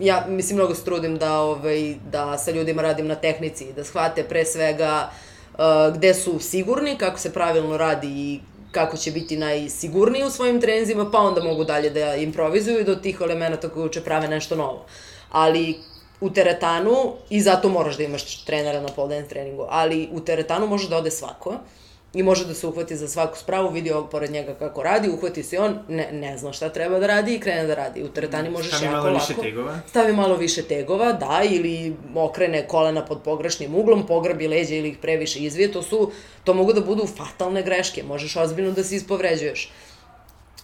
ja 0.00 0.26
mislim 0.28 0.56
mnogo 0.56 0.74
se 0.74 0.84
trudim 0.84 1.18
da, 1.18 1.40
ovaj, 1.40 1.94
da 2.12 2.38
sa 2.38 2.50
ljudima 2.50 2.82
radim 2.82 3.06
na 3.06 3.14
tehnici, 3.14 3.72
da 3.72 3.84
shvate 3.84 4.22
pre 4.22 4.44
svega 4.44 5.10
uh, 5.52 5.58
gde 5.94 6.14
su 6.14 6.38
sigurni, 6.38 6.98
kako 6.98 7.18
se 7.18 7.32
pravilno 7.32 7.76
radi 7.76 8.08
i 8.08 8.40
kako 8.72 8.96
će 8.96 9.10
biti 9.10 9.36
najsigurniji 9.36 10.24
u 10.24 10.30
svojim 10.30 10.60
trenzima, 10.60 11.10
pa 11.10 11.18
onda 11.18 11.42
mogu 11.42 11.64
dalje 11.64 11.90
da 11.90 12.14
improvizuju 12.14 12.84
do 12.84 12.94
tih 12.94 13.18
elemenata 13.20 13.68
koji 13.68 13.86
uče 13.86 14.00
prave 14.00 14.28
nešto 14.28 14.56
novo. 14.56 14.86
Ali 15.30 15.78
u 16.20 16.30
teretanu, 16.30 17.12
i 17.30 17.40
zato 17.40 17.68
moraš 17.68 17.96
da 17.96 18.02
imaš 18.02 18.44
trenera 18.44 18.80
na 18.80 18.88
pole 18.88 19.14
dance 19.14 19.28
treningu, 19.28 19.66
ali 19.68 20.08
u 20.12 20.20
teretanu 20.20 20.66
može 20.66 20.88
da 20.88 20.96
ode 20.96 21.10
svako 21.10 21.54
i 22.14 22.22
može 22.22 22.46
da 22.46 22.54
se 22.54 22.66
uhvati 22.66 22.96
za 22.96 23.08
svaku 23.08 23.38
spravu, 23.38 23.70
vidi 23.70 23.92
ovog 23.92 24.10
pored 24.10 24.30
njega 24.30 24.54
kako 24.54 24.82
radi, 24.82 25.08
uhvati 25.08 25.42
se 25.42 25.58
on, 25.58 25.78
ne, 25.88 26.08
ne 26.12 26.38
zna 26.38 26.52
šta 26.52 26.68
treba 26.68 26.98
da 26.98 27.06
radi 27.06 27.34
i 27.34 27.40
krene 27.40 27.66
da 27.66 27.74
radi. 27.74 28.02
U 28.02 28.08
teretani 28.08 28.50
možeš 28.50 28.72
Stavi 28.72 28.84
jako 28.84 28.96
malo 28.96 29.12
lako. 29.12 29.26
više 29.28 29.42
tegova. 29.42 29.80
Stavi 29.88 30.12
malo 30.12 30.36
više 30.36 30.62
tegova, 30.62 31.12
da, 31.12 31.40
ili 31.50 31.96
okrene 32.14 32.68
kolena 32.68 33.04
pod 33.04 33.22
pogrešnim 33.22 33.74
uglom, 33.74 34.06
pograbi 34.06 34.48
leđa 34.48 34.74
ili 34.74 34.88
ih 34.88 34.98
previše 34.98 35.38
izvije, 35.38 35.72
to 35.72 35.82
su, 35.82 36.10
to 36.44 36.54
mogu 36.54 36.72
da 36.72 36.80
budu 36.80 37.06
fatalne 37.06 37.62
greške, 37.62 38.02
možeš 38.02 38.36
ozbiljno 38.36 38.70
da 38.70 38.84
se 38.84 38.96
ispovređuješ. 38.96 39.70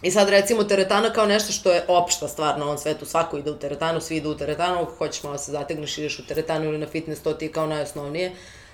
I 0.03 0.11
sad 0.11 0.29
recimo 0.29 0.65
teretana 0.65 1.13
kao 1.13 1.27
nešto 1.27 1.53
što 1.53 1.73
je 1.73 1.85
opšta 1.89 2.29
stvar 2.29 2.59
na 2.59 2.65
ovom 2.65 2.79
svetu, 2.79 3.07
svako 3.07 3.39
ide 3.39 3.51
u 3.51 3.59
teretanu, 3.59 4.01
svi 4.01 4.17
idu 4.17 4.31
u 4.31 4.37
teretanu, 4.37 4.83
ako 4.83 4.95
hoćeš 4.95 5.23
malo 5.23 5.39
se 5.39 5.53
zategneš, 5.53 5.99
ideš 5.99 6.19
u 6.19 6.27
teretanu 6.27 6.65
ili 6.65 6.79
na 6.79 6.87
fitness, 6.87 7.23
to 7.23 7.33
ti 7.33 7.45
je 7.45 7.53
kao 7.53 7.67
najosnovnije. 7.67 8.33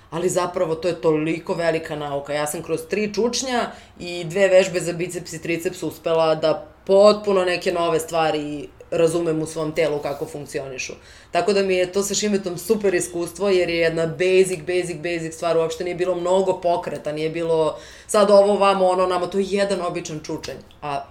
Ali 0.09 0.29
zapravo 0.29 0.75
to 0.75 0.87
je 0.87 1.01
toliko 1.01 1.53
velika 1.53 1.95
nauka. 1.95 2.33
Ja 2.33 2.47
sam 2.47 2.63
kroz 2.63 2.79
tri 2.89 3.13
čučnja 3.13 3.71
i 3.99 4.23
dve 4.23 4.47
vežbe 4.47 4.79
za 4.79 4.93
biceps 4.93 5.33
i 5.33 5.41
triceps 5.41 5.83
uspela 5.83 6.35
da 6.35 6.67
potpuno 6.85 7.45
neke 7.45 7.71
nove 7.71 7.99
stvari 7.99 8.67
razumem 8.91 9.41
u 9.41 9.45
svom 9.45 9.71
telu 9.71 9.99
kako 9.99 10.25
funkcionišu. 10.25 10.93
Tako 11.31 11.53
da 11.53 11.63
mi 11.63 11.75
je 11.75 11.91
to 11.91 12.03
sa 12.03 12.13
šimetom 12.13 12.57
super 12.57 12.93
iskustvo, 12.93 13.49
jer 13.49 13.69
je 13.69 13.77
jedna 13.77 14.05
basic, 14.05 14.59
basic, 14.59 14.97
basic 14.97 15.35
stvar, 15.35 15.57
uopšte 15.57 15.83
nije 15.83 15.95
bilo 15.95 16.15
mnogo 16.15 16.61
pokreta, 16.61 17.11
nije 17.11 17.29
bilo 17.29 17.77
sad 18.07 18.31
ovo, 18.31 18.57
vamo, 18.57 18.87
ono, 18.87 19.07
nama, 19.07 19.27
to 19.27 19.39
je 19.39 19.45
jedan 19.49 19.81
običan 19.81 20.19
čučanj, 20.23 20.57
a 20.81 21.05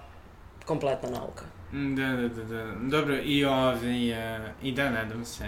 kompletna 0.65 1.09
nauka. 1.09 1.45
Mm, 1.73 1.95
da, 1.95 2.07
da, 2.07 2.27
da, 2.27 2.43
da. 2.43 2.71
Dobro, 2.81 3.15
i 3.23 3.45
ovdje, 3.45 4.53
i 4.63 4.71
da, 4.71 4.89
nadam 4.89 5.25
se, 5.25 5.43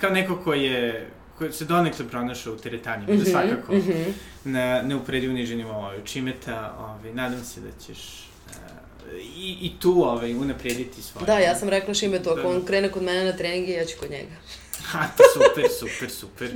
kao 0.00 0.10
neko 0.10 0.36
ko 0.44 0.54
je, 0.54 1.10
ko 1.38 1.52
se 1.52 1.64
donekle 1.64 2.08
pronašao 2.08 2.52
u 2.52 2.56
teretanima, 2.56 3.12
mm 3.12 3.16
-hmm, 3.16 3.24
da 3.24 3.30
svakako 3.30 3.72
mm 3.72 3.80
-hmm. 3.80 4.12
na 4.44 4.82
neuporedivo 4.82 5.32
niže 5.32 5.56
nivou 5.56 5.90
čimeta, 6.04 6.76
ovaj, 6.78 7.14
nadam 7.14 7.44
se 7.44 7.60
da 7.60 7.68
ćeš 7.86 8.28
i, 9.36 9.58
i 9.60 9.72
tu 9.80 10.02
ovaj, 10.04 10.34
unaprediti 10.34 11.02
svoje. 11.02 11.26
Da, 11.26 11.38
ja 11.38 11.54
sam 11.54 11.68
rekla 11.68 11.94
Šime 11.94 12.22
to, 12.22 12.30
ako 12.30 12.42
da, 12.42 12.48
on 12.48 12.64
krene 12.64 12.90
kod 12.90 13.02
mene 13.02 13.24
na 13.24 13.32
treninge, 13.32 13.72
ja 13.72 13.84
ću 13.84 13.96
kod 14.00 14.10
njega. 14.10 14.34
Ha, 14.88 15.08
to 15.16 15.24
super, 15.34 15.64
super, 15.78 16.10
super. 16.10 16.50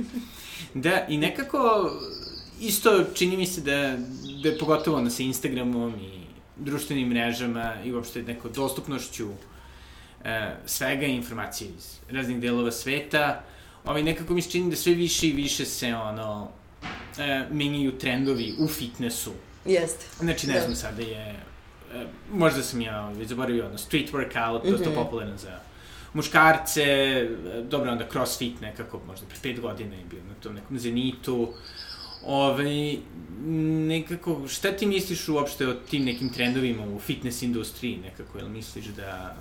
Da, 0.73 1.05
i 1.09 1.17
nekako, 1.17 1.91
isto 2.61 3.03
čini 3.13 3.37
mi 3.37 3.47
se 3.47 3.61
da, 3.61 3.97
da 4.43 4.49
je 4.49 4.57
pogotovo 4.57 5.01
na 5.01 5.09
sa 5.09 5.23
Instagramom 5.23 5.95
i 5.95 6.23
društvenim 6.57 7.07
mrežama 7.07 7.73
i 7.85 7.93
uopšte 7.93 8.23
neko 8.23 8.49
dostupnošću 8.49 9.27
e, 10.23 10.55
svega 10.65 11.05
informacije 11.05 11.69
iz 11.77 11.99
raznih 12.11 12.39
delova 12.39 12.71
sveta, 12.71 13.43
ovaj, 13.85 14.03
nekako 14.03 14.33
mi 14.33 14.41
se 14.41 14.51
čini 14.51 14.69
da 14.69 14.75
sve 14.75 14.93
više 14.93 15.27
i 15.27 15.33
više 15.33 15.65
se 15.65 15.95
ono, 15.95 16.47
e, 17.17 17.45
menjaju 17.51 17.97
trendovi 17.97 18.53
u 18.59 18.67
fitnessu. 18.67 19.31
Jeste. 19.65 20.05
Znači, 20.19 20.47
ne 20.47 20.53
da. 20.53 20.61
znam, 20.61 20.75
sada 20.75 21.01
je 21.01 21.35
E, 21.93 22.05
možda 22.31 22.63
sam 22.63 22.81
ja 22.81 23.09
već 23.09 23.29
zaboravio, 23.29 23.65
ono, 23.65 23.77
street 23.77 24.11
workout, 24.11 24.63
mm 24.63 24.75
-hmm. 24.75 24.95
popularno 24.95 25.37
za 25.37 25.59
muškarce, 26.13 26.83
e, 26.83 27.29
dobro, 27.69 27.91
onda 27.91 28.07
crossfit 28.11 28.61
nekako, 28.61 28.99
možda 29.07 29.25
pre 29.25 29.37
pet 29.41 29.61
godina 29.61 29.95
je 29.95 30.03
bio 30.09 30.19
na 30.27 30.33
tom 30.43 30.55
nekom 30.55 30.79
zenitu. 30.79 31.53
Ove, 32.25 32.95
nekako, 33.87 34.47
šta 34.47 34.71
ti 34.71 34.85
misliš 34.85 35.29
uopšte 35.29 35.67
o 35.67 35.73
tim 35.73 36.05
nekim 36.05 36.29
trendovima 36.29 36.85
u 36.87 36.99
fitness 36.99 37.41
industriji 37.41 37.97
nekako, 37.97 38.37
jel 38.37 38.49
misliš 38.49 38.85
da 38.85 39.37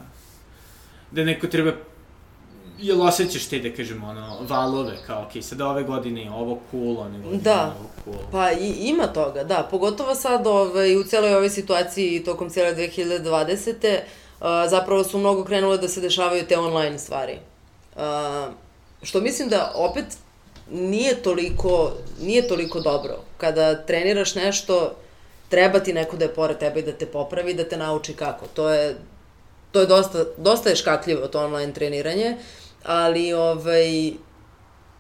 da 1.11 1.24
neko 1.24 1.47
treba 1.47 1.72
jel 2.79 3.03
osjećaš 3.03 3.47
te, 3.47 3.59
da 3.59 3.77
kažemo, 3.77 4.09
ono, 4.09 4.39
valove, 4.41 4.97
kao, 5.07 5.23
okej, 5.23 5.43
okay, 5.43 5.45
sad 5.45 5.61
ove 5.61 5.83
godine 5.83 6.23
je 6.23 6.31
ovo 6.31 6.59
cool, 6.70 6.99
one 6.99 7.18
godine 7.18 7.43
da. 7.43 7.51
je 7.51 7.66
ovo 7.81 7.89
cool. 8.05 8.31
Pa 8.33 8.53
i, 8.53 8.68
ima 8.81 9.07
toga, 9.07 9.45
da, 9.45 9.68
pogotovo 9.70 10.14
sad 10.14 10.47
ovaj, 10.47 10.97
u 10.97 11.05
celoj 11.05 11.35
ovoj 11.35 11.51
situaciji 11.51 12.25
tokom 12.25 12.51
cijele 12.51 12.75
2020. 12.75 13.99
Uh, 14.41 14.47
zapravo 14.70 15.05
su 15.05 15.18
mnogo 15.18 15.45
krenule 15.45 15.79
da 15.79 15.89
se 15.89 16.01
dešavaju 16.01 16.47
te 16.47 16.59
online 16.59 16.99
stvari. 16.99 17.39
Uh, 17.97 18.01
što 19.03 19.20
mislim 19.20 19.49
da 19.49 19.73
opet 19.75 20.05
nije 20.70 21.23
toliko, 21.23 21.93
nije 22.23 22.49
toliko 22.49 22.81
dobro. 22.81 23.18
Kada 23.39 23.87
treniraš 23.87 24.35
nešto, 24.35 24.95
treba 25.49 25.81
ti 25.81 25.93
neko 25.93 26.16
da 26.16 26.25
je 26.25 26.35
pored 26.35 26.59
tebe 26.59 26.81
i 26.81 26.83
da 26.83 26.93
te 26.93 27.07
popravi, 27.07 27.55
da 27.55 27.64
te 27.64 27.77
nauči 27.77 28.14
kako. 28.14 28.47
To 28.47 28.70
je, 28.70 28.97
to 29.73 29.81
je 29.81 29.87
dosta, 29.87 30.25
dosta 30.37 30.68
je 30.68 30.77
škakljivo 30.77 31.27
to 31.27 31.45
online 31.45 31.73
treniranje. 31.73 32.37
Uh, 32.39 32.62
ali 32.85 33.33
ovaj, 33.33 34.12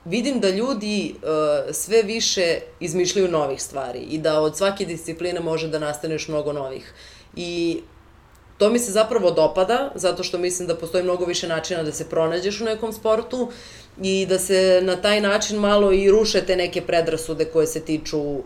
vidim 0.04 0.40
da 0.40 0.50
ljudi 0.50 1.14
uh, 1.16 1.74
sve 1.74 2.02
više 2.02 2.60
izmišljaju 2.80 3.28
novih 3.28 3.62
stvari 3.62 3.98
i 3.98 4.18
da 4.18 4.40
od 4.40 4.56
svake 4.56 4.84
discipline 4.84 5.40
može 5.40 5.68
da 5.68 5.78
nastaneš 5.78 6.28
mnogo 6.28 6.52
novih. 6.52 6.94
I 7.36 7.80
to 8.58 8.70
mi 8.70 8.78
se 8.78 8.92
zapravo 8.92 9.30
dopada, 9.30 9.92
zato 9.94 10.22
što 10.22 10.38
mislim 10.38 10.68
da 10.68 10.76
postoji 10.76 11.04
mnogo 11.04 11.24
više 11.24 11.48
načina 11.48 11.82
da 11.82 11.92
se 11.92 12.08
pronađeš 12.08 12.60
u 12.60 12.64
nekom 12.64 12.92
sportu 12.92 13.48
i 14.02 14.26
da 14.26 14.38
se 14.38 14.80
na 14.82 14.96
taj 14.96 15.20
način 15.20 15.58
malo 15.58 15.92
i 15.92 16.10
ruše 16.10 16.46
te 16.46 16.56
neke 16.56 16.82
predrasude 16.82 17.44
koje 17.44 17.66
se 17.66 17.80
tiču 17.80 18.42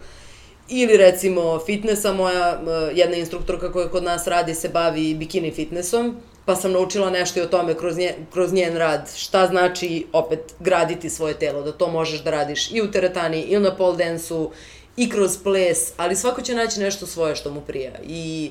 ili 0.69 0.97
recimo 0.97 1.61
fitnessa, 1.67 2.13
moja 2.13 2.61
uh, 2.63 2.97
jedna 2.99 3.17
instruktorka 3.17 3.73
koja 3.73 3.89
kod 3.89 4.05
nas 4.05 4.27
radi 4.27 4.55
se 4.55 4.69
bavi 4.69 5.15
bikini 5.15 5.53
fitnessom 5.53 6.17
pa 6.47 6.57
sam 6.57 6.73
naučila 6.73 7.11
nešto 7.11 7.41
i 7.41 7.43
o 7.43 7.47
tome 7.47 7.75
kroz, 7.75 7.97
nje, 7.97 8.15
kroz 8.33 8.53
njen 8.53 8.77
rad, 8.77 9.11
šta 9.17 9.47
znači 9.47 10.07
opet 10.13 10.55
graditi 10.61 11.11
svoje 11.11 11.35
telo, 11.35 11.63
da 11.63 11.73
to 11.73 11.91
možeš 11.91 12.23
da 12.23 12.31
radiš 12.31 12.71
i 12.71 12.83
u 12.83 12.91
teretani, 12.91 13.43
i 13.43 13.59
na 13.59 13.77
pole 13.77 13.97
dance-u, 13.97 14.51
i 14.97 15.11
kroz 15.11 15.39
ples, 15.43 15.93
ali 15.97 16.17
svako 16.17 16.43
će 16.43 16.55
naći 16.55 16.81
nešto 16.81 17.07
svoje 17.07 17.37
što 17.37 17.51
mu 17.51 17.61
prija. 17.61 17.93
I 18.09 18.51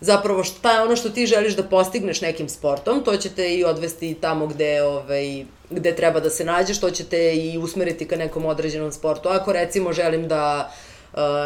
zapravo 0.00 0.44
šta 0.44 0.72
je 0.72 0.82
ono 0.82 0.96
što 0.96 1.10
ti 1.10 1.26
želiš 1.26 1.56
da 1.56 1.62
postigneš 1.62 2.20
nekim 2.20 2.48
sportom, 2.48 3.04
to 3.04 3.16
će 3.16 3.30
te 3.30 3.54
i 3.54 3.64
odvesti 3.64 4.14
tamo 4.20 4.46
gde, 4.46 4.82
ovaj, 4.82 5.44
gde 5.70 5.96
treba 5.96 6.20
da 6.20 6.30
se 6.30 6.44
nađeš, 6.44 6.80
to 6.80 6.90
će 6.90 7.04
te 7.04 7.34
i 7.34 7.58
usmeriti 7.58 8.08
ka 8.08 8.16
nekom 8.16 8.46
određenom 8.46 8.92
sportu. 8.92 9.28
Ako 9.28 9.52
recimo 9.52 9.92
želim 9.92 10.28
da 10.28 10.72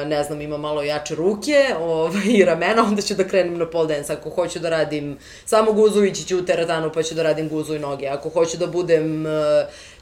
ne 0.06 0.24
znam, 0.24 0.40
ima 0.40 0.56
malo 0.56 0.82
jače 0.82 1.14
ruke 1.14 1.74
ovaj, 1.80 2.26
i 2.26 2.44
ramena, 2.44 2.82
onda 2.82 3.02
ću 3.02 3.14
da 3.14 3.28
krenem 3.28 3.58
na 3.58 3.66
pole 3.66 3.94
dance. 3.94 4.12
Ako 4.12 4.30
hoću 4.30 4.58
da 4.58 4.70
radim 4.70 5.18
samo 5.44 5.72
guzu, 5.72 6.04
ići 6.04 6.24
ću 6.24 6.38
u 6.38 6.44
teretanu 6.44 6.90
pa 6.94 7.02
ću 7.02 7.14
da 7.14 7.22
radim 7.22 7.48
guzu 7.48 7.74
i 7.74 7.78
noge. 7.78 8.06
Ako 8.06 8.28
hoću 8.28 8.56
da 8.56 8.66
budem 8.66 9.26
uh, 9.26 9.32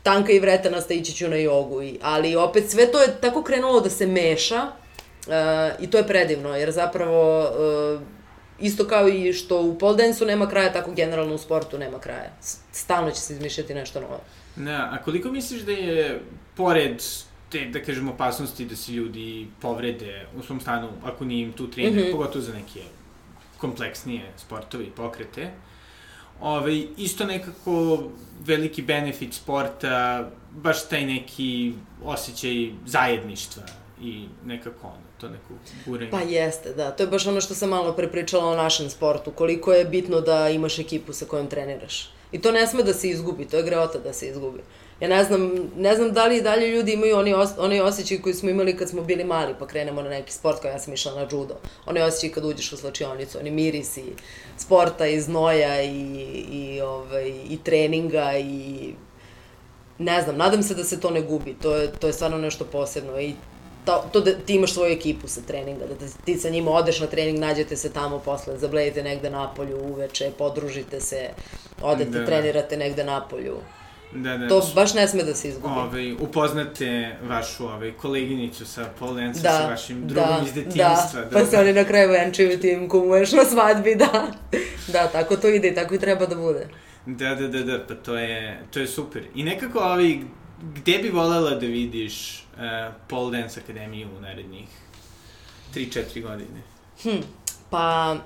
tanka 0.02 0.32
i 0.32 0.38
vretenasta, 0.38 0.94
ići 0.94 1.12
ću 1.12 1.28
na 1.28 1.36
jogu. 1.36 1.80
Ali 2.02 2.36
opet 2.36 2.70
sve 2.70 2.92
to 2.92 3.02
je 3.02 3.08
tako 3.20 3.42
krenulo 3.42 3.80
da 3.80 3.90
se 3.90 4.06
meša 4.06 4.62
uh, 4.62 5.32
i 5.80 5.90
to 5.90 5.98
je 5.98 6.06
predivno, 6.06 6.56
jer 6.56 6.70
zapravo 6.70 7.40
uh, 7.40 8.00
isto 8.58 8.86
kao 8.88 9.08
i 9.08 9.32
što 9.32 9.62
u 9.62 9.78
pole 9.78 9.96
dance 9.96 10.24
nema 10.24 10.48
kraja, 10.48 10.72
tako 10.72 10.92
generalno 10.92 11.34
u 11.34 11.38
sportu 11.38 11.78
nema 11.78 11.98
kraja. 11.98 12.30
Stalno 12.72 13.10
će 13.10 13.20
se 13.20 13.32
izmišljati 13.32 13.74
nešto 13.74 14.00
novo. 14.00 14.20
Ne, 14.56 14.74
a 14.74 15.02
koliko 15.04 15.30
misliš 15.30 15.60
da 15.60 15.72
je, 15.72 16.20
pored 16.56 17.02
te, 17.50 17.64
da 17.64 17.82
kažemo, 17.82 18.12
opasnosti 18.12 18.64
da 18.64 18.76
se 18.76 18.92
ljudi 18.92 19.46
povrede 19.60 20.26
u 20.38 20.42
svom 20.42 20.60
stanu 20.60 20.88
ako 21.04 21.24
nije 21.24 21.42
im 21.42 21.52
tu 21.52 21.70
trener, 21.70 21.92
mm 21.92 21.98
-hmm. 21.98 22.12
pogotovo 22.12 22.44
za 22.44 22.52
neke 22.52 22.80
kompleksnije 23.58 24.32
sportove 24.36 24.84
i 24.84 24.90
pokrete. 24.90 25.50
Ove, 26.40 26.76
isto 26.96 27.24
nekako 27.24 28.02
veliki 28.44 28.82
benefit 28.82 29.34
sporta, 29.34 30.28
baš 30.50 30.88
taj 30.88 31.06
neki 31.06 31.72
osjećaj 32.04 32.70
zajedništva 32.86 33.62
i 34.02 34.24
nekako 34.44 34.86
ono, 34.86 35.06
to 35.20 35.28
neko 35.28 35.54
guranje. 35.86 36.10
Pa 36.10 36.20
jeste, 36.20 36.74
da. 36.74 36.90
To 36.90 37.02
je 37.02 37.06
baš 37.06 37.26
ono 37.26 37.40
što 37.40 37.54
sam 37.54 37.68
malo 37.68 37.92
prepričala 37.92 38.52
o 38.52 38.56
našem 38.56 38.90
sportu. 38.90 39.30
Koliko 39.30 39.72
je 39.72 39.84
bitno 39.84 40.20
da 40.20 40.48
imaš 40.48 40.78
ekipu 40.78 41.12
sa 41.12 41.24
kojom 41.24 41.46
treniraš. 41.46 42.10
I 42.32 42.40
to 42.40 42.52
ne 42.52 42.66
sme 42.66 42.82
da 42.82 42.94
se 42.94 43.08
izgubi, 43.08 43.44
to 43.44 43.56
je 43.56 43.62
greota 43.62 43.98
da 43.98 44.12
se 44.12 44.28
izgubi. 44.28 44.60
Ja 45.00 45.08
ne 45.08 45.24
znam, 45.24 45.70
ne 45.76 45.96
znam 45.96 46.12
da 46.12 46.26
li 46.26 46.36
i 46.36 46.42
dalje 46.42 46.68
ljudi 46.68 46.92
imaju 46.92 47.16
oni, 47.16 47.34
os, 47.34 47.50
oni 47.58 47.80
osjećaj 47.80 48.18
koji 48.18 48.34
smo 48.34 48.50
imali 48.50 48.76
kad 48.76 48.88
smo 48.88 49.02
bili 49.02 49.24
mali, 49.24 49.54
pa 49.58 49.66
krenemo 49.66 50.02
na 50.02 50.08
neki 50.08 50.32
sport, 50.32 50.62
kao 50.62 50.70
ja 50.70 50.78
sam 50.78 50.94
išla 50.94 51.14
na 51.14 51.26
judo. 51.32 51.56
Oni 51.86 52.00
osjećaj 52.00 52.30
kad 52.30 52.44
uđeš 52.44 52.72
u 52.72 52.76
slačionicu, 52.76 53.38
oni 53.38 53.50
mirisi 53.50 54.04
sporta 54.56 55.06
i 55.06 55.20
znoja 55.20 55.82
i, 55.82 55.98
i, 56.50 56.80
ovaj, 56.80 57.28
i 57.28 57.58
treninga 57.64 58.32
i 58.38 58.92
ne 59.98 60.22
znam, 60.22 60.36
nadam 60.36 60.62
se 60.62 60.74
da 60.74 60.84
se 60.84 61.00
to 61.00 61.10
ne 61.10 61.22
gubi. 61.22 61.54
To 61.62 61.76
je, 61.76 61.92
to 61.92 62.06
je 62.06 62.12
stvarno 62.12 62.38
nešto 62.38 62.64
posebno 62.64 63.20
i 63.20 63.34
to, 63.84 64.04
to 64.12 64.20
da 64.20 64.32
ti 64.32 64.54
imaš 64.54 64.72
svoju 64.72 64.92
ekipu 64.92 65.28
sa 65.28 65.40
treninga, 65.40 65.86
da 65.86 66.06
ti 66.24 66.36
sa 66.36 66.48
njima 66.50 66.70
odeš 66.70 67.00
na 67.00 67.06
trening, 67.06 67.38
nađete 67.38 67.76
se 67.76 67.92
tamo 67.92 68.18
posle, 68.18 68.58
zablejete 68.58 69.02
negde 69.02 69.30
napolju 69.30 69.78
uveče, 69.78 70.30
podružite 70.38 71.00
se, 71.00 71.28
odete, 71.82 72.10
da. 72.10 72.26
trenirate 72.26 72.76
negde 72.76 73.04
napolju. 73.04 73.56
Da, 74.22 74.36
da. 74.38 74.48
To 74.48 74.62
baš 74.74 74.94
ne 74.94 75.08
sme 75.08 75.22
da 75.22 75.34
se 75.34 75.48
izgubi. 75.48 75.74
Ove, 75.74 75.82
ovaj, 75.82 76.12
upoznate 76.12 77.16
vašu 77.28 77.64
ove, 77.64 77.74
ovaj, 77.74 77.92
koleginicu 77.92 78.66
sa 78.66 78.88
pole 78.98 79.26
da, 79.26 79.34
sa 79.34 79.66
vašim 79.68 80.08
drugom 80.08 80.28
da, 80.28 80.42
iz 80.46 80.52
detinjstva. 80.52 81.20
Da, 81.20 81.30
pa 81.32 81.46
se 81.46 81.58
oni 81.58 81.72
na 81.72 81.84
kraju 81.84 82.10
venčuju 82.10 82.60
tim 82.60 82.88
kumuješ 82.88 83.32
na 83.32 83.44
svadbi, 83.44 83.94
da. 83.94 84.26
Da, 84.92 85.08
tako 85.08 85.36
to 85.36 85.48
ide 85.48 85.68
i 85.68 85.74
tako 85.74 85.94
i 85.94 85.98
treba 85.98 86.26
da 86.26 86.36
bude. 86.36 86.68
Da, 87.06 87.34
da, 87.34 87.48
da, 87.48 87.62
da, 87.62 87.86
pa 87.88 87.94
to 87.94 88.16
je, 88.16 88.62
to 88.70 88.80
je 88.80 88.86
super. 88.86 89.22
I 89.34 89.44
nekako, 89.44 89.78
ovi, 89.78 90.24
gde 90.74 90.98
bi 90.98 91.08
volela 91.08 91.50
da 91.50 91.66
vidiš 91.66 92.44
uh, 92.56 92.94
pole 93.08 93.38
dance 93.38 93.60
akademiju 93.60 94.08
u 94.18 94.20
narednih 94.20 94.68
3-4 95.74 96.22
godine? 96.22 96.62
Hm, 97.02 97.22
pa 97.70 98.16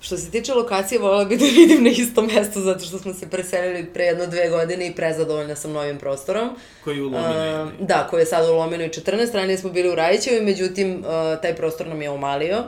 Što 0.00 0.16
se 0.16 0.30
tiče 0.30 0.54
lokacije, 0.54 0.98
volila 0.98 1.24
bih 1.24 1.38
da 1.42 1.44
vidim 1.44 1.84
na 1.84 1.90
istom 1.90 2.30
mestu, 2.34 2.60
zato 2.60 2.84
što 2.84 2.98
smo 2.98 3.14
se 3.14 3.30
preselili 3.30 3.86
pre 3.94 4.04
jedno 4.04 4.26
dve 4.26 4.48
godine 4.48 4.86
i 4.86 4.94
prezadovoljna 4.94 5.56
sam 5.56 5.72
novim 5.72 5.98
prostorom. 5.98 6.50
Koji 6.84 6.96
je 6.96 7.02
u 7.02 7.08
Lominoj? 7.10 7.62
Uh, 7.62 7.70
da, 7.80 8.06
koji 8.10 8.20
je 8.20 8.26
sad 8.26 8.48
u 8.48 8.54
Lominoj 8.54 8.88
14, 8.88 9.34
ranije 9.34 9.58
smo 9.58 9.70
bili 9.70 9.88
u 9.90 9.94
Rajićevi, 9.94 10.44
međutim, 10.44 10.98
uh, 10.98 11.40
taj 11.42 11.56
prostor 11.56 11.86
nam 11.86 12.02
je 12.02 12.10
omalio. 12.10 12.64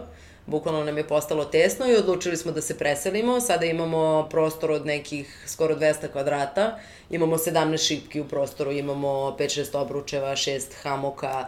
bukvalno 0.46 0.84
nam 0.84 0.98
je 0.98 1.06
postalo 1.06 1.44
tesno 1.44 1.86
i 1.86 1.96
odlučili 1.96 2.36
smo 2.36 2.52
da 2.52 2.60
se 2.60 2.78
preselimo. 2.78 3.40
Sada 3.40 3.66
imamo 3.66 4.28
prostor 4.30 4.70
od 4.70 4.86
nekih 4.86 5.44
skoro 5.46 5.74
200 5.74 6.08
kvadrata, 6.12 6.78
imamo 7.10 7.36
17 7.36 7.86
šipki 7.86 8.20
u 8.20 8.28
prostoru, 8.28 8.72
imamo 8.72 9.36
5-6 9.38 9.76
obručeva, 9.76 10.32
6 10.32 10.60
hamoka, 10.82 11.46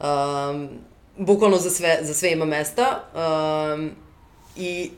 um, 0.00 0.68
bukvalno 1.16 1.56
za 1.56 1.70
sve, 1.70 1.98
za 2.02 2.14
sve 2.14 2.32
ima 2.32 2.44
mesta. 2.44 3.00
Um, 3.74 3.90
I 4.56 4.90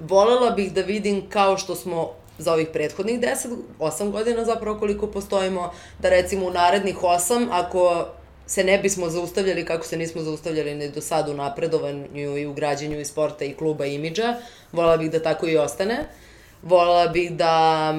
volela 0.00 0.50
bih 0.50 0.72
da 0.72 0.80
vidim 0.80 1.28
kao 1.28 1.58
što 1.58 1.74
smo 1.74 2.12
za 2.38 2.52
ovih 2.52 2.68
prethodnih 2.72 3.20
10, 3.20 3.56
8 3.78 4.10
godina 4.10 4.44
zapravo 4.44 4.78
koliko 4.78 5.06
postojimo, 5.06 5.72
da 5.98 6.08
recimo 6.08 6.46
u 6.46 6.50
narednih 6.50 6.96
8, 6.96 7.48
ako 7.50 8.06
se 8.46 8.64
ne 8.64 8.78
bismo 8.78 9.10
zaustavljali 9.10 9.64
kako 9.64 9.84
se 9.86 9.96
nismo 9.96 10.22
zaustavljali 10.22 10.74
ni 10.74 10.90
do 10.90 11.00
sad 11.00 11.28
u 11.28 11.34
napredovanju 11.34 12.38
i 12.38 12.46
u 12.46 12.54
građenju 12.54 13.00
i 13.00 13.04
sporta 13.04 13.44
i 13.44 13.54
kluba 13.54 13.86
i 13.86 13.94
imidža, 13.94 14.36
volela 14.72 14.96
bih 14.96 15.10
da 15.10 15.22
tako 15.22 15.46
i 15.46 15.56
ostane. 15.56 16.04
Volela 16.62 17.06
bih 17.06 17.32
da 17.32 17.94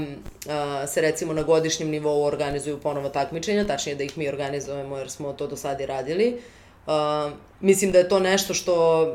a, 0.49 0.88
se 0.88 1.01
recimo 1.01 1.34
na 1.34 1.43
godišnjem 1.43 1.89
nivou 1.89 2.24
organizuju 2.24 2.80
ponovo 2.80 3.09
takmičenja, 3.09 3.67
tačnije 3.67 3.95
da 3.95 4.03
ih 4.03 4.17
mi 4.17 4.30
organizujemo 4.30 4.97
jer 4.97 5.09
smo 5.09 5.34
to 5.34 5.47
do 5.47 5.55
sad 5.55 5.82
i 5.82 5.86
radili. 5.86 6.41
A, 6.88 7.32
mislim 7.59 7.91
da 7.91 7.97
je 7.97 8.09
to 8.09 8.20
nešto 8.20 8.53
što 8.53 9.05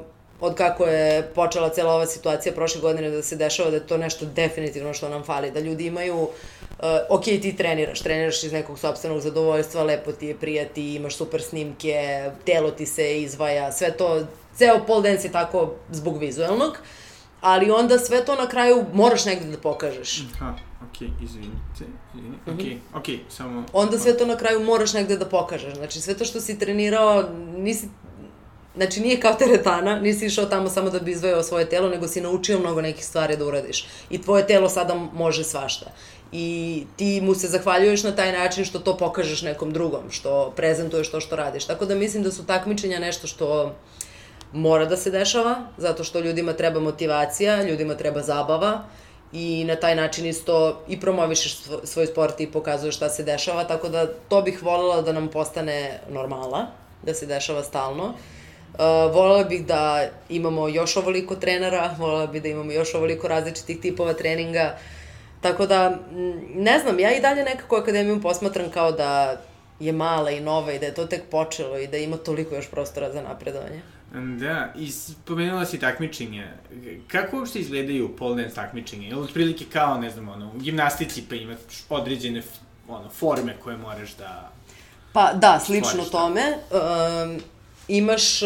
od 0.40 0.54
kako 0.54 0.84
je 0.84 1.30
počela 1.34 1.68
cela 1.68 1.94
ova 1.94 2.06
situacija 2.06 2.54
prošle 2.54 2.80
godine 2.80 3.10
da 3.10 3.22
se 3.22 3.36
dešava 3.36 3.70
da 3.70 3.76
je 3.76 3.86
to 3.86 3.96
nešto 3.96 4.26
definitivno 4.26 4.94
što 4.94 5.08
nam 5.08 5.22
fali, 5.22 5.50
da 5.50 5.60
ljudi 5.60 5.86
imaju 5.86 6.16
uh, 6.22 6.28
ok, 7.10 7.24
ti 7.24 7.54
treniraš, 7.56 8.00
treniraš 8.00 8.42
iz 8.42 8.52
nekog 8.52 8.78
sobstvenog 8.78 9.20
zadovoljstva, 9.20 9.82
lepo 9.82 10.12
ti 10.12 10.26
je, 10.26 10.36
prijati, 10.36 10.94
imaš 10.94 11.16
super 11.16 11.42
snimke, 11.42 12.30
telo 12.44 12.70
ti 12.70 12.86
se 12.86 13.22
izvaja, 13.22 13.72
sve 13.72 13.96
to, 13.96 14.26
ceo 14.54 14.84
pole 14.86 15.02
dance 15.02 15.28
je 15.28 15.32
tako 15.32 15.74
zbog 15.90 16.18
vizualnog, 16.18 16.78
ali 17.40 17.70
onda 17.70 17.98
sve 17.98 18.24
to 18.24 18.34
na 18.34 18.48
kraju 18.48 18.84
moraš 18.92 19.24
negde 19.24 19.46
da 19.46 19.58
pokažeš. 19.58 20.22
Aha, 20.34 20.54
okej, 20.90 21.08
okay, 21.08 21.24
izvinite, 21.24 21.84
izvinite, 22.14 22.50
okej, 22.50 22.66
okay, 22.66 22.72
mhm. 22.72 22.98
okej, 22.98 23.14
okay, 23.14 23.20
samo... 23.28 23.64
Onda 23.72 23.98
sve 23.98 24.16
to 24.16 24.26
na 24.26 24.36
kraju 24.36 24.60
moraš 24.60 24.92
negde 24.92 25.16
da 25.16 25.26
pokažeš, 25.26 25.74
znači 25.74 26.00
sve 26.00 26.14
to 26.14 26.24
što 26.24 26.40
si 26.40 26.58
trenirao, 26.58 27.24
nisi 27.56 27.88
Znači, 28.76 29.00
nije 29.00 29.20
kao 29.20 29.34
teretana, 29.34 30.00
nisi 30.00 30.26
išao 30.26 30.46
tamo 30.46 30.68
samo 30.68 30.90
da 30.90 30.98
bi 30.98 31.10
izvojao 31.10 31.42
svoje 31.42 31.68
telo, 31.68 31.88
nego 31.88 32.08
si 32.08 32.20
naučio 32.20 32.58
mnogo 32.58 32.80
nekih 32.80 33.04
stvari 33.04 33.36
da 33.36 33.46
uradiš. 33.46 33.86
I 34.10 34.22
tvoje 34.22 34.46
telo 34.46 34.68
sada 34.68 34.94
može 34.94 35.44
svašta. 35.44 35.86
I 36.32 36.86
ti 36.96 37.20
mu 37.20 37.34
se 37.34 37.48
zahvaljuješ 37.48 38.02
na 38.02 38.16
taj 38.16 38.32
način 38.32 38.64
što 38.64 38.78
to 38.78 38.96
pokažeš 38.96 39.42
nekom 39.42 39.72
drugom, 39.72 40.10
što 40.10 40.52
prezentuješ 40.56 41.10
to 41.10 41.20
što 41.20 41.36
radiš. 41.36 41.64
Tako 41.64 41.86
da 41.86 41.94
mislim 41.94 42.22
da 42.22 42.30
su 42.30 42.46
takmičenja 42.46 42.98
nešto 42.98 43.26
što 43.26 43.74
mora 44.52 44.84
da 44.84 44.96
se 44.96 45.10
dešava, 45.10 45.56
zato 45.76 46.04
što 46.04 46.20
ljudima 46.20 46.52
treba 46.52 46.80
motivacija, 46.80 47.62
ljudima 47.62 47.94
treba 47.94 48.22
zabava 48.22 48.84
i 49.32 49.64
na 49.64 49.76
taj 49.76 49.96
način 49.96 50.26
isto 50.26 50.82
i 50.88 51.00
promovišeš 51.00 51.58
svoj 51.84 52.06
sport 52.06 52.40
i 52.40 52.50
pokazuješ 52.50 52.96
šta 52.96 53.08
se 53.08 53.22
dešava, 53.22 53.64
tako 53.64 53.88
da 53.88 54.06
to 54.06 54.42
bih 54.42 54.62
voljela 54.62 55.02
da 55.02 55.12
nam 55.12 55.28
postane 55.28 56.00
normala, 56.10 56.66
da 57.02 57.14
se 57.14 57.26
dešava 57.26 57.62
stalno. 57.62 58.04
Uh, 58.04 58.14
Uh, 58.74 58.80
volela 59.14 59.44
bih 59.44 59.66
da 59.66 60.08
imamo 60.28 60.68
još 60.68 60.96
ovoliko 60.96 61.36
trenera, 61.36 61.94
volela 61.98 62.26
bih 62.26 62.42
da 62.42 62.48
imamo 62.48 62.72
još 62.72 62.94
ovoliko 62.94 63.28
različitih 63.28 63.80
tipova 63.80 64.12
treninga. 64.12 64.78
Tako 65.40 65.66
da, 65.66 65.98
ne 66.54 66.78
znam, 66.78 67.00
ja 67.00 67.16
i 67.16 67.20
dalje 67.20 67.42
nekako 67.42 67.76
akademiju 67.76 68.22
posmatram 68.22 68.70
kao 68.70 68.92
da 68.92 69.40
je 69.80 69.92
mala 69.92 70.30
i 70.30 70.40
nova 70.40 70.72
i 70.72 70.78
da 70.78 70.86
je 70.86 70.94
to 70.94 71.06
tek 71.06 71.22
počelo 71.30 71.78
i 71.78 71.86
da 71.86 71.96
ima 71.96 72.16
toliko 72.16 72.54
još 72.54 72.70
prostora 72.70 73.12
za 73.12 73.22
napredovanje. 73.22 73.80
Da, 74.14 74.72
i 74.76 74.90
spomenula 74.90 75.66
si 75.66 75.78
takmičenje. 75.78 76.48
Kako 77.08 77.38
uopšte 77.38 77.58
izgledaju 77.58 78.16
pole 78.16 78.42
dance 78.42 78.54
takmičenje? 78.54 79.08
Ili 79.08 79.20
otprilike 79.20 79.64
kao, 79.72 79.98
ne 79.98 80.10
znam, 80.10 80.28
ono, 80.28 80.52
u 80.54 80.58
gimnastici 80.58 81.24
pa 81.28 81.34
imaš 81.34 81.58
određene 81.88 82.42
ono, 82.88 83.08
forme 83.10 83.56
koje 83.62 83.76
moraš 83.76 84.14
da... 84.14 84.50
Pa 85.12 85.32
da, 85.32 85.60
slično 85.64 86.04
tome. 86.04 86.42
Um, 86.70 87.40
imaš, 87.88 88.40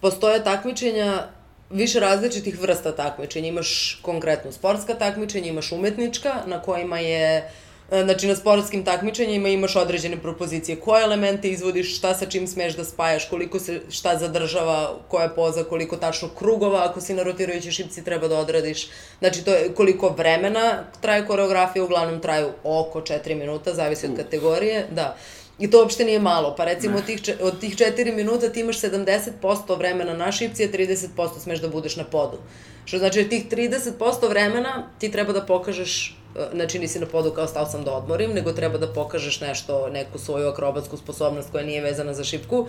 postoje 0.00 0.44
takmičenja 0.44 1.28
više 1.70 2.00
različitih 2.00 2.60
vrsta 2.60 2.96
takmičenja. 2.96 3.48
Imaš 3.48 4.00
konkretno 4.02 4.52
sportska 4.52 4.94
takmičenja, 4.94 5.48
imaš 5.48 5.72
umetnička 5.72 6.34
na 6.46 6.62
kojima 6.62 6.98
je 6.98 7.50
Znači, 7.90 8.26
na 8.26 8.36
sportskim 8.36 8.84
takmičenjima 8.84 9.48
imaš 9.48 9.76
određene 9.76 10.16
propozicije. 10.16 10.76
Koje 10.76 11.04
elemente 11.04 11.48
izvodiš, 11.48 11.96
šta 11.96 12.14
sa 12.14 12.26
čim 12.26 12.46
smeš 12.46 12.76
da 12.76 12.84
spajaš, 12.84 13.28
koliko 13.28 13.58
se 13.58 13.80
šta 13.90 14.18
zadržava, 14.18 14.96
koja 15.08 15.28
poza, 15.28 15.64
koliko 15.64 15.96
tačno 15.96 16.28
krugova, 16.28 16.84
ako 16.84 17.00
si 17.00 17.14
na 17.14 17.22
rotirajućoj 17.22 17.72
šipci 17.72 18.04
treba 18.04 18.28
da 18.28 18.38
odradiš. 18.38 18.88
Znači, 19.18 19.44
to 19.44 19.54
je 19.54 19.72
koliko 19.74 20.08
vremena 20.08 20.84
traje 21.00 21.26
koreografija, 21.26 21.84
uglavnom 21.84 22.20
traju 22.20 22.50
oko 22.64 23.00
4 23.00 23.34
minuta, 23.34 23.74
zavisi 23.74 24.06
od 24.06 24.16
kategorije. 24.16 24.86
Da. 24.90 25.16
I 25.58 25.70
to 25.70 25.78
uopšte 25.78 26.04
nije 26.04 26.18
malo. 26.18 26.54
Pa 26.56 26.64
recimo 26.64 26.98
od 26.98 27.06
tih, 27.06 27.20
od 27.40 27.60
tih 27.60 27.76
4 27.76 28.16
minuta 28.16 28.48
ti 28.48 28.60
imaš 28.60 28.80
70% 28.80 29.78
vremena 29.78 30.14
na 30.14 30.32
šipci, 30.32 30.64
a 30.64 30.68
30% 30.68 31.38
smeš 31.38 31.60
da 31.60 31.68
budeš 31.68 31.96
na 31.96 32.04
podu. 32.04 32.38
Što 32.84 32.98
znači 32.98 33.22
da 33.22 33.28
tih 33.28 33.48
30% 33.48 34.28
vremena 34.28 34.90
ti 34.98 35.10
treba 35.10 35.32
da 35.32 35.46
pokažeš, 35.46 36.16
e, 36.36 36.46
znači 36.54 36.78
nisi 36.78 37.00
na 37.00 37.06
podu 37.06 37.30
kao 37.30 37.46
stao 37.46 37.66
sam 37.66 37.84
da 37.84 37.92
odmorim, 37.92 38.30
nego 38.30 38.52
treba 38.52 38.78
da 38.78 38.92
pokažeš 38.92 39.40
nešto, 39.40 39.88
neku 39.88 40.18
svoju 40.18 40.48
akrobatsku 40.48 40.96
sposobnost 40.96 41.50
koja 41.50 41.64
nije 41.64 41.82
vezana 41.82 42.14
za 42.14 42.24
šipku. 42.24 42.66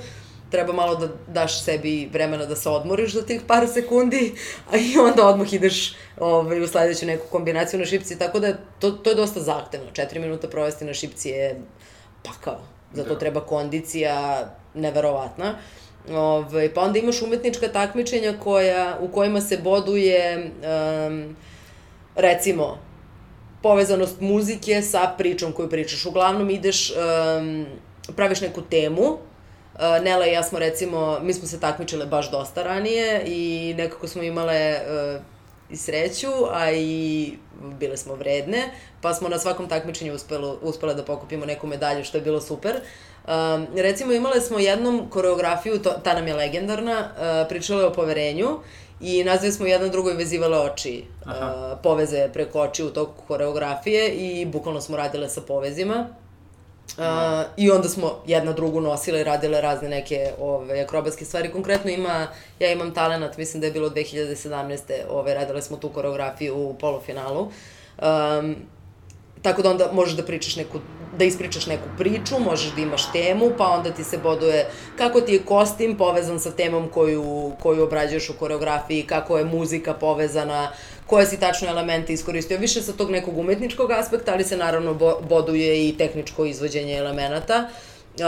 Treba 0.51 0.73
malo 0.73 0.95
da 0.95 1.07
daš 1.27 1.63
sebi 1.63 2.09
vremena 2.13 2.45
da 2.45 2.55
se 2.55 2.69
odmoriš 2.69 3.13
za 3.13 3.21
tih 3.21 3.41
par 3.47 3.67
sekundi, 3.73 4.33
a 4.71 4.77
i 4.77 4.97
onda 4.97 5.27
odmah 5.27 5.53
ideš 5.53 5.95
ovaj, 6.17 6.61
u 6.61 6.67
sledeću 6.67 7.05
neku 7.05 7.27
kombinaciju 7.31 7.79
na 7.79 7.85
šipci, 7.85 8.19
tako 8.19 8.39
da 8.39 8.53
to, 8.79 8.91
to 8.91 9.09
je 9.09 9.15
dosta 9.15 9.39
zahtevno. 9.39 9.91
4 9.91 10.19
minuta 10.19 10.47
provesti 10.47 10.85
na 10.85 10.93
šipci 10.93 11.29
je 11.29 11.61
pakao. 12.23 12.78
Za 12.93 13.03
to 13.03 13.13
da. 13.13 13.19
treba 13.19 13.41
kondicija 13.41 14.47
neverovatna. 14.73 15.55
Ove, 16.09 16.17
ovaj, 16.19 16.73
pa 16.73 16.81
onda 16.81 16.99
imaš 16.99 17.21
umetnička 17.21 17.67
takmičenja 17.67 18.33
koja, 18.43 18.97
u 19.01 19.07
kojima 19.07 19.41
se 19.41 19.57
boduje, 19.57 20.51
um, 21.07 21.35
recimo, 22.15 22.77
povezanost 23.61 24.21
muzike 24.21 24.81
sa 24.81 25.13
pričom 25.17 25.51
koju 25.51 25.69
pričaš. 25.69 26.05
Uglavnom 26.05 26.49
ideš, 26.49 26.91
um, 26.91 27.65
praviš 28.15 28.41
neku 28.41 28.61
temu, 28.61 29.01
uh, 29.01 29.19
Nela 30.03 30.27
i 30.27 30.31
ja 30.31 30.43
smo 30.43 30.59
recimo, 30.59 31.19
mi 31.21 31.33
smo 31.33 31.47
se 31.47 31.59
takmičile 31.59 32.05
baš 32.05 32.31
dosta 32.31 32.63
ranije 32.63 33.23
i 33.25 33.73
nekako 33.77 34.07
smo 34.07 34.23
imale 34.23 34.75
uh, 34.75 35.21
i 35.71 35.77
sreću, 35.77 36.27
a 36.51 36.71
i 36.71 37.33
bile 37.79 37.97
smo 37.97 38.15
vredne, 38.15 38.71
pa 39.01 39.13
smo 39.13 39.29
na 39.29 39.39
svakom 39.39 39.69
takmičenju 39.69 40.13
uspelo, 40.13 40.57
uspele 40.61 40.93
da 40.93 41.03
pokupimo 41.03 41.45
neku 41.45 41.67
medalju, 41.67 42.03
što 42.03 42.17
je 42.17 42.21
bilo 42.21 42.41
super. 42.41 42.75
Um, 42.75 43.67
recimo 43.75 44.13
imale 44.13 44.41
smo 44.41 44.59
jednom 44.59 45.09
koreografiju, 45.09 45.79
to, 45.79 45.89
ta 46.03 46.13
nam 46.13 46.27
je 46.27 46.33
legendarna, 46.33 46.99
uh, 46.99 47.47
pričala 47.49 47.81
je 47.81 47.87
o 47.87 47.93
poverenju 47.93 48.59
i 49.01 49.23
nazve 49.23 49.51
smo 49.51 49.65
jedna 49.65 49.87
drugoj 49.87 50.13
vezivale 50.13 50.57
oči, 50.57 51.03
uh, 51.25 51.31
poveze 51.83 52.29
preko 52.33 52.61
oči 52.61 52.83
u 52.83 52.89
toku 52.89 53.23
koreografije 53.27 54.09
i 54.09 54.45
bukvalno 54.45 54.81
smo 54.81 54.97
radile 54.97 55.29
sa 55.29 55.41
povezima. 55.41 56.07
Uh, 56.97 57.03
I 57.57 57.71
onda 57.71 57.89
smo 57.89 58.21
jedna 58.25 58.53
drugu 58.53 58.81
nosile 58.81 59.21
i 59.21 59.23
radile 59.23 59.61
razne 59.61 59.89
neke 59.89 60.31
ove, 60.39 60.81
akrobatske 60.81 61.25
stvari. 61.25 61.51
Konkretno 61.51 61.91
ima, 61.91 62.27
ja 62.59 62.71
imam 62.71 62.93
talenat, 62.93 63.37
mislim 63.37 63.61
da 63.61 63.67
je 63.67 63.73
bilo 63.73 63.89
2017. 63.89 64.79
Ove, 65.09 65.33
radile 65.33 65.61
smo 65.61 65.77
tu 65.77 65.89
koreografiju 65.89 66.57
u 66.57 66.73
polufinalu. 66.73 67.41
Um, 68.01 68.55
tako 69.41 69.61
da 69.61 69.71
onda 69.71 69.89
možeš 69.93 70.15
da 70.15 70.23
pričaš 70.23 70.55
neku, 70.55 70.79
da 71.17 71.25
ispričaš 71.25 71.65
neku 71.65 71.83
priču, 71.97 72.39
možeš 72.39 72.71
da 72.75 72.81
imaš 72.81 73.11
temu, 73.11 73.51
pa 73.57 73.67
onda 73.67 73.91
ti 73.91 74.03
se 74.03 74.17
boduje 74.17 74.67
kako 74.97 75.21
ti 75.21 75.33
je 75.33 75.39
kostim 75.39 75.97
povezan 75.97 76.39
sa 76.39 76.51
temom 76.51 76.89
koju, 76.89 77.51
koju 77.61 77.83
obrađuješ 77.83 78.29
u 78.29 78.37
koreografiji, 78.39 79.03
kako 79.03 79.37
je 79.37 79.45
muzika 79.45 79.93
povezana, 79.93 80.71
koje 81.09 81.25
si 81.25 81.39
tačno 81.39 81.67
elemente 81.67 82.13
iskoristio, 82.13 82.57
više 82.57 82.81
sa 82.81 82.93
tog 82.93 83.11
nekog 83.11 83.37
umetničkog 83.37 83.91
aspekta, 83.91 84.33
ali 84.33 84.43
se 84.43 84.57
naravno 84.57 84.93
boduje 85.29 85.89
i 85.89 85.97
tehničko 85.97 86.45
izvođenje 86.45 86.97
elemenata. 86.97 87.67
Uh, 88.19 88.25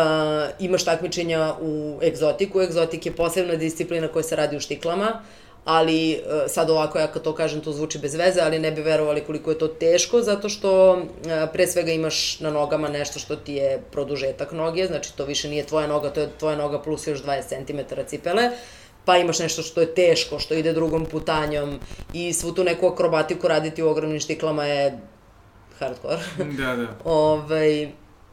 imaš 0.59 0.85
takmičenja 0.85 1.53
u 1.61 1.99
egzotiku. 2.03 2.61
Egzotik 2.61 3.05
je 3.05 3.11
posebna 3.11 3.55
disciplina 3.55 4.07
koja 4.07 4.23
se 4.23 4.35
radi 4.35 4.57
u 4.57 4.59
štiklama, 4.59 5.21
ali 5.65 6.13
uh, 6.13 6.41
sad 6.47 6.69
ovako 6.69 6.99
ja 6.99 7.07
kad 7.07 7.21
to 7.21 7.35
kažem 7.35 7.61
to 7.61 7.71
zvuči 7.71 7.99
bez 7.99 8.15
veze, 8.15 8.41
ali 8.41 8.59
ne 8.59 8.71
bi 8.71 8.81
verovali 8.81 9.21
koliko 9.21 9.51
je 9.51 9.59
to 9.59 9.67
teško, 9.67 10.21
zato 10.21 10.49
što 10.49 10.93
uh, 10.93 11.03
pre 11.53 11.67
svega 11.67 11.91
imaš 11.91 12.39
na 12.39 12.49
nogama 12.49 12.89
nešto 12.89 13.19
što 13.19 13.35
ti 13.35 13.53
je 13.53 13.81
produžetak 13.91 14.51
noge, 14.51 14.87
znači 14.87 15.17
to 15.17 15.25
više 15.25 15.49
nije 15.49 15.65
tvoja 15.65 15.87
noga, 15.87 16.09
to 16.09 16.21
je 16.21 16.29
tvoja 16.39 16.55
noga 16.55 16.81
plus 16.81 17.07
još 17.07 17.23
20 17.23 17.65
cm 17.65 17.79
cipele. 18.07 18.47
Uh, 18.47 18.80
pa 19.05 19.17
imaš 19.17 19.39
nešto 19.39 19.61
što 19.61 19.81
je 19.81 19.95
teško, 19.95 20.39
što 20.39 20.53
ide 20.53 20.73
drugom 20.73 21.05
putanjom 21.05 21.79
i 22.13 22.33
svu 22.33 22.51
tu 22.51 22.63
neku 22.63 22.87
akrobatiku 22.87 23.47
raditi 23.47 23.83
u 23.83 23.89
ogromnim 23.89 24.19
štiklama 24.19 24.65
je 24.65 24.99
hardcore. 25.79 26.17
Da, 26.57 26.75
da. 26.75 26.87
Ove, 27.03 27.41
ovaj, 27.43 27.91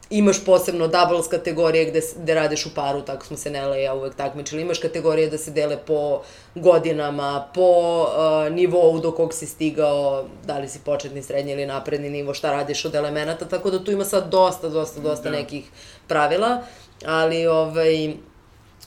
imaš 0.09 0.45
posebno 0.45 0.87
doubles 0.87 1.27
kategorije 1.27 1.85
gde, 1.85 2.01
gde 2.17 2.33
radiš 2.33 2.65
u 2.65 2.69
paru, 2.75 3.01
tako 3.01 3.25
smo 3.25 3.37
se 3.37 3.49
Nela 3.49 3.77
i 3.77 3.83
ja 3.83 3.93
uvek 3.93 4.15
takmičili. 4.15 4.61
Imaš 4.61 4.79
kategorije 4.79 5.29
da 5.29 5.37
se 5.37 5.51
dele 5.51 5.77
po 5.77 6.21
godinama, 6.55 7.47
po 7.53 8.01
uh, 8.01 8.53
nivou 8.53 8.99
do 8.99 9.11
kog 9.11 9.33
si 9.33 9.45
stigao, 9.45 10.25
da 10.45 10.57
li 10.57 10.67
si 10.67 10.79
početni, 10.85 11.23
srednji 11.23 11.51
ili 11.51 11.65
napredni 11.65 12.09
nivo, 12.09 12.33
šta 12.33 12.51
radiš 12.51 12.85
od 12.85 12.95
elemenata, 12.95 13.45
tako 13.45 13.69
da 13.69 13.83
tu 13.83 13.91
ima 13.91 14.05
sad 14.05 14.29
dosta, 14.29 14.69
dosta, 14.69 14.99
dosta 14.99 15.29
da. 15.29 15.35
nekih 15.35 15.69
pravila, 16.07 16.61
ali 17.05 17.47
ovaj, 17.47 18.13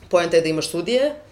poenta 0.08 0.36
je 0.36 0.42
da 0.42 0.48
imaš 0.48 0.70
sudije, 0.70 1.06
uh, 1.06 1.31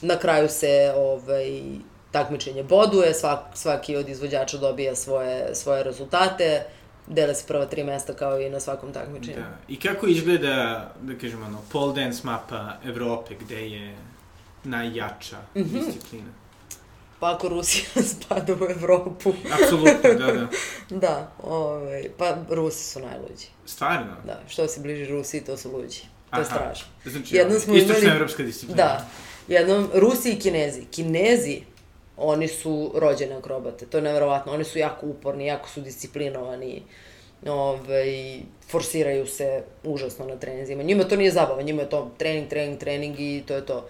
na 0.00 0.18
kraju 0.18 0.48
se 0.48 0.92
ovaj, 0.96 1.62
takmičenje 2.10 2.62
boduje, 2.62 3.14
svak, 3.14 3.40
svaki 3.54 3.96
od 3.96 4.08
izvođača 4.08 4.58
dobija 4.58 4.94
svoje, 4.94 5.54
svoje 5.54 5.82
rezultate, 5.82 6.64
dele 7.06 7.34
se 7.34 7.46
prva 7.46 7.66
tri 7.66 7.84
mesta 7.84 8.14
kao 8.14 8.40
i 8.40 8.50
na 8.50 8.60
svakom 8.60 8.92
takmičenju. 8.92 9.36
Da. 9.36 9.58
I 9.68 9.80
kako 9.80 10.06
izgleda, 10.06 10.54
da 11.02 11.18
kažem, 11.20 11.42
ono, 11.42 11.58
pole 11.72 11.94
dance 11.94 12.20
mapa 12.24 12.72
Evrope, 12.84 13.34
gde 13.34 13.68
je 13.68 13.96
najjača 14.64 15.36
mm 15.54 15.60
-hmm. 15.60 15.72
disciplina? 15.72 16.32
Pa 17.20 17.34
ako 17.34 17.48
Rusija 17.48 18.02
spada 18.12 18.52
u 18.52 18.70
Evropu. 18.70 19.32
Apsolutno, 19.52 20.14
da, 20.18 20.32
da. 20.32 20.48
da, 21.06 21.30
ovaj, 21.42 22.08
pa 22.18 22.36
Rusi 22.50 22.84
su 22.84 23.00
najluđi. 23.00 23.46
Stvarno? 23.66 24.16
Da, 24.26 24.40
što 24.48 24.68
se 24.68 24.80
bliži 24.80 25.12
Rusiji, 25.12 25.44
to 25.44 25.56
su 25.56 25.72
luđi. 25.72 26.02
To 26.36 26.40
je 26.40 26.44
strašno. 26.44 26.86
Znači, 27.04 27.36
Jednom 27.36 27.60
smo 27.60 27.74
istočna 27.74 27.98
imali... 27.98 28.16
evropska 28.16 28.42
disciplina. 28.42 28.76
Da. 28.76 29.06
Jednom, 29.48 29.90
Rusi 29.94 30.32
i 30.32 30.38
Kinezi. 30.38 30.84
Kinezi, 30.90 31.60
oni 32.16 32.48
su 32.48 32.92
rođene 32.94 33.34
akrobate, 33.34 33.86
to 33.86 33.98
je 33.98 34.02
nevjerovatno. 34.02 34.52
Oni 34.52 34.64
su 34.64 34.78
jako 34.78 35.06
uporni, 35.06 35.46
jako 35.46 35.68
su 35.68 35.80
disciplinovani, 35.80 36.82
ovaj, 37.46 38.40
forsiraju 38.68 39.26
se 39.26 39.62
užasno 39.84 40.26
na 40.26 40.36
treninzima. 40.36 40.82
Njima 40.82 41.04
to 41.04 41.16
nije 41.16 41.30
zabava, 41.30 41.62
njima 41.62 41.82
je 41.82 41.90
to 41.90 42.10
trening, 42.18 42.48
trening, 42.48 42.78
trening 42.78 43.20
i 43.20 43.42
to 43.46 43.54
je 43.54 43.66
to. 43.66 43.88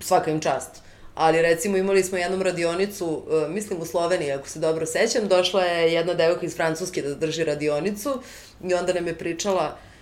Svaka 0.00 0.30
im 0.30 0.40
čast. 0.40 0.82
Ali 1.14 1.42
recimo 1.42 1.76
imali 1.76 2.02
smo 2.02 2.18
jednom 2.18 2.42
radionicu, 2.42 3.22
e, 3.46 3.48
mislim 3.48 3.80
u 3.80 3.84
Sloveniji, 3.84 4.32
ako 4.32 4.48
se 4.48 4.58
dobro 4.58 4.86
sećam, 4.86 5.28
došla 5.28 5.62
je 5.62 5.92
jedna 5.92 6.14
devojka 6.14 6.46
iz 6.46 6.56
Francuske 6.56 7.02
da 7.02 7.14
drži 7.14 7.44
radionicu 7.44 8.20
i 8.64 8.74
onda 8.74 8.92
nam 8.92 9.06
je 9.06 9.18
pričala 9.18 9.66
uh, 9.66 9.93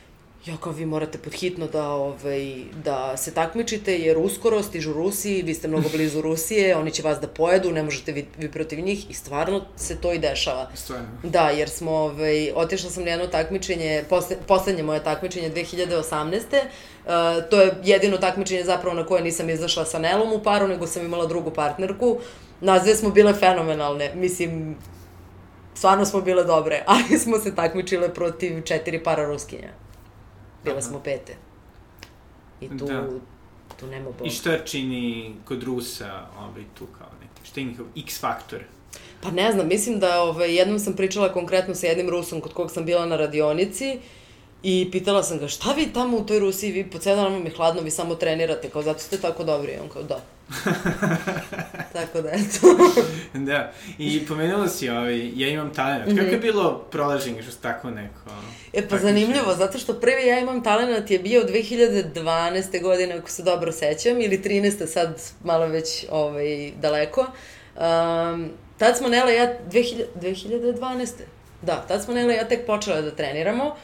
ja 0.47 0.57
kao 0.57 0.73
vi 0.73 0.87
morate 0.87 1.19
podhitno 1.19 1.67
da, 1.67 1.89
ovaj, 1.89 2.57
da 2.85 3.17
se 3.17 3.35
takmičite, 3.35 3.99
jer 3.99 4.19
uskoro 4.19 4.63
stižu 4.63 4.93
Rusi, 4.93 5.43
vi 5.43 5.55
ste 5.55 5.69
mnogo 5.69 5.89
blizu 5.89 6.21
Rusije, 6.29 6.77
oni 6.77 6.91
će 6.91 7.03
vas 7.03 7.21
da 7.21 7.29
pojedu, 7.29 7.73
ne 7.73 7.83
možete 7.83 8.13
vi, 8.13 8.27
vi 8.39 8.51
protiv 8.51 8.81
njih 8.81 9.11
i 9.11 9.15
stvarno 9.15 9.65
se 9.77 9.97
to 9.97 10.13
i 10.13 10.19
dešava. 10.19 10.71
Stvarno? 10.75 11.07
Da, 11.23 11.51
jer 11.51 11.71
smo, 11.71 11.91
ovaj, 11.91 12.53
otišla 12.55 12.91
sam 12.91 13.05
na 13.05 13.11
jedno 13.11 13.27
takmičenje, 13.27 14.05
posle, 14.09 14.37
poslednje 14.47 14.83
moje 14.83 15.05
takmičenje 15.05 15.51
2018. 15.51 16.35
Uh, 16.35 17.11
to 17.51 17.61
je 17.61 17.75
jedino 17.85 18.19
takmičenje 18.19 18.65
zapravo 18.65 18.97
na 18.97 19.07
koje 19.07 19.23
nisam 19.23 19.51
izašla 19.51 19.85
sa 19.85 19.99
Nelom 19.99 20.33
u 20.33 20.43
paru, 20.43 20.69
nego 20.69 20.87
sam 20.87 21.05
imala 21.05 21.27
drugu 21.27 21.51
partnerku. 21.51 22.19
Nas 22.61 22.83
dve 22.83 22.97
smo 22.97 23.11
bile 23.11 23.35
fenomenalne, 23.35 24.15
mislim, 24.15 24.77
stvarno 25.75 26.05
smo 26.05 26.21
bile 26.21 26.45
dobre, 26.45 26.85
ali 26.93 27.19
smo 27.19 27.39
se 27.39 27.55
takmičile 27.55 28.15
protiv 28.15 28.63
četiri 28.63 29.05
para 29.05 29.27
ruskinja. 29.27 29.83
Bile 30.65 30.77
Aha. 30.77 30.83
smo 30.83 31.01
pete. 31.01 31.37
I 32.61 32.69
tu, 32.79 32.87
da. 32.87 33.09
tu 33.81 33.87
nema 33.87 34.05
Boga. 34.05 34.25
I 34.25 34.31
šta 34.31 34.65
čini 34.65 35.35
kod 35.45 35.63
Rusa 35.63 36.27
ovaj, 36.39 36.65
tu 36.79 36.87
kao 36.99 37.09
neki, 37.21 37.49
šta 37.49 37.61
je 37.61 37.67
njihov 37.67 37.87
X 37.97 38.21
faktor? 38.21 38.61
Pa 39.21 39.31
ne 39.31 39.53
znam, 39.53 39.69
mislim 39.69 40.01
da 40.01 40.23
ovaj, 40.23 40.57
jednom 40.57 40.79
sam 40.79 40.97
pričala 40.97 41.33
konkretno 41.33 41.75
sa 41.75 41.87
jednim 41.87 42.11
Rusom 42.11 42.41
kod 42.41 42.53
kog 42.53 42.71
sam 42.71 42.85
bila 42.85 43.07
na 43.07 43.17
radionici 43.17 43.99
i 44.63 44.89
pitala 44.93 45.23
sam 45.23 45.39
ga 45.39 45.49
šta 45.49 45.73
vi 45.73 45.93
tamo 45.93 46.17
u 46.17 46.27
toj 46.27 46.39
Rusiji, 46.39 46.73
vi 46.73 46.91
po 46.91 46.99
cijel 46.99 47.17
dan 47.17 47.33
vam 47.33 47.45
je 47.45 47.53
hladno, 47.57 47.83
vi 47.83 47.91
samo 47.91 48.15
trenirate, 48.15 48.71
kao 48.71 48.83
zato 48.83 48.99
ste 48.99 49.21
tako 49.21 49.45
dobri. 49.45 49.73
I 49.73 49.79
on 49.79 49.89
kao 49.89 50.03
da. 50.03 50.21
Tako 51.93 52.23
da, 52.23 52.29
eto. 52.29 52.67
da, 53.49 53.73
i 53.99 54.27
pomenula 54.27 54.69
si, 54.69 54.89
ovaj, 54.91 55.31
ja 55.35 55.49
imam 55.49 55.75
talent. 55.75 56.05
Kako 56.05 56.21
je 56.21 56.37
mhm. 56.37 56.41
bilo 56.41 56.79
prolaženje 56.91 57.43
što 57.43 57.53
tako 57.63 57.91
neko? 57.91 58.21
E, 58.73 58.89
pa 58.89 58.99
zanimljivo, 58.99 59.55
zato 59.55 59.79
što 59.79 59.95
prvi 59.95 60.27
ja 60.27 60.39
imam 60.39 60.63
talent 60.63 61.11
je 61.11 61.19
bio 61.19 61.43
2012. 61.43 62.83
godine, 62.83 63.15
ako 63.15 63.31
se 63.31 63.43
dobro 63.43 63.73
sećam, 63.73 64.21
ili 64.21 64.43
13. 64.45 64.87
sad 64.87 65.23
malo 65.45 65.67
već 65.67 66.07
ovaj, 66.11 66.73
daleko. 66.81 67.21
Um, 67.21 68.51
tad 68.79 68.97
smo 68.99 69.09
Nela 69.09 69.31
ja, 69.31 69.59
2000, 69.71 70.05
2012. 70.21 71.07
Da, 71.63 71.85
tad 71.89 72.05
smo 72.05 72.15
Nela 72.15 72.33
ja 72.33 72.49
tek 72.49 72.67
počela 72.67 73.01
da 73.01 73.11
treniramo 73.11 73.77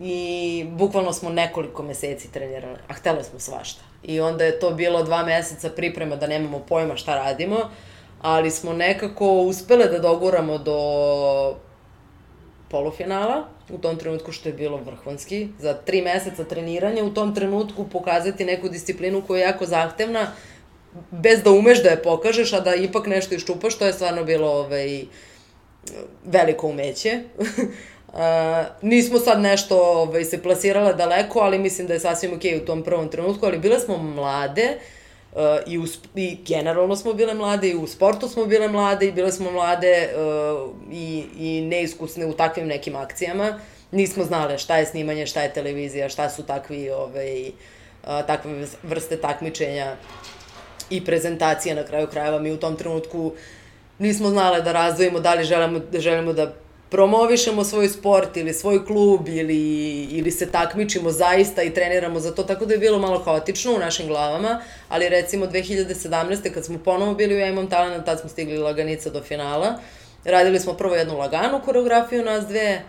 i 0.00 0.66
bukvalno 0.68 1.12
smo 1.12 1.30
nekoliko 1.30 1.82
meseci 1.82 2.32
trenirali, 2.32 2.78
a 2.88 2.92
htele 2.92 3.24
smo 3.24 3.38
svašta. 3.38 3.93
I 4.04 4.20
onda 4.20 4.44
je 4.44 4.58
to 4.60 4.70
bilo 4.70 5.02
dva 5.02 5.24
meseca 5.24 5.70
priprema 5.70 6.16
da 6.16 6.26
nemamo 6.26 6.58
pojma 6.58 6.96
šta 6.96 7.14
radimo, 7.14 7.70
ali 8.22 8.50
smo 8.50 8.72
nekako 8.72 9.32
uspele 9.32 9.86
da 9.86 9.98
doguramo 9.98 10.58
do 10.58 10.78
polufinala, 12.70 13.44
u 13.70 13.78
tom 13.78 13.96
trenutku 13.96 14.32
što 14.32 14.48
je 14.48 14.52
bilo 14.52 14.76
vrhunski. 14.76 15.48
Za 15.58 15.74
tri 15.74 16.02
meseca 16.02 16.44
treniranja 16.44 17.04
u 17.04 17.14
tom 17.14 17.34
trenutku 17.34 17.88
pokazati 17.88 18.44
neku 18.44 18.68
disciplinu 18.68 19.22
koja 19.26 19.38
je 19.38 19.44
jako 19.44 19.66
zahtevna, 19.66 20.26
bez 21.10 21.42
da 21.42 21.50
umeš 21.50 21.82
da 21.82 21.88
je 21.88 22.02
pokažeš, 22.02 22.52
a 22.52 22.60
da 22.60 22.74
ipak 22.74 23.06
nešto 23.06 23.34
iščupaš, 23.34 23.78
to 23.78 23.86
je 23.86 23.92
stvarno 23.92 24.24
bilo 24.24 24.50
ovaj, 24.50 25.04
veliko 26.24 26.68
umeće. 26.68 27.20
Uh, 28.14 28.20
nismo 28.82 29.18
sad 29.18 29.40
nešto 29.40 29.78
ovaj, 29.78 30.24
se 30.24 30.42
plasirale 30.42 30.94
daleko, 30.94 31.38
ali 31.38 31.58
mislim 31.58 31.86
da 31.86 31.94
je 31.94 32.00
sasvim 32.00 32.32
okej 32.34 32.52
okay 32.52 32.62
u 32.62 32.66
tom 32.66 32.82
prvom 32.82 33.08
trenutku, 33.08 33.46
ali 33.46 33.58
bile 33.58 33.80
smo 33.80 33.98
mlade 33.98 34.78
uh, 35.32 35.40
i, 35.66 35.78
u, 35.78 35.84
i 36.14 36.38
generalno 36.46 36.96
smo 36.96 37.12
bile 37.12 37.34
mlade 37.34 37.68
i 37.68 37.76
u 37.76 37.86
sportu 37.86 38.28
smo 38.28 38.44
bile 38.44 38.68
mlade 38.68 39.06
i 39.06 39.12
bile 39.12 39.32
smo 39.32 39.50
mlade 39.50 40.08
uh, 40.14 40.70
i, 40.92 41.24
i 41.38 41.60
neiskusne 41.60 42.26
u 42.26 42.32
takvim 42.32 42.66
nekim 42.66 42.96
akcijama. 42.96 43.58
Nismo 43.90 44.24
znale 44.24 44.58
šta 44.58 44.76
je 44.76 44.86
snimanje, 44.86 45.26
šta 45.26 45.42
je 45.42 45.52
televizija, 45.52 46.08
šta 46.08 46.30
su 46.30 46.42
takvi, 46.42 46.90
ovaj, 46.90 47.48
uh, 47.48 48.26
takve 48.26 48.66
vrste 48.82 49.16
takmičenja 49.16 49.96
i 50.90 51.04
prezentacije 51.04 51.74
na 51.74 51.84
kraju 51.84 52.06
krajeva. 52.06 52.38
Mi 52.38 52.52
u 52.52 52.56
tom 52.56 52.76
trenutku 52.76 53.32
nismo 53.98 54.28
znale 54.28 54.62
da 54.62 54.72
razdvojimo 54.72 55.20
da 55.20 55.34
li 55.34 55.44
želimo, 55.44 55.78
da 55.78 56.00
želimo 56.00 56.32
da 56.32 56.52
promovišemo 56.94 57.64
svoj 57.64 57.88
sport 57.88 58.36
ili 58.36 58.54
svoj 58.54 58.86
klub 58.86 59.28
ili, 59.28 60.02
ili 60.10 60.30
se 60.30 60.50
takmičimo 60.50 61.10
zaista 61.10 61.62
i 61.62 61.74
treniramo 61.74 62.20
za 62.20 62.34
to, 62.34 62.42
tako 62.42 62.66
da 62.66 62.74
je 62.74 62.78
bilo 62.78 62.98
malo 62.98 63.18
haotično 63.18 63.74
u 63.74 63.78
našim 63.78 64.06
glavama, 64.06 64.60
ali 64.88 65.08
recimo 65.08 65.46
2017. 65.46 66.54
kad 66.54 66.64
smo 66.64 66.78
ponovo 66.78 67.14
bili 67.14 67.34
u 67.34 67.38
Ja 67.38 67.48
imam 67.48 67.70
talent, 67.70 68.04
tad 68.04 68.20
smo 68.20 68.28
stigli 68.28 68.58
laganica 68.58 69.10
do 69.10 69.22
finala, 69.22 69.78
radili 70.24 70.60
smo 70.60 70.72
prvo 70.72 70.94
jednu 70.94 71.18
laganu 71.18 71.60
koreografiju 71.64 72.24
nas 72.24 72.46
dve, 72.46 72.82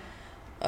Uh, 0.60 0.68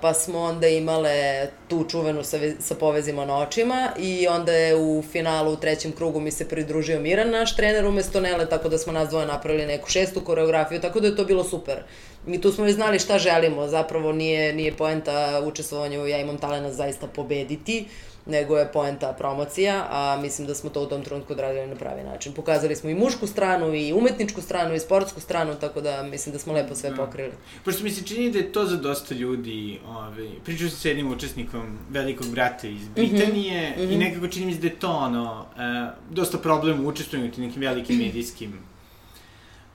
pa 0.00 0.14
smo 0.14 0.40
onda 0.40 0.68
imale 0.68 1.46
tu 1.68 1.84
čuvenu 1.88 2.24
sa, 2.24 2.38
sa 2.60 2.74
povezima 2.74 3.24
na 3.24 3.36
očima 3.36 3.88
i 3.98 4.28
onda 4.28 4.52
je 4.52 4.76
u 4.76 5.02
finalu 5.12 5.52
u 5.52 5.56
trećem 5.56 5.92
krugu 5.92 6.20
mi 6.20 6.30
se 6.30 6.48
pridružio 6.48 7.00
Miran, 7.00 7.30
naš 7.30 7.56
trener, 7.56 7.86
umesto 7.86 8.20
Nele, 8.20 8.48
tako 8.48 8.68
da 8.68 8.78
smo 8.78 8.92
nas 8.92 9.08
dvoje 9.08 9.26
napravili 9.26 9.66
neku 9.66 9.88
šestu 9.88 10.20
koreografiju, 10.20 10.80
tako 10.80 11.00
da 11.00 11.06
je 11.06 11.16
to 11.16 11.24
bilo 11.24 11.44
super. 11.44 11.82
I 12.28 12.40
tu 12.40 12.52
smo 12.52 12.64
već 12.64 12.74
znali 12.74 12.98
šta 12.98 13.18
želimo, 13.18 13.68
zapravo 13.68 14.12
nije, 14.12 14.52
nije 14.52 14.76
poenta 14.76 15.42
učestvovanju, 15.46 16.06
ja 16.06 16.20
imam 16.20 16.38
talena 16.38 16.72
zaista 16.72 17.06
pobediti, 17.06 17.86
nego 18.28 18.58
je 18.58 18.72
poenta 18.72 19.12
promocija, 19.12 19.86
a 19.90 20.18
mislim 20.22 20.46
da 20.46 20.54
smo 20.54 20.70
to 20.70 20.82
u 20.82 20.86
tom 20.86 21.02
trenutku 21.02 21.32
odradili 21.32 21.66
na 21.66 21.74
pravi 21.74 22.02
način. 22.02 22.32
Pokazali 22.32 22.76
smo 22.76 22.90
i 22.90 22.94
mušku 22.94 23.26
stranu, 23.26 23.74
i 23.74 23.92
umetničku 23.92 24.42
stranu, 24.42 24.74
i 24.74 24.80
sportsku 24.80 25.20
stranu, 25.20 25.54
tako 25.60 25.80
da 25.80 26.02
mislim 26.02 26.32
da 26.32 26.38
smo 26.38 26.52
lepo 26.52 26.74
sve 26.74 26.90
da. 26.90 26.96
pokrili. 26.96 27.32
Pošto 27.64 27.84
mi 27.84 27.90
se 27.90 28.04
čini 28.06 28.30
da 28.30 28.38
je 28.38 28.52
to 28.52 28.66
za 28.66 28.76
dosta 28.76 29.14
ljudi, 29.14 29.78
ovaj, 29.86 30.28
pričao 30.44 30.68
sam 30.68 30.78
s 30.78 30.84
jednim 30.84 31.12
učesnikom 31.12 31.78
velikog 31.90 32.26
brata 32.26 32.68
iz 32.68 32.82
mhm. 32.82 32.92
Britanije 32.94 33.70
mm 33.70 33.80
-hmm. 33.80 33.84
i 33.84 33.86
mhm. 33.86 33.98
nekako 33.98 34.28
čini 34.28 34.46
mi 34.46 34.54
se 34.54 34.60
da 34.60 34.66
je 34.66 34.78
to 34.78 34.90
ono, 34.90 35.46
e, 35.58 35.90
dosta 36.10 36.38
problem 36.38 36.84
u 36.84 36.88
učestvuju 36.88 37.22
u 37.22 37.40
nekim 37.40 37.62
velikim 37.62 37.98
medijskim 38.04 38.67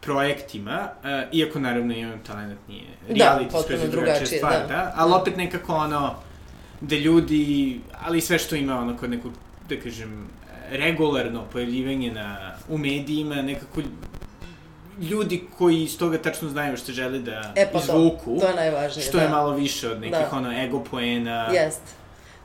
projektima, 0.03 0.89
uh, 1.03 1.37
iako 1.37 1.59
naravno 1.59 1.93
imam 1.93 2.19
talent 2.27 2.59
nije 2.67 2.87
da, 3.09 3.13
reality, 3.13 3.43
da, 3.43 3.49
potpuno 3.51 3.87
drugačije, 3.91 4.37
stvar, 4.37 4.61
da. 4.61 4.67
da. 4.67 4.93
Ali 4.95 5.13
opet 5.13 5.37
nekako 5.37 5.75
ono, 5.75 6.15
da 6.81 6.95
ljudi, 6.95 7.79
ali 8.01 8.21
sve 8.21 8.39
što 8.39 8.55
ima 8.55 8.79
ono 8.79 8.97
kod 8.97 9.09
nekog, 9.09 9.31
da 9.69 9.75
kažem, 9.79 10.27
regularno 10.71 11.43
pojavljivanje 11.51 12.11
na, 12.11 12.51
u 12.69 12.77
medijima, 12.77 13.35
nekako 13.35 13.81
ljudi 15.01 15.43
koji 15.57 15.83
iz 15.83 15.97
toga 15.97 16.17
tačno 16.17 16.49
znaju 16.49 16.77
što 16.77 16.91
žele 16.91 17.19
da 17.19 17.53
e, 17.55 17.69
pa 17.71 17.79
izvuku. 17.79 18.35
To, 18.35 18.41
to 18.41 18.47
je 18.47 18.55
najvažnije, 18.55 19.07
Što 19.07 19.17
da. 19.17 19.23
je 19.23 19.29
malo 19.29 19.51
više 19.51 19.89
od 19.89 20.01
nekih 20.01 20.27
da. 20.31 20.37
ono 20.37 20.63
ego 20.63 20.83
poena. 20.83 21.47
Jest. 21.53 21.81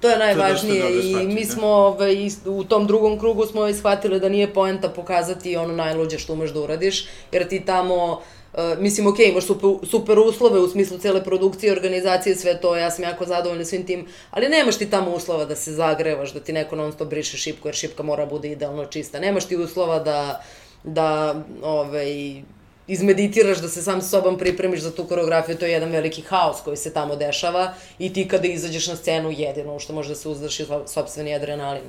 To 0.01 0.09
je 0.09 0.19
najvažnije 0.19 0.83
to 0.83 0.89
je 0.89 1.23
i 1.23 1.27
mi 1.27 1.45
da. 1.45 1.53
smo 1.53 1.67
ovaj, 1.67 2.29
u 2.47 2.65
tom 2.65 2.87
drugom 2.87 3.19
krugu 3.19 3.47
smo 3.47 3.61
ovaj, 3.61 3.75
shvatili 3.75 4.21
da 4.21 4.29
nije 4.29 4.55
poenta 4.55 4.89
pokazati 4.89 5.57
ono 5.57 5.75
najluđe 5.75 6.19
što 6.19 6.33
umeš 6.33 6.51
da 6.51 6.61
uradiš, 6.61 7.07
jer 7.33 7.49
ti 7.49 7.65
tamo 7.65 8.13
uh, 8.13 8.19
Uh, 8.53 8.79
mislim, 8.79 9.07
ok, 9.07 9.19
imaš 9.19 9.45
super, 9.45 9.71
super 9.91 10.19
uslove 10.19 10.61
u 10.61 10.69
smislu 10.69 10.99
cele 10.99 11.25
produkcije, 11.25 11.73
organizacije, 11.73 12.37
sve 12.37 12.61
to, 12.61 12.77
ja 12.77 12.91
sam 12.91 13.05
jako 13.05 13.25
zadovoljna 13.25 13.65
svim 13.65 13.87
tim, 13.87 14.07
ali 14.31 14.49
nemaš 14.49 14.79
ti 14.79 14.91
tamo 14.91 15.11
uslova 15.11 15.45
da 15.45 15.57
se 15.57 15.73
zagrevaš, 15.73 16.33
da 16.33 16.41
ti 16.41 16.53
neko 16.53 16.77
non 16.77 16.93
stop 16.93 17.09
briše 17.09 17.37
šipku, 17.37 17.69
jer 17.69 17.75
šipka 17.75 18.03
mora 18.03 18.27
bude 18.27 18.49
idealno 18.49 18.87
čista. 18.87 19.21
Nemaš 19.21 19.45
ti 19.45 19.57
uslova 19.57 19.99
da, 19.99 20.43
da 20.85 21.35
ovaj, 21.63 22.43
izmeditiraš, 22.89 23.59
da 23.59 23.69
se 23.69 23.83
sam 23.83 24.03
sa 24.03 24.09
sobom 24.09 24.39
pripremiš 24.39 24.81
za 24.81 24.91
tu 24.91 25.05
koreografiju, 25.05 25.57
to 25.57 25.67
je 25.67 25.73
jedan 25.73 25.91
veliki 25.91 26.23
haos 26.23 26.61
koji 26.65 26.77
se 26.77 26.93
tamo 26.93 27.17
dešava 27.17 27.75
i 27.99 28.13
ti 28.13 28.29
kada 28.29 28.49
izađeš 28.49 28.87
na 28.87 28.97
scenu 28.97 29.31
jedino 29.31 29.79
što 29.79 29.93
može 29.93 30.09
da 30.09 30.15
se 30.15 30.29
uzdraši 30.29 30.67
sobstveni 30.87 31.35
adrenalin. 31.35 31.83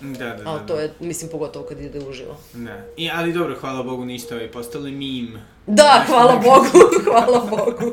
Da, 0.00 0.24
da, 0.24 0.34
da. 0.34 0.50
Ali 0.50 0.60
to 0.66 0.74
da. 0.76 0.82
je, 0.82 0.92
mislim, 1.00 1.30
pogotovo 1.30 1.64
kad 1.64 1.80
ide 1.80 1.98
uživo. 2.08 2.36
Da. 2.52 2.76
I, 2.96 3.10
ali 3.14 3.32
dobro, 3.32 3.56
hvala 3.60 3.82
Bogu 3.82 4.04
niste 4.04 4.34
ovaj 4.34 4.50
postali 4.50 4.90
mim. 4.90 5.40
Da, 5.66 6.04
hvala 6.06 6.36
Bogu, 6.36 6.88
hvala 7.04 7.46
Bogu. 7.50 7.92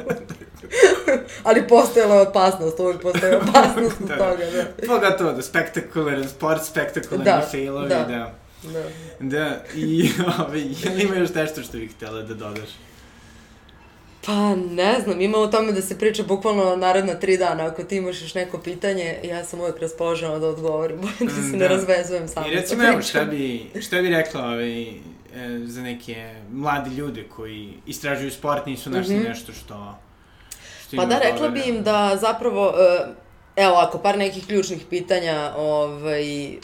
ali 1.43 1.67
postojala 1.67 2.15
je 2.15 2.21
opasnost, 2.21 2.79
uvijek 2.79 3.01
postoje 3.01 3.37
opasnost 3.37 4.01
od 4.01 4.07
Da. 4.09 4.17
toga, 4.17 4.45
da. 4.55 4.87
Pogotovo 4.87 5.31
da 5.33 5.41
spektakularan 5.41 6.29
sport, 6.29 6.63
spektakularni 6.65 7.25
Da, 7.25 7.47
failovi, 7.51 7.89
da. 7.89 8.03
da. 8.03 8.33
Da. 8.63 8.83
Da, 9.19 9.63
i 9.75 10.09
ovaj, 10.39 10.59
je 10.61 10.89
li 10.89 11.03
ima 11.03 11.15
još 11.15 11.33
nešto 11.33 11.63
što 11.63 11.77
bih 11.77 11.91
htjela 11.91 12.21
da 12.21 12.33
dodaš? 12.33 12.69
Pa 14.25 14.33
ne 14.55 14.99
znam, 15.03 15.21
ima 15.21 15.37
o 15.37 15.47
tome 15.47 15.71
da 15.71 15.81
se 15.81 15.99
priča 15.99 16.23
bukvalno 16.23 16.75
naredna 16.75 17.13
tri 17.13 17.37
dana. 17.37 17.65
Ako 17.65 17.83
ti 17.83 17.95
imaš 17.95 18.21
još 18.21 18.33
neko 18.35 18.57
pitanje, 18.57 19.19
ja 19.23 19.45
sam 19.45 19.59
uvek 19.59 19.79
raspoložena 19.79 20.39
da 20.39 20.47
odgovorim, 20.47 21.01
da 21.19 21.29
se 21.29 21.41
Mm, 21.41 21.51
ne 21.51 21.57
da. 21.57 21.67
razvezujem 21.67 22.27
sama 22.27 22.47
I 22.47 22.51
recimo, 22.51 22.83
evo, 22.83 23.01
šta 23.01 23.23
bi, 23.23 23.65
šta 23.81 24.01
bi 24.01 24.09
rekla 24.09 24.41
ovaj, 24.43 24.81
e, 24.81 24.95
za 25.65 25.81
neke 25.81 26.35
mladi 26.51 26.89
ljude 26.89 27.23
koji 27.23 27.73
istražuju 27.85 28.31
sport, 28.31 28.65
nisu 28.65 28.89
našli 28.89 29.15
Mhm. 29.15 29.23
nešto 29.23 29.53
što... 29.53 29.97
što 30.87 30.97
Pa 30.97 31.03
im 31.03 31.09
da, 31.09 31.19
rekla 31.19 31.49
bi 31.49 31.61
im 31.61 31.83
da 31.83 32.17
zapravo, 32.21 32.73
e, 32.79 33.05
evo 33.55 33.75
ako 33.75 33.97
par 33.97 34.17
nekih 34.17 34.47
ključnih 34.47 34.81
pitanja, 34.89 35.53
ovaj, 35.57 36.55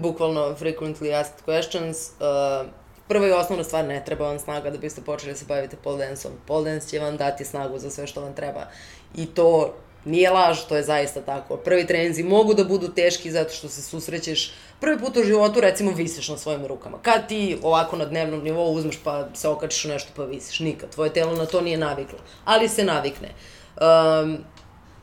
bukvalno 0.00 0.56
frequently 0.60 1.20
asked 1.20 1.44
questions, 1.46 2.10
e, 2.20 2.68
prva 3.08 3.26
i 3.26 3.32
osnovna 3.32 3.64
stvar, 3.64 3.84
ne 3.84 4.02
treba 4.04 4.26
vam 4.26 4.38
snaga 4.38 4.70
da 4.70 4.78
biste 4.78 5.00
počeli 5.00 5.32
da 5.32 5.38
se 5.38 5.44
bavite 5.48 5.76
pole 5.76 6.06
dance-om. 6.06 6.32
Pole 6.46 6.70
dance 6.70 6.88
će 6.88 6.98
vam 6.98 7.16
dati 7.16 7.44
snagu 7.44 7.78
za 7.78 7.90
sve 7.90 8.06
što 8.06 8.20
vam 8.20 8.34
treba. 8.34 8.66
I 9.14 9.26
to 9.26 9.74
nije 10.04 10.30
laž, 10.30 10.58
to 10.68 10.76
je 10.76 10.82
zaista 10.82 11.20
tako. 11.20 11.56
Prvi 11.56 11.86
treninzi 11.86 12.22
mogu 12.22 12.54
da 12.54 12.64
budu 12.64 12.88
teški 12.88 13.30
zato 13.30 13.54
što 13.54 13.68
se 13.68 13.82
susrećeš 13.82 14.52
prvi 14.80 14.98
put 14.98 15.16
u 15.16 15.22
životu, 15.22 15.60
recimo, 15.60 15.90
visiš 15.90 16.28
na 16.28 16.36
svojim 16.36 16.66
rukama. 16.66 16.98
Kad 17.02 17.28
ti 17.28 17.58
ovako 17.62 17.96
na 17.96 18.04
dnevnom 18.04 18.44
nivou 18.44 18.72
uzmeš 18.72 18.98
pa 19.04 19.28
se 19.34 19.48
okačiš 19.48 19.84
u 19.84 19.88
nešto 19.88 20.10
pa 20.16 20.24
visiš, 20.24 20.60
nikad. 20.60 20.90
Tvoje 20.90 21.12
telo 21.12 21.36
na 21.36 21.46
to 21.46 21.60
nije 21.60 21.78
naviklo. 21.78 22.18
Ali 22.44 22.68
se 22.68 22.84
navikne. 22.84 23.28
Um, 23.76 24.38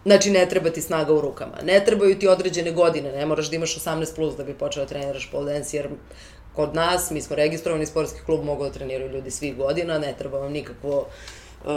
Znači, 0.06 0.32
ne 0.32 0.50
treba 0.50 0.70
ti 0.70 0.82
snaga 0.82 1.14
u 1.14 1.22
rukama. 1.22 1.58
Ne 1.64 1.86
trebaju 1.86 2.20
ti 2.20 2.28
određene 2.28 2.72
godine. 2.72 3.12
Ne 3.12 3.26
moraš 3.26 3.50
da 3.50 3.56
imaš 3.56 3.76
18 3.76 4.16
plus 4.16 4.36
da 4.36 4.44
bi 4.44 4.54
počeo 4.54 4.84
da 4.84 4.90
treniraš 4.90 5.30
pole 5.32 5.54
dance, 5.54 5.78
jer 5.78 5.90
kod 6.56 6.76
nas, 6.76 7.12
mi 7.12 7.22
smo 7.22 7.36
registrovani 7.36 7.86
sportski 7.86 8.20
klub, 8.26 8.46
mogu 8.46 8.64
da 8.64 8.72
treniraju 8.72 9.12
ljudi 9.12 9.32
svih 9.32 9.58
godina, 9.58 10.00
ne 10.00 10.16
treba 10.18 10.40
vam 10.40 10.52
nikakvo 10.52 11.08
uh, 11.66 11.70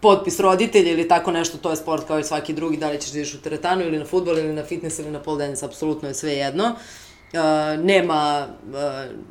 potpis 0.00 0.40
roditelja 0.40 0.92
ili 0.92 1.08
tako 1.08 1.30
nešto, 1.30 1.58
to 1.58 1.70
je 1.70 1.76
sport 1.76 2.06
kao 2.06 2.18
i 2.18 2.24
svaki 2.24 2.52
drugi, 2.52 2.76
da 2.76 2.90
li 2.90 3.00
ćeš 3.00 3.10
da 3.10 3.18
ideš 3.18 3.34
u 3.34 3.40
teretanu 3.40 3.82
ili 3.82 3.98
na 3.98 4.04
futbol 4.04 4.38
ili 4.38 4.52
na 4.52 4.64
fitness 4.64 4.98
ili 4.98 5.10
na 5.10 5.22
pole 5.22 5.46
dance, 5.46 5.66
apsolutno 5.66 6.08
je 6.08 6.14
sve 6.14 6.32
jedno. 6.32 6.64
Uh, 6.64 7.05
nema 7.78 8.46
uh, 8.68 8.76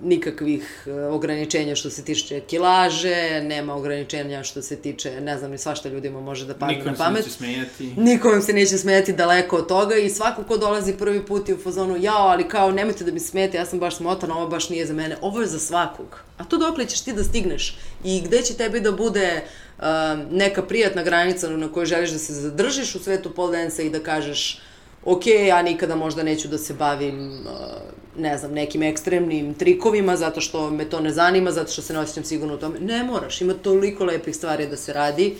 nikakvih 0.03 0.87
uh, 0.87 1.15
ograničenja 1.15 1.75
što 1.75 1.89
se 1.89 2.03
tiče 2.03 2.39
kilaže, 2.39 3.41
nema 3.43 3.75
ograničenja 3.75 4.43
što 4.43 4.61
se 4.61 4.75
tiče, 4.75 5.21
ne 5.21 5.37
znam 5.37 5.51
ni 5.51 5.57
svašta 5.57 5.89
ljudima 5.89 6.21
može 6.21 6.45
da 6.45 6.53
padne 6.53 6.75
Nikom 6.75 6.91
na 6.91 6.95
se 6.95 7.03
pamet. 7.03 7.25
neće 7.25 7.37
smijati. 7.37 7.93
Niko 7.97 8.29
vam 8.29 8.41
se 8.41 8.53
neće 8.53 8.77
smijeti 8.77 9.13
daleko 9.13 9.57
od 9.57 9.67
toga 9.67 9.95
i 9.95 10.09
svako 10.09 10.43
ko 10.43 10.57
dolazi 10.57 10.93
prvi 10.93 11.25
put 11.25 11.49
je 11.49 11.55
u 11.55 11.57
fazonu 11.57 11.97
jao, 11.99 12.27
ali 12.27 12.49
kao 12.49 12.71
nemojte 12.71 13.03
da 13.03 13.11
mi 13.11 13.19
smete, 13.19 13.57
ja 13.57 13.65
sam 13.65 13.79
baš 13.79 13.97
smotana, 13.97 14.37
ovo 14.37 14.47
baš 14.47 14.69
nije 14.69 14.85
za 14.85 14.93
mene. 14.93 15.17
Ovo 15.21 15.41
je 15.41 15.47
za 15.47 15.59
svakog. 15.59 16.19
A 16.37 16.43
to 16.43 16.57
dokle 16.57 16.85
ćeš 16.85 17.01
ti 17.01 17.13
da 17.13 17.23
stigneš? 17.23 17.77
I 18.03 18.21
gde 18.21 18.41
će 18.41 18.53
tebi 18.53 18.79
da 18.79 18.91
bude 18.91 19.43
um, 19.79 19.85
neka 20.31 20.61
prijatna 20.63 21.03
granica 21.03 21.49
na 21.49 21.71
kojoj 21.71 21.85
želiš 21.85 22.09
da 22.09 22.19
se 22.19 22.33
zadržiš 22.33 22.95
u 22.95 22.99
svetu 22.99 23.31
pole 23.31 23.57
dance 23.57 23.85
i 23.85 23.89
da 23.89 23.99
kažeš 23.99 24.61
ok, 25.05 25.27
ja 25.47 25.61
nikada 25.61 25.95
možda 25.95 26.23
neću 26.23 26.47
da 26.47 26.57
se 26.57 26.73
bavim, 26.73 27.29
uh, 27.29 28.21
ne 28.21 28.37
znam, 28.37 28.51
nekim 28.51 28.83
ekstremnim 28.83 29.53
trikovima, 29.53 30.17
zato 30.17 30.41
što 30.41 30.69
me 30.69 30.85
to 30.89 30.99
ne 30.99 31.11
zanima, 31.11 31.51
zato 31.51 31.71
što 31.71 31.81
se 31.81 31.93
ne 31.93 31.99
osjećam 31.99 32.23
sigurno 32.23 32.55
u 32.55 32.57
tome. 32.57 32.79
Ne 32.79 33.03
moraš, 33.03 33.41
ima 33.41 33.53
toliko 33.53 34.05
lepih 34.05 34.35
stvari 34.35 34.67
da 34.67 34.77
se 34.77 34.93
radi. 34.93 35.35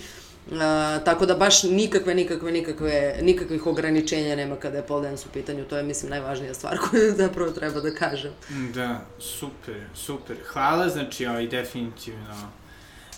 Uh, 0.45 0.57
tako 1.05 1.25
da 1.25 1.35
baš 1.35 1.63
nikakve, 1.63 2.15
nikakve, 2.15 2.51
nikakve, 2.51 3.19
nikakvih 3.21 3.67
ograničenja 3.67 4.35
nema 4.35 4.55
kada 4.55 4.77
je 4.77 4.83
pole 4.83 5.07
dance 5.07 5.25
u 5.29 5.33
pitanju. 5.33 5.65
To 5.65 5.77
je, 5.77 5.83
mislim, 5.83 6.09
najvažnija 6.09 6.53
stvar 6.53 6.77
koju 6.89 7.15
zapravo 7.15 7.51
treba 7.51 7.81
da 7.81 7.91
kažem. 7.91 8.31
Da, 8.73 9.05
super, 9.19 9.81
super. 9.95 10.37
Hvala, 10.45 10.89
znači, 10.89 11.25
ovaj, 11.25 11.47
definitivno 11.47 12.64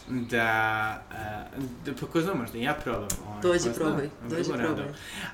da, 0.09 1.03
uh, 1.57 1.63
da 1.85 1.91
pa 1.99 2.05
ko 2.05 2.21
zna, 2.21 2.33
možda 2.33 2.57
ja 2.57 2.73
probam. 2.73 3.07
Ovaj, 3.27 3.41
Dođi, 3.41 3.59
zna, 3.59 3.73
probaj, 3.73 4.09
dođi, 4.29 4.51
probaj. 4.53 4.85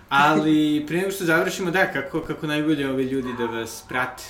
Ali, 0.10 0.84
prije 0.88 1.02
nego 1.02 1.12
što 1.12 1.26
završimo, 1.26 1.72
da, 1.72 1.92
kako, 1.92 2.22
kako 2.22 2.48
najbolje 2.48 2.90
ovi 2.90 3.04
ljudi 3.04 3.30
da 3.38 3.46
vas 3.46 3.84
prate. 3.90 4.24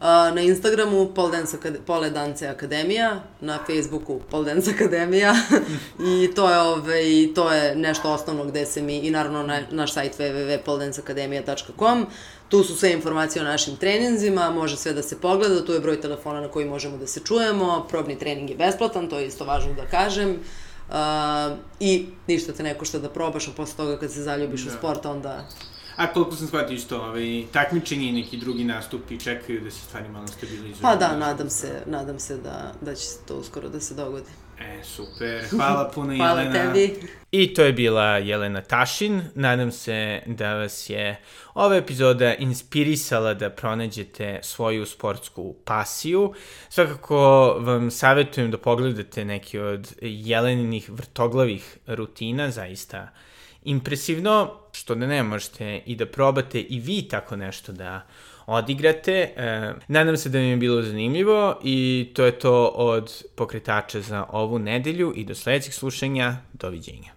Na 0.00 0.40
Instagramu 0.40 1.06
Pole 1.06 1.30
Dance, 1.30 1.56
Akade- 1.56 1.78
Pole 1.80 2.10
Dance 2.10 2.48
Akademija, 2.48 3.08
na 3.40 3.58
Facebooku 3.66 4.20
Pole 4.20 4.44
Dance 4.44 4.70
Akademija 4.70 5.34
i 6.22 6.30
to 6.34 6.50
je, 6.50 6.58
ovaj, 6.58 7.02
to 7.34 7.52
je 7.52 7.76
nešto 7.76 8.12
osnovno 8.12 8.44
gde 8.44 8.66
se 8.66 8.82
mi, 8.82 8.96
i 8.96 9.10
naravno 9.10 9.42
na, 9.42 9.60
naš 9.70 9.92
sajt 9.92 10.18
www.poledanceakademija.com 10.18 12.06
Tu 12.48 12.64
su 12.64 12.76
sve 12.76 12.92
informacije 12.92 13.42
o 13.42 13.46
našim 13.46 13.76
treninzima, 13.76 14.50
može 14.50 14.76
sve 14.76 14.92
da 14.92 15.02
se 15.02 15.20
pogleda, 15.20 15.64
tu 15.64 15.72
je 15.72 15.80
broj 15.80 16.00
telefona 16.00 16.40
na 16.40 16.48
koji 16.48 16.66
možemo 16.66 16.96
da 16.96 17.06
se 17.06 17.20
čujemo, 17.20 17.86
probni 17.88 18.18
trening 18.18 18.50
je 18.50 18.56
besplatan, 18.56 19.08
to 19.08 19.18
je 19.18 19.26
isto 19.26 19.44
važno 19.44 19.74
da 19.74 19.86
kažem. 19.86 20.36
Uh, 20.88 20.94
I 21.80 22.06
ništa 22.26 22.52
te 22.52 22.62
ne 22.62 22.74
košta 22.74 22.98
da 22.98 23.08
probaš, 23.10 23.48
a 23.48 23.52
posle 23.56 23.76
toga 23.76 23.98
kad 23.98 24.12
se 24.12 24.22
zaljubiš 24.22 24.62
Da. 24.62 24.68
u 24.68 24.78
sport, 24.78 25.06
onda 25.06 25.44
A 25.98 26.06
koliko 26.06 26.36
sam 26.36 26.46
shvatio 26.46 26.74
isto, 26.74 27.00
ovaj, 27.02 27.44
takmičenje 27.52 28.08
i 28.08 28.12
neki 28.12 28.36
drugi 28.36 28.64
nastupi 28.64 29.20
čekaju 29.20 29.60
da 29.60 29.70
se 29.70 29.80
stvari 29.80 30.08
malo 30.08 30.26
stabilizuju. 30.26 30.76
Pa 30.82 30.96
da, 30.96 31.16
nadam 31.16 31.50
se, 31.50 31.82
nadam 31.86 32.18
se 32.18 32.36
da, 32.36 32.74
da 32.80 32.94
će 32.94 33.06
se 33.06 33.18
to 33.26 33.36
uskoro 33.36 33.68
da 33.68 33.80
se 33.80 33.94
dogodi. 33.94 34.30
E, 34.60 34.82
super. 34.84 35.48
Hvala 35.50 35.90
puno, 35.94 36.16
Hvala 36.16 36.40
Jelena. 36.40 36.72
tebi. 36.72 37.08
I 37.32 37.54
to 37.54 37.62
je 37.62 37.72
bila 37.72 38.04
Jelena 38.04 38.60
Tašin. 38.60 39.22
Nadam 39.34 39.72
se 39.72 40.22
da 40.26 40.54
vas 40.54 40.90
je 40.90 41.20
ova 41.54 41.76
epizoda 41.76 42.34
inspirisala 42.34 43.34
da 43.34 43.50
pronađete 43.50 44.40
svoju 44.42 44.86
sportsku 44.86 45.54
pasiju. 45.64 46.34
Svakako 46.68 47.16
vam 47.60 47.90
savjetujem 47.90 48.50
da 48.50 48.58
pogledate 48.58 49.24
neki 49.24 49.58
od 49.58 49.94
Jeleninih 50.02 50.90
vrtoglavih 50.90 51.78
rutina, 51.86 52.50
zaista 52.50 53.08
impresivno, 53.62 54.54
što 54.88 54.94
da 54.94 55.06
ne 55.06 55.22
možete 55.22 55.82
i 55.86 55.96
da 55.96 56.06
probate 56.06 56.60
i 56.60 56.80
vi 56.80 57.02
tako 57.08 57.36
nešto 57.36 57.72
da 57.72 58.06
odigrate. 58.46 59.12
E, 59.12 59.72
nadam 59.88 60.16
se 60.16 60.28
da 60.28 60.38
vam 60.38 60.46
je 60.46 60.56
bilo 60.56 60.82
zanimljivo 60.82 61.58
i 61.64 62.08
to 62.14 62.24
je 62.24 62.38
to 62.38 62.66
od 62.66 63.24
pokretača 63.36 64.00
za 64.00 64.24
ovu 64.30 64.58
nedelju 64.58 65.12
i 65.16 65.24
do 65.24 65.34
sledećeg 65.34 65.72
slušanja. 65.72 66.36
Doviđenja. 66.52 67.12